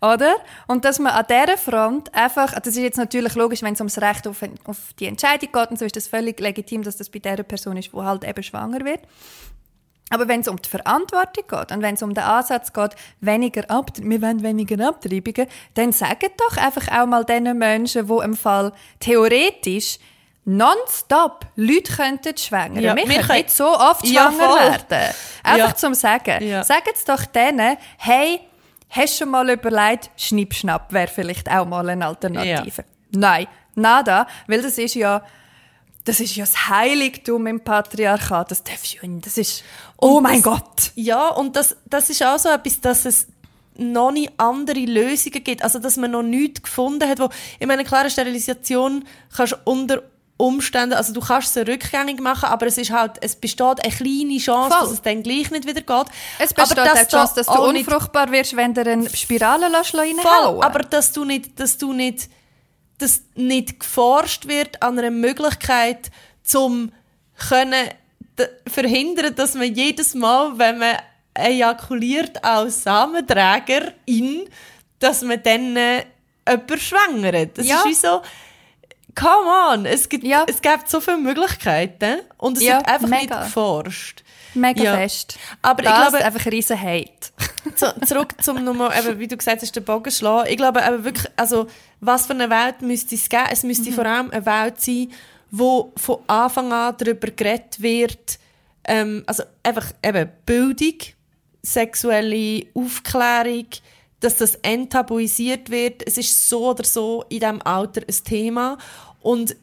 Oder? 0.00 0.36
Und 0.66 0.84
dass 0.84 0.98
man 0.98 1.12
an 1.12 1.26
dieser 1.28 1.58
Front 1.58 2.14
einfach, 2.14 2.52
das 2.54 2.68
ist 2.68 2.78
jetzt 2.78 2.98
natürlich 2.98 3.34
logisch, 3.34 3.62
wenn 3.62 3.74
es 3.74 3.80
ums 3.80 4.00
Recht 4.00 4.26
auf, 4.26 4.42
auf 4.64 4.78
die 4.98 5.06
Entscheidung 5.06 5.50
geht, 5.52 5.70
und 5.70 5.78
so 5.78 5.84
ist 5.84 5.96
das 5.96 6.08
völlig 6.08 6.40
legitim, 6.40 6.82
dass 6.82 6.96
das 6.96 7.10
bei 7.10 7.18
der 7.18 7.42
Person 7.42 7.76
ist, 7.76 7.92
wo 7.92 8.04
halt 8.04 8.24
eben 8.24 8.42
schwanger 8.42 8.84
wird. 8.84 9.00
Aber 10.10 10.26
wenn 10.26 10.40
es 10.40 10.48
um 10.48 10.56
die 10.56 10.68
Verantwortung 10.68 11.44
geht 11.46 11.72
und 11.72 11.82
wenn 11.82 11.94
es 11.94 12.02
um 12.02 12.14
den 12.14 12.24
Ansatz 12.24 12.72
geht, 12.72 12.96
weniger 13.20 13.70
Ab 13.70 13.92
wir 13.98 14.22
wollen 14.22 14.42
weniger 14.42 14.88
Abtreibungen, 14.88 15.46
dann 15.74 15.92
sagen 15.92 16.30
doch 16.38 16.56
einfach 16.56 16.88
auch 16.98 17.06
mal 17.06 17.24
den 17.24 17.58
Menschen, 17.58 18.06
die 18.06 18.24
im 18.24 18.34
Fall 18.34 18.72
theoretisch 19.00 19.98
nonstop 20.48 21.46
Leute 21.56 21.92
könnten 21.92 22.36
schwängern. 22.36 22.82
Ja, 22.82 22.96
wir, 22.96 23.04
können 23.04 23.38
nicht 23.38 23.50
so 23.50 23.66
oft 23.66 24.06
schwanger 24.06 24.40
ja, 24.40 24.70
werden. 24.70 25.14
Einfach 25.42 25.68
ja. 25.68 25.76
zum 25.76 25.92
Sagen. 25.92 26.42
Ja. 26.42 26.64
Sagt 26.64 26.88
es 26.94 27.04
doch 27.04 27.24
denen, 27.26 27.76
hey, 27.98 28.40
hast 28.88 29.14
du 29.14 29.24
schon 29.24 29.30
mal 29.30 29.48
überlegt, 29.50 30.10
Schnippschnapp 30.16 30.90
wäre 30.92 31.08
vielleicht 31.08 31.50
auch 31.50 31.66
mal 31.66 31.86
eine 31.88 32.06
Alternative. 32.06 32.78
Ja. 32.78 32.84
Nein, 33.10 33.46
nada, 33.74 34.26
weil 34.46 34.62
das 34.62 34.78
ist 34.78 34.94
ja 34.94 35.22
das 36.04 36.20
ist 36.20 36.36
ja 36.36 36.44
das 36.44 36.70
Heiligtum 36.70 37.46
im 37.46 37.60
Patriarchat. 37.60 38.50
Das 38.50 38.62
darfst 38.64 39.02
du 39.02 39.06
nicht. 39.06 39.26
Das 39.26 39.36
ist, 39.36 39.62
oh 39.98 40.16
und 40.16 40.22
mein 40.22 40.42
das, 40.42 40.42
Gott. 40.42 40.92
Ja, 40.94 41.28
und 41.28 41.54
das, 41.54 41.76
das 41.84 42.08
ist 42.08 42.24
auch 42.24 42.38
so 42.38 42.48
etwas, 42.48 42.80
dass 42.80 43.04
es 43.04 43.26
noch 43.76 44.10
nicht 44.10 44.32
andere 44.38 44.80
Lösungen 44.80 45.44
gibt. 45.44 45.62
Also, 45.62 45.78
dass 45.78 45.98
man 45.98 46.12
noch 46.12 46.22
nichts 46.22 46.62
gefunden 46.62 47.06
hat, 47.06 47.20
wo, 47.20 47.28
ich 47.58 47.66
meine, 47.66 47.84
klare 47.84 48.08
Sterilisation 48.08 49.04
kannst 49.36 49.52
du 49.52 49.56
unter 49.64 50.02
Umständen, 50.38 50.94
also 50.94 51.12
du 51.12 51.20
kannst 51.20 51.56
es 51.56 51.66
rückgängig 51.68 52.20
machen, 52.20 52.46
aber 52.48 52.66
es 52.66 52.78
ist 52.78 52.90
halt, 52.92 53.12
es 53.20 53.34
besteht 53.36 53.84
eine 53.84 53.92
kleine 53.92 54.38
Chance, 54.38 54.70
Voll. 54.70 54.80
dass 54.80 54.90
es 54.92 55.02
dann 55.02 55.22
gleich 55.22 55.50
nicht 55.50 55.66
wieder 55.66 55.80
geht. 55.82 56.06
Es 56.38 56.54
besteht 56.54 56.78
aber 56.78 56.92
eine 56.92 57.08
Chance, 57.08 57.34
dass 57.34 57.46
du 57.46 57.60
unfruchtbar 57.60 58.30
wirst, 58.30 58.56
wenn 58.56 58.72
du 58.72 58.80
eine 58.82 59.10
Spirale 59.10 59.66
reinhauen 59.66 60.16
Voll, 60.20 60.62
aber 60.64 60.78
dass 60.80 61.12
du 61.12 61.24
nicht, 61.24 61.58
dass 61.58 61.76
du 61.76 61.92
nicht, 61.92 62.28
dass 62.98 63.22
nicht 63.34 63.80
geforscht 63.80 64.46
wird 64.46 64.80
an 64.82 64.98
einer 64.98 65.10
Möglichkeit, 65.10 66.10
zum 66.44 66.92
können 67.48 67.88
verhindern, 68.66 69.34
dass 69.34 69.54
man 69.54 69.74
jedes 69.74 70.14
Mal, 70.14 70.56
wenn 70.58 70.78
man 70.78 70.96
ejakuliert 71.34 72.44
als 72.44 72.84
Samenträgerin, 72.84 74.48
dass 74.98 75.22
man 75.22 75.42
dann 75.42 75.76
äh, 75.76 76.04
jemanden 76.48 76.78
schwängert. 76.78 77.58
Das 77.58 77.66
Ja. 77.66 77.78
ist 77.80 77.86
wie 77.86 77.94
so, 77.94 78.22
come 79.18 79.48
on, 79.72 79.86
es 79.86 80.08
gibt, 80.08 80.24
Ja. 80.24 80.44
es 80.48 80.60
gibt 80.62 80.88
so 80.88 81.00
viele 81.00 81.18
Möglichkeiten 81.18 82.20
und 82.36 82.56
es 82.56 82.62
Ja, 82.62 82.76
wird 82.78 82.88
einfach 82.88 83.08
nicht 83.08 83.22
mega. 83.22 83.42
geforscht. 83.44 84.22
Mega 84.54 84.82
Ja. 84.82 84.96
fest. 84.96 85.38
Aber 85.62 85.82
ich 85.82 85.88
das 85.88 86.08
glaube- 86.10 86.24
einfach 86.24 86.46
ein 86.46 86.50
riesen 86.52 86.80
Hate. 86.80 87.12
Zu, 87.76 87.94
zurück 88.06 88.30
zum 88.42 88.64
nochmal, 88.64 88.92
eben, 88.98 89.18
wie 89.18 89.28
du 89.28 89.36
gesagt 89.36 89.60
hast, 89.62 89.76
den 89.76 89.84
Bogen 89.84 90.10
schlagen. 90.10 90.48
Ich 90.50 90.56
glaube 90.56 90.80
eben 90.86 91.04
wirklich, 91.04 91.30
also, 91.36 91.66
was 92.00 92.26
für 92.26 92.32
eine 92.32 92.48
Welt 92.48 92.80
müsste 92.80 93.14
es 93.14 93.28
geben? 93.28 93.44
Es 93.50 93.62
müsste 93.62 93.92
vor 93.92 94.06
allem 94.06 94.30
eine 94.30 94.44
Welt 94.46 94.80
sein, 94.80 95.12
wo 95.50 95.92
von 95.96 96.18
Anfang 96.26 96.72
an 96.72 96.94
darüber 96.98 97.28
geredet 97.30 97.80
wird, 97.82 98.38
ähm, 98.84 99.22
also 99.26 99.42
einfach 99.62 99.92
eben 100.02 100.30
Bildung, 100.46 100.94
sexuelle 101.62 102.66
Aufklärung, 102.74 103.66
dass 104.20 104.36
das 104.36 104.56
enttabuisiert 104.56 105.70
wird. 105.70 106.06
Es 106.06 106.18
ist 106.18 106.48
so 106.48 106.70
oder 106.70 106.84
so 106.84 107.24
in 107.28 107.40
diesem 107.40 107.62
Alter 107.62 108.00
ein 108.00 108.24
Thema 108.24 108.78
und 109.28 109.56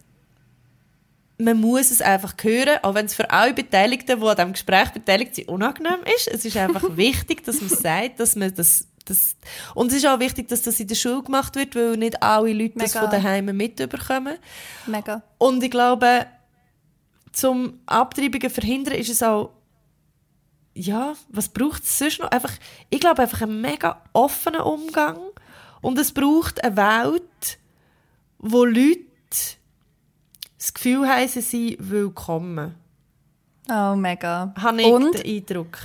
man 1.39 1.59
muss 1.59 1.89
es 1.89 1.99
einfach 1.99 2.35
hören, 2.39 2.77
auch 2.83 2.93
wenn 2.93 3.07
es 3.07 3.15
für 3.15 3.31
alle 3.31 3.55
Beteiligten, 3.55 4.19
die 4.19 4.27
an 4.27 4.35
diesem 4.35 4.53
Gespräch 4.53 4.89
beteiligt 4.91 5.33
sind, 5.33 5.49
unangenehm 5.49 6.01
ist. 6.15 6.27
Es 6.27 6.45
ist 6.45 6.55
einfach 6.55 6.83
wichtig, 6.95 7.43
dass 7.45 7.61
man 7.61 7.71
sagt, 7.71 8.19
dass 8.19 8.35
man 8.35 8.53
das, 8.53 8.87
das... 9.05 9.35
Und 9.73 9.87
es 9.87 9.97
ist 9.97 10.05
auch 10.05 10.19
wichtig, 10.19 10.49
dass 10.49 10.61
das 10.61 10.79
in 10.79 10.87
der 10.87 10.93
Schule 10.93 11.23
gemacht 11.23 11.55
wird, 11.55 11.75
weil 11.75 11.97
nicht 11.97 12.21
alle 12.21 12.53
Leute 12.53 12.77
das 12.77 12.93
Mega. 12.93 13.09
von 13.09 13.09
daheim 13.09 13.45
mitbekommen. 13.57 14.37
Mega. 14.85 15.23
Und 15.39 15.63
ich 15.63 15.71
glaube, 15.71 16.27
zum 17.33 17.79
Abtreibungen 17.87 18.51
verhindern 18.51 18.93
ist 18.93 19.09
es 19.09 19.23
auch 19.23 19.49
ja, 20.75 21.15
was 21.29 21.49
braucht 21.49 21.85
es 21.85 21.97
sonst 21.97 22.19
noch? 22.19 22.29
Einfach, 22.29 22.53
ich 22.91 22.99
glaube 22.99 23.23
einfach 23.23 23.41
einen 23.41 23.61
mega 23.61 24.03
offenen 24.13 24.61
Umgang 24.61 25.17
und 25.81 25.97
es 25.97 26.11
braucht 26.11 26.63
eine 26.63 26.77
Welt, 26.77 27.57
wo 28.37 28.63
Leute 28.63 29.14
das 29.29 30.73
Gefühl 30.73 31.07
haben, 31.07 31.27
sie 31.27 31.41
sind 31.41 31.77
willkommen. 31.79 32.75
Oh, 33.69 33.95
mega. 33.95 34.53
Habe 34.57 34.81
ich 34.81 34.87
Und 34.87 35.23
den 35.23 35.37
Eindruck. 35.37 35.77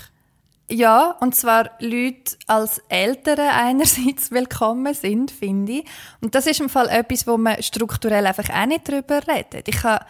Ja, 0.71 1.17
und 1.21 1.35
zwar 1.35 1.71
Leute 1.81 2.37
als 2.47 2.79
Eltern 2.89 3.41
einerseits 3.41 4.31
willkommen 4.31 4.95
sind, 4.95 5.31
finde 5.33 5.73
ich. 5.73 5.85
Und 6.21 6.35
das 6.35 6.47
ist 6.47 6.61
im 6.61 6.69
Fall 6.69 6.89
etwas, 6.89 7.27
wo 7.27 7.37
man 7.37 7.61
strukturell 7.63 8.25
einfach 8.27 8.49
auch 8.51 8.67
nicht 8.67 8.89
drüber 8.89 9.21
redet. 9.27 9.67
Ich 9.67 9.79
kann 9.79 10.05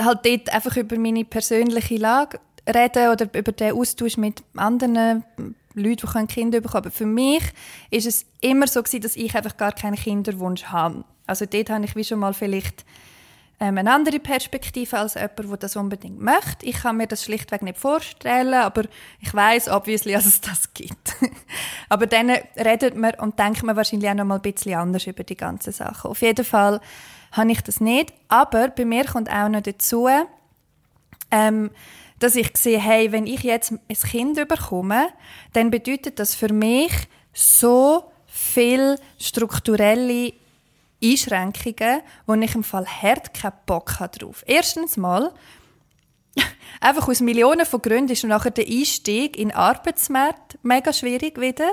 halt 0.00 0.24
dort 0.24 0.54
einfach 0.54 0.76
über 0.76 0.98
meine 0.98 1.24
persönliche 1.24 1.96
Lage 1.96 2.40
reden 2.66 3.10
oder 3.10 3.26
über 3.34 3.52
den 3.52 3.74
Austausch 3.74 4.16
mit 4.16 4.42
anderen 4.56 5.24
Leuten, 5.74 6.08
die 6.12 6.26
Kinder 6.26 6.60
bekommen 6.60 6.86
Aber 6.86 6.90
für 6.90 7.06
mich 7.06 7.42
ist 7.90 8.06
es 8.06 8.26
immer 8.40 8.66
so 8.66 8.82
gewesen, 8.82 9.02
dass 9.02 9.16
ich 9.16 9.34
einfach 9.34 9.56
gar 9.56 9.72
keinen 9.72 9.96
Kinderwunsch 9.96 10.64
habe. 10.64 11.04
Also 11.26 11.46
dort 11.46 11.70
habe 11.70 11.84
ich 11.84 11.94
wie 11.94 12.04
schon 12.04 12.18
mal 12.20 12.34
vielleicht 12.34 12.84
ähm, 13.60 13.76
eine 13.76 13.92
andere 13.92 14.18
Perspektive 14.20 14.98
als 14.98 15.14
jemand, 15.14 15.38
der 15.38 15.56
das 15.56 15.76
unbedingt 15.76 16.20
möchte. 16.20 16.64
Ich 16.64 16.82
kann 16.82 16.96
mir 16.96 17.06
das 17.06 17.24
schlichtweg 17.24 17.62
nicht 17.62 17.78
vorstellen, 17.78 18.54
aber 18.54 18.84
ich 19.20 19.34
weiß 19.34 19.68
obviously, 19.68 20.12
dass 20.12 20.26
es 20.26 20.40
das 20.40 20.72
gibt. 20.74 21.16
aber 21.88 22.06
dann 22.06 22.30
redet 22.56 22.96
man 22.96 23.14
und 23.14 23.38
denkt 23.38 23.62
man 23.62 23.76
wahrscheinlich 23.76 24.10
auch 24.10 24.14
noch 24.14 24.24
mal 24.24 24.36
ein 24.36 24.42
bisschen 24.42 24.74
anders 24.74 25.06
über 25.06 25.24
die 25.24 25.36
ganzen 25.36 25.72
Sachen. 25.72 26.10
Auf 26.10 26.22
jeden 26.22 26.44
Fall 26.44 26.80
habe 27.32 27.52
ich 27.52 27.60
das 27.62 27.80
nicht, 27.80 28.12
aber 28.28 28.68
bei 28.68 28.84
mir 28.84 29.04
kommt 29.04 29.30
auch 29.30 29.48
noch 29.48 29.60
dazu, 29.60 30.08
ähm, 31.30 31.70
dass 32.18 32.34
ich 32.34 32.56
sehe, 32.56 32.80
hey, 32.80 33.12
wenn 33.12 33.26
ich 33.26 33.42
jetzt 33.42 33.72
ein 33.72 33.80
Kind 33.88 34.48
bekomme, 34.48 35.08
dann 35.52 35.70
bedeutet 35.70 36.18
das 36.18 36.34
für 36.34 36.52
mich 36.52 36.92
so 37.32 38.10
viel 38.26 38.96
strukturelle 39.18 40.32
Einschränkungen, 41.02 42.02
wo 42.26 42.34
ich 42.34 42.54
im 42.54 42.64
Fall 42.64 42.86
hart 42.86 43.34
keinen 43.34 43.52
Bock 43.66 44.00
habe 44.00 44.18
drauf. 44.18 44.42
Erstens 44.46 44.96
mal, 44.96 45.32
einfach 46.80 47.08
aus 47.08 47.20
Millionen 47.20 47.66
von 47.66 47.82
Gründen 47.82 48.12
ist 48.12 48.24
nachher 48.24 48.50
der 48.50 48.66
Einstieg 48.66 49.36
in 49.36 49.48
den 49.48 49.56
Arbeitsmarkt 49.56 50.58
mega 50.62 50.92
schwierig 50.92 51.40
wieder. 51.40 51.72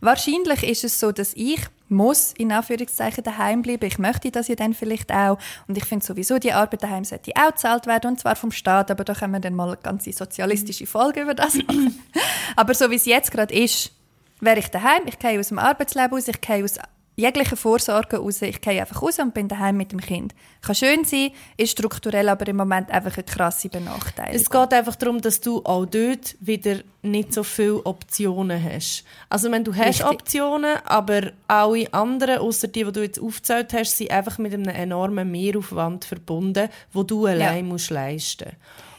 Wahrscheinlich 0.00 0.62
ist 0.62 0.84
es 0.84 1.00
so, 1.00 1.10
dass 1.10 1.34
ich 1.34 1.60
muss 1.90 2.32
in 2.38 2.52
Anführungszeichen 2.52 3.24
daheim 3.24 3.62
bleiben. 3.62 3.84
Ich 3.84 3.98
möchte 3.98 4.30
das 4.30 4.48
ja 4.48 4.54
dann 4.54 4.74
vielleicht 4.74 5.12
auch. 5.12 5.38
Und 5.66 5.76
ich 5.76 5.84
finde 5.84 6.04
sowieso, 6.04 6.38
die 6.38 6.52
Arbeit 6.52 6.82
daheim 6.82 7.04
sollte 7.04 7.32
auch 7.34 7.50
gezahlt 7.50 7.86
werden, 7.86 8.12
und 8.12 8.20
zwar 8.20 8.36
vom 8.36 8.52
Staat. 8.52 8.90
Aber 8.90 9.04
da 9.04 9.14
können 9.14 9.32
wir 9.32 9.40
dann 9.40 9.54
mal 9.54 9.68
eine 9.68 9.76
ganze 9.76 10.12
sozialistische 10.12 10.86
Folge 10.86 11.22
über 11.22 11.34
das 11.34 11.54
machen. 11.56 11.98
aber 12.56 12.74
so 12.74 12.90
wie 12.90 12.96
es 12.96 13.06
jetzt 13.06 13.30
gerade 13.30 13.54
ist, 13.54 13.92
wäre 14.40 14.58
ich 14.58 14.68
daheim, 14.68 15.02
ich 15.06 15.18
gehe 15.18 15.38
aus 15.38 15.48
dem 15.48 15.58
Arbeitsleben 15.58 16.12
raus, 16.16 16.28
ich 16.28 16.40
gehe 16.40 16.64
aus 16.64 16.78
jeglichen 17.20 17.56
Vorsorge 17.56 18.18
raus, 18.18 18.42
ich 18.42 18.60
gehe 18.60 18.80
einfach 18.80 19.02
raus 19.02 19.18
und 19.18 19.34
bin 19.34 19.48
daheim 19.48 19.76
mit 19.76 19.92
dem 19.92 20.00
Kind. 20.00 20.34
Kann 20.62 20.74
schön 20.74 21.04
sein, 21.04 21.30
ist 21.56 21.72
strukturell 21.72 22.28
aber 22.28 22.46
im 22.48 22.56
Moment 22.56 22.90
einfach 22.90 23.16
eine 23.16 23.24
krasse 23.24 23.68
Benachteiligung. 23.68 24.40
Es 24.40 24.50
geht 24.50 24.72
einfach 24.72 24.96
darum, 24.96 25.20
dass 25.20 25.40
du 25.40 25.58
auch 25.64 25.86
dort 25.86 26.36
wieder 26.40 26.80
nicht 27.02 27.32
so 27.32 27.42
viele 27.42 27.84
Optionen 27.86 28.62
hast. 28.62 29.04
Also 29.28 29.50
wenn 29.50 29.64
du 29.64 29.74
hast 29.74 30.00
Richtig. 30.00 30.06
Optionen, 30.06 30.76
aber 30.84 31.32
alle 31.48 31.92
anderen, 31.92 32.38
außer 32.38 32.68
die, 32.68 32.84
die 32.84 32.92
du 32.92 33.02
jetzt 33.02 33.20
aufgezählt 33.20 33.72
hast, 33.72 33.96
sind 33.96 34.10
einfach 34.10 34.38
mit 34.38 34.52
einem 34.52 34.68
enormen 34.68 35.30
Mehraufwand 35.30 36.04
verbunden, 36.04 36.68
wo 36.92 37.02
du 37.02 37.26
allein 37.26 37.66
musst 37.66 37.90
leisten. 37.90 38.50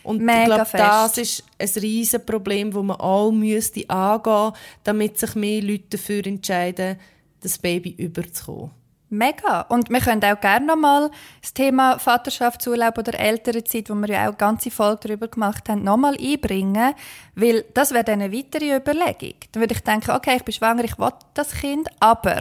Und 0.03 0.21
Mega 0.21 0.41
ich 0.41 0.45
glaube, 0.47 0.69
das 0.73 1.17
ist 1.17 1.43
ein 1.59 1.69
riesen 1.81 2.25
Problem, 2.25 2.71
das 2.71 2.83
man 2.83 2.97
auch 2.97 3.31
müsste 3.31 3.87
angehen, 3.89 4.53
damit 4.83 5.19
sich 5.19 5.35
mehr 5.35 5.61
Leute 5.61 5.83
dafür 5.91 6.25
entscheiden, 6.25 6.97
das 7.41 7.57
Baby 7.57 7.91
überzukommen. 7.91 8.71
Mega. 9.13 9.61
Und 9.63 9.89
wir 9.89 9.99
können 9.99 10.23
auch 10.23 10.39
gerne 10.39 10.65
nochmal 10.65 11.11
das 11.41 11.53
Thema 11.53 11.99
Vaterschaftsurlaub 11.99 12.97
oder 12.97 13.19
Elternzeit, 13.19 13.89
wo 13.89 13.95
wir 13.95 14.07
ja 14.07 14.21
auch 14.21 14.27
eine 14.27 14.37
ganze 14.37 14.71
Folge 14.71 15.09
darüber 15.09 15.27
gemacht 15.27 15.67
haben, 15.67 15.83
nochmal 15.83 16.15
einbringen. 16.17 16.93
Weil 17.35 17.65
das 17.73 17.91
wäre 17.91 18.05
dann 18.05 18.21
eine 18.21 18.31
weitere 18.31 18.77
Überlegung. 18.77 19.35
Dann 19.51 19.61
würde 19.61 19.73
ich 19.73 19.81
denken, 19.81 20.11
okay, 20.11 20.37
ich 20.37 20.43
bin 20.45 20.53
schwanger, 20.53 20.85
ich 20.85 20.97
will 20.97 21.09
das 21.33 21.51
Kind, 21.51 21.89
aber 21.99 22.39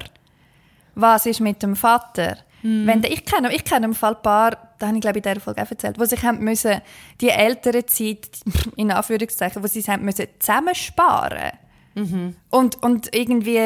was 0.94 1.26
ist 1.26 1.40
mit 1.40 1.61
dem 1.61 1.74
Vater? 1.74 2.36
Wenn 2.62 3.01
der, 3.01 3.11
ich 3.11 3.24
kenne, 3.24 3.55
ich 3.55 3.64
kenne 3.64 3.86
im 3.86 3.94
Fall 3.94 4.14
ein 4.14 4.22
paar, 4.22 4.51
da 4.78 4.88
habe 4.88 4.96
ich 4.96 5.01
glaube 5.01 5.18
ich 5.18 5.24
in 5.24 5.32
dieser 5.32 5.40
Folge 5.42 5.62
auch 5.62 5.70
erzählt, 5.70 5.98
wo 5.98 6.05
sich 6.05 6.22
haben 6.22 6.40
müssen, 6.44 6.82
die 7.20 7.30
ältere 7.30 7.86
Zeit, 7.86 8.28
in 8.76 8.90
Anführungszeichen, 8.90 9.62
wo 9.62 9.66
sie 9.66 9.80
es 9.80 9.88
haben 9.88 10.05
müssen 10.05 10.26
zusammensparen 10.38 11.53
und, 11.95 12.82
und 12.82 13.14
irgendwie 13.14 13.59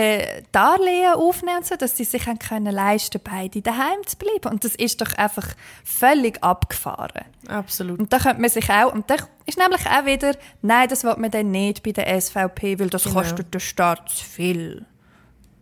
Darlehen 0.50 1.14
aufnehmen 1.14 1.58
und 1.58 1.66
so, 1.66 1.76
dass 1.76 1.96
sie 1.96 2.04
sich 2.04 2.26
haben 2.26 2.38
können 2.38 2.72
leisten 2.74 3.20
beide 3.22 3.60
daheim 3.62 3.98
zu 4.06 4.16
bleiben. 4.16 4.50
Und 4.50 4.64
das 4.64 4.74
ist 4.74 5.00
doch 5.00 5.12
einfach 5.14 5.46
völlig 5.84 6.42
abgefahren. 6.42 7.24
Absolut. 7.48 8.00
Und 8.00 8.12
da 8.12 8.18
könnte 8.18 8.40
man 8.40 8.50
sich 8.50 8.68
auch, 8.70 8.92
und 8.92 9.08
da 9.10 9.16
ist 9.46 9.58
nämlich 9.58 9.86
auch 9.86 10.06
wieder, 10.06 10.34
nein, 10.62 10.88
das 10.88 11.04
will 11.04 11.14
man 11.18 11.30
dann 11.30 11.50
nicht 11.50 11.82
bei 11.82 11.92
der 11.92 12.08
SVP, 12.20 12.78
weil 12.80 12.88
das 12.90 13.04
Genau. 13.04 13.16
kostet 13.20 13.52
den 13.52 13.60
Staat 13.60 14.08
zu 14.08 14.24
viel. 14.24 14.86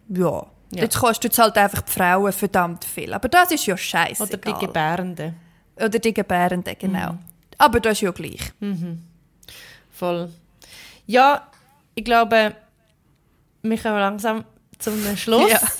Ja. 0.09 0.47
Ja. 0.75 0.83
Jetzt 0.85 0.99
kostet 0.99 1.33
es 1.33 1.39
halt 1.39 1.59
einfach 1.59 1.83
die 1.83 1.93
Frauen 1.93 2.33
verdammt 2.33 2.85
viel. 2.87 3.13
Aber 3.13 3.29
das 3.29 3.51
ist 3.51 3.67
ja 3.67 3.77
scheiße. 3.77 4.23
Oder 4.23 4.37
die 4.39 4.55
Gebärenden. 4.55 5.35
Oder 5.77 5.99
die 5.99 6.15
Gebärenden, 6.15 6.73
Mhm. 6.75 6.79
genau. 6.79 7.19
Aber 7.59 7.81
das 7.81 7.95
ist 7.95 8.01
ja 8.03 8.11
gleich. 8.13 8.53
Voll. 9.91 10.31
Ja, 11.07 11.47
ich 11.95 12.05
glaube, 12.05 12.55
wir 13.63 13.79
kommen 13.79 13.99
langsam 13.99 14.45
zum 14.79 15.17
Schluss. 15.17 15.51
Ja. 15.51 15.61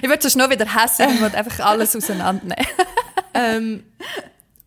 Ich 0.00 0.08
würde 0.08 0.22
sonst 0.22 0.36
noch 0.36 0.48
wieder 0.48 0.64
hassen 0.72 1.06
und 1.06 1.20
würde 1.20 1.36
einfach 1.36 1.60
alles 1.64 1.94
auseinandernehmen. 1.94 2.56
Ähm, 3.36 3.82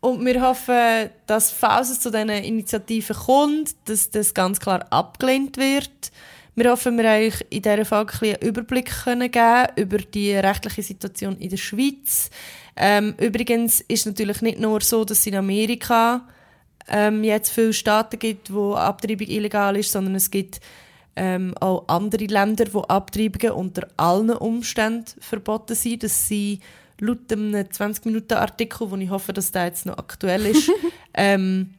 und 0.01 0.25
wir 0.25 0.41
hoffen, 0.41 1.09
dass, 1.25 1.51
falls 1.51 1.89
es 1.89 2.01
zu 2.01 2.11
diesen 2.11 2.29
Initiativen 2.29 3.15
kommt, 3.15 3.75
dass 3.85 4.09
das 4.09 4.33
ganz 4.33 4.59
klar 4.59 4.85
abgelehnt 4.89 5.55
wird. 5.55 6.11
Wir 6.55 6.71
hoffen, 6.71 6.97
wir 6.97 7.09
euch 7.09 7.45
in 7.49 7.61
dieser 7.61 7.85
Folge 7.85 8.13
einen 8.21 8.35
Überblick 8.41 8.91
können 9.05 9.31
geben 9.31 9.67
über 9.77 9.99
die 9.99 10.33
rechtliche 10.33 10.83
Situation 10.83 11.38
in 11.38 11.49
der 11.49 11.57
Schweiz. 11.57 12.29
Ähm, 12.75 13.15
übrigens 13.19 13.79
ist 13.81 14.01
es 14.01 14.05
natürlich 14.05 14.41
nicht 14.41 14.59
nur 14.59 14.81
so, 14.81 15.05
dass 15.05 15.25
in 15.25 15.35
Amerika 15.35 16.27
ähm, 16.89 17.23
jetzt 17.23 17.49
viele 17.49 17.73
Staaten 17.73 18.19
gibt, 18.19 18.53
wo 18.53 18.75
Abtreibung 18.75 19.27
illegal 19.27 19.75
ist, 19.77 19.91
sondern 19.91 20.15
es 20.15 20.31
gibt 20.31 20.59
ähm, 21.15 21.53
auch 21.59 21.88
andere 21.88 22.25
Länder, 22.25 22.65
wo 22.73 22.81
Abtreibungen 22.81 23.51
unter 23.51 23.88
allen 23.97 24.31
Umständen 24.31 25.05
verboten 25.19 25.75
sind. 25.75 26.03
Das 26.03 26.27
sind 26.27 26.61
laut 26.99 27.31
einem 27.31 27.53
20-Minuten-Artikel, 27.55 28.91
wo 28.91 28.95
ich 28.95 29.09
hoffe, 29.09 29.33
dass 29.33 29.51
der 29.51 29.65
jetzt 29.65 29.85
noch 29.85 29.97
aktuell 29.97 30.45
ist, 30.45 30.69
ähm, 31.13 31.73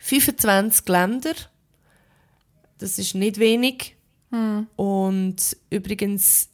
25 0.00 0.88
Länder. 0.88 1.32
Das 2.78 2.98
ist 2.98 3.14
nicht 3.14 3.38
wenig. 3.38 3.96
Und 4.76 5.56
übrigens 5.70 6.48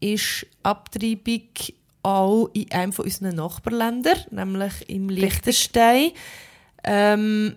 ist 0.00 0.46
Abtreibung 0.62 1.48
auch 2.02 2.50
in 2.52 2.70
einem 2.72 2.92
von 2.92 3.04
unseren 3.06 3.36
Nachbarländern, 3.36 4.18
nämlich 4.30 4.88
im 4.88 5.08
Liechtenstein. 5.08 6.10
Ähm, 6.84 7.56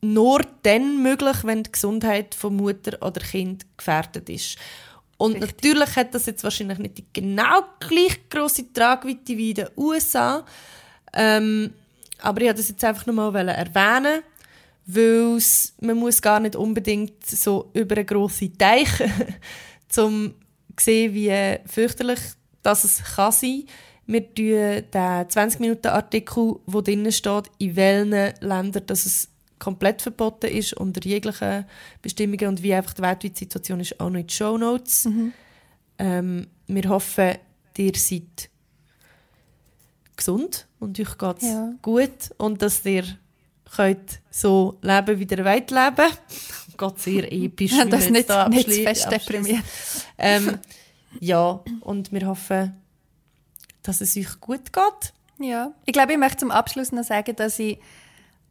nur 0.00 0.40
dann 0.62 1.02
möglich, 1.02 1.36
wenn 1.42 1.64
die 1.64 1.72
Gesundheit 1.72 2.34
von 2.34 2.56
Mutter 2.56 3.04
oder 3.04 3.20
Kind 3.20 3.66
gefährdet 3.76 4.28
ist. 4.28 4.56
Und 5.16 5.34
Richtig. 5.34 5.56
natürlich 5.56 5.96
hat 5.96 6.14
das 6.14 6.26
jetzt 6.26 6.44
wahrscheinlich 6.44 6.78
nicht 6.78 6.98
die 6.98 7.04
genau 7.12 7.62
gleich 7.80 8.28
grosse 8.30 8.72
Tragweite 8.72 9.36
wie 9.36 9.50
in 9.50 9.56
den 9.56 9.68
USA. 9.76 10.44
Ähm, 11.12 11.72
aber 12.20 12.40
ich 12.40 12.46
wollte 12.46 12.60
das 12.60 12.68
jetzt 12.68 12.84
einfach 12.84 13.06
nochmal 13.06 13.48
erwähnen, 13.48 14.22
weil 14.86 15.38
man 15.80 15.96
muss 15.96 16.22
gar 16.22 16.38
nicht 16.38 16.54
unbedingt 16.54 17.26
so 17.26 17.70
über 17.74 17.96
einen 17.96 18.06
grossen 18.06 18.56
Teich, 18.56 18.88
um 19.96 20.34
zu 20.76 20.84
sehen, 20.84 21.14
wie 21.14 21.58
fürchterlich 21.66 22.20
das 22.62 22.84
es 22.84 23.02
kann 23.16 23.32
sein 23.32 23.64
Wir 24.08 24.22
tun 24.34 24.90
den 24.90 25.28
20-Minuten-Artikel, 25.28 26.56
der 26.66 26.82
drinnen 26.82 27.12
steht, 27.12 27.50
in 27.58 27.76
welchen 27.76 28.32
Ländern 28.40 28.86
dass 28.86 29.04
es 29.04 29.28
komplett 29.58 30.00
verboten 30.00 30.46
ist, 30.46 30.72
unter 30.72 31.04
jeglichen 31.04 31.66
Bestimmungen 32.00 32.48
und 32.48 32.62
wie 32.62 32.72
einfach 32.72 32.94
die 32.94 33.02
weltweite 33.02 33.38
Situation 33.38 33.80
ist, 33.80 34.00
auch 34.00 34.08
noch 34.08 34.20
in 34.20 34.26
die 34.26 34.34
Show 34.34 34.56
Notes. 34.56 35.04
Mhm. 35.04 35.32
Ähm, 35.98 36.46
wir 36.68 36.88
hoffen, 36.88 37.34
ihr 37.76 37.92
seid 37.96 38.48
gesund 40.16 40.66
und 40.80 40.98
euch 40.98 41.18
geht 41.18 41.42
es 41.42 41.48
ja. 41.48 41.74
gut 41.82 42.30
und 42.38 42.62
dass 42.62 42.84
ihr 42.86 43.04
könnt 43.76 44.20
so 44.30 44.78
leben, 44.80 45.18
wie 45.18 45.34
ihr 45.34 45.44
wollt 45.44 45.70
leben. 45.70 46.12
Gott, 46.78 46.98
sehr 46.98 47.30
episch. 47.30 47.72
Ja, 47.72 47.84
das 47.84 48.08
nicht, 48.08 48.30
da 48.30 48.48
nicht 48.48 48.70
fest 48.70 49.10
deprimiert. 49.10 49.64
Ähm, 50.16 50.58
ja, 51.20 51.60
und 51.80 52.10
wir 52.10 52.26
hoffen, 52.26 52.74
dass 53.88 54.00
es 54.00 54.16
euch 54.16 54.40
gut 54.40 54.72
geht. 54.72 55.12
Ja, 55.38 55.72
ich 55.86 55.92
glaube, 55.92 56.12
ich 56.12 56.18
möchte 56.18 56.38
zum 56.38 56.50
Abschluss 56.50 56.92
noch 56.92 57.04
sagen, 57.04 57.34
dass 57.36 57.58
ich 57.58 57.78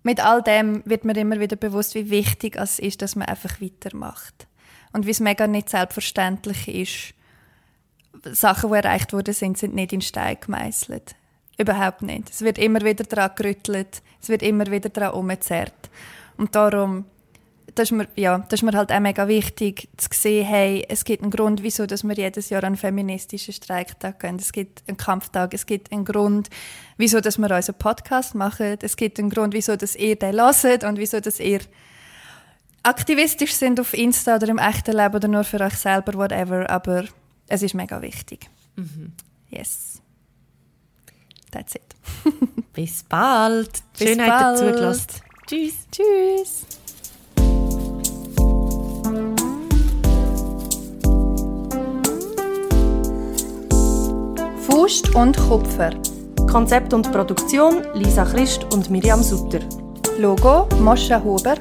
mit 0.03 0.23
all 0.23 0.41
dem 0.41 0.83
wird 0.85 1.05
mir 1.05 1.15
immer 1.17 1.39
wieder 1.39 1.55
bewusst, 1.55 1.93
wie 1.95 2.09
wichtig 2.09 2.55
es 2.55 2.79
ist, 2.79 3.01
dass 3.01 3.15
man 3.15 3.27
einfach 3.27 3.61
weitermacht. 3.61 4.47
Und 4.93 5.05
wie 5.05 5.11
es 5.11 5.19
mega 5.19 5.47
nicht 5.47 5.69
selbstverständlich 5.69 6.67
ist, 6.67 7.13
Sachen, 8.35 8.71
die 8.71 8.77
erreicht 8.77 9.13
worden 9.13 9.33
sind, 9.33 9.57
sind 9.57 9.75
nicht 9.75 9.93
in 9.93 10.01
Stein 10.01 10.37
gemeißelt. 10.39 11.15
Überhaupt 11.57 12.01
nicht. 12.01 12.29
Es 12.29 12.41
wird 12.41 12.57
immer 12.57 12.81
wieder 12.81 13.03
daran 13.03 13.31
gerüttelt, 13.35 14.01
es 14.21 14.29
wird 14.29 14.41
immer 14.41 14.67
wieder 14.67 14.89
daran 14.89 15.13
umgezerrt. 15.13 15.89
Und 16.37 16.55
darum 16.55 17.05
das 17.77 17.91
ist, 17.91 17.97
mir, 17.97 18.07
ja, 18.15 18.39
das 18.39 18.59
ist 18.59 18.63
mir 18.63 18.75
halt 18.75 18.91
auch 18.91 18.99
mega 18.99 19.27
wichtig, 19.27 19.87
zu 19.97 20.09
sehen, 20.11 20.45
hey, 20.45 20.85
es 20.89 21.03
gibt 21.03 21.21
einen 21.21 21.31
Grund, 21.31 21.63
wieso 21.63 21.85
dass 21.85 22.03
wir 22.03 22.15
jedes 22.15 22.49
Jahr 22.49 22.63
einen 22.63 22.77
feministischen 22.77 23.53
Streiktag 23.53 24.19
gehen. 24.19 24.37
Es 24.37 24.51
gibt 24.51 24.83
einen 24.87 24.97
Kampftag, 24.97 25.53
es 25.53 25.65
gibt 25.65 25.91
einen 25.91 26.05
Grund, 26.05 26.49
wieso 26.97 27.19
dass 27.19 27.37
wir 27.37 27.49
unseren 27.49 27.77
Podcast 27.77 28.35
machen. 28.35 28.77
Es 28.81 28.97
gibt 28.97 29.19
einen 29.19 29.29
Grund, 29.29 29.53
wieso 29.53 29.75
dass 29.75 29.95
ihr 29.95 30.15
den 30.15 30.35
hört 30.35 30.83
und 30.83 30.97
wieso 30.97 31.19
dass 31.19 31.39
ihr 31.39 31.59
aktivistisch 32.83 33.53
sind 33.53 33.79
auf 33.79 33.93
Insta 33.93 34.37
oder 34.37 34.47
im 34.47 34.57
echten 34.57 34.95
Leben 34.95 35.15
oder 35.15 35.27
nur 35.27 35.43
für 35.43 35.59
euch 35.61 35.75
selber, 35.75 36.13
whatever. 36.13 36.69
Aber 36.69 37.05
es 37.47 37.61
ist 37.61 37.75
mega 37.75 38.01
wichtig. 38.01 38.49
Mhm. 38.75 39.13
Yes. 39.49 40.01
That's 41.51 41.75
it. 41.75 41.95
Bis 42.73 43.03
bald. 43.03 43.71
Bis 43.97 44.09
Schön, 44.09 44.17
bald. 44.17 45.21
Tschüss. 45.47 45.87
Tschüss. 45.91 46.65
Faust 54.69 55.15
und 55.15 55.37
Kupfer. 55.37 55.91
Konzept 56.51 56.93
und 56.93 57.09
Produktion 57.13 57.83
Lisa 57.93 58.25
Christ 58.25 58.65
und 58.73 58.89
Miriam 58.89 59.23
Sutter. 59.23 59.59
Logo 60.19 60.67
Moscha 60.81 61.23
Huber. 61.23 61.55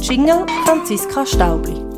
Jingle 0.00 0.46
Franziska 0.64 1.26
Staubli. 1.26 1.91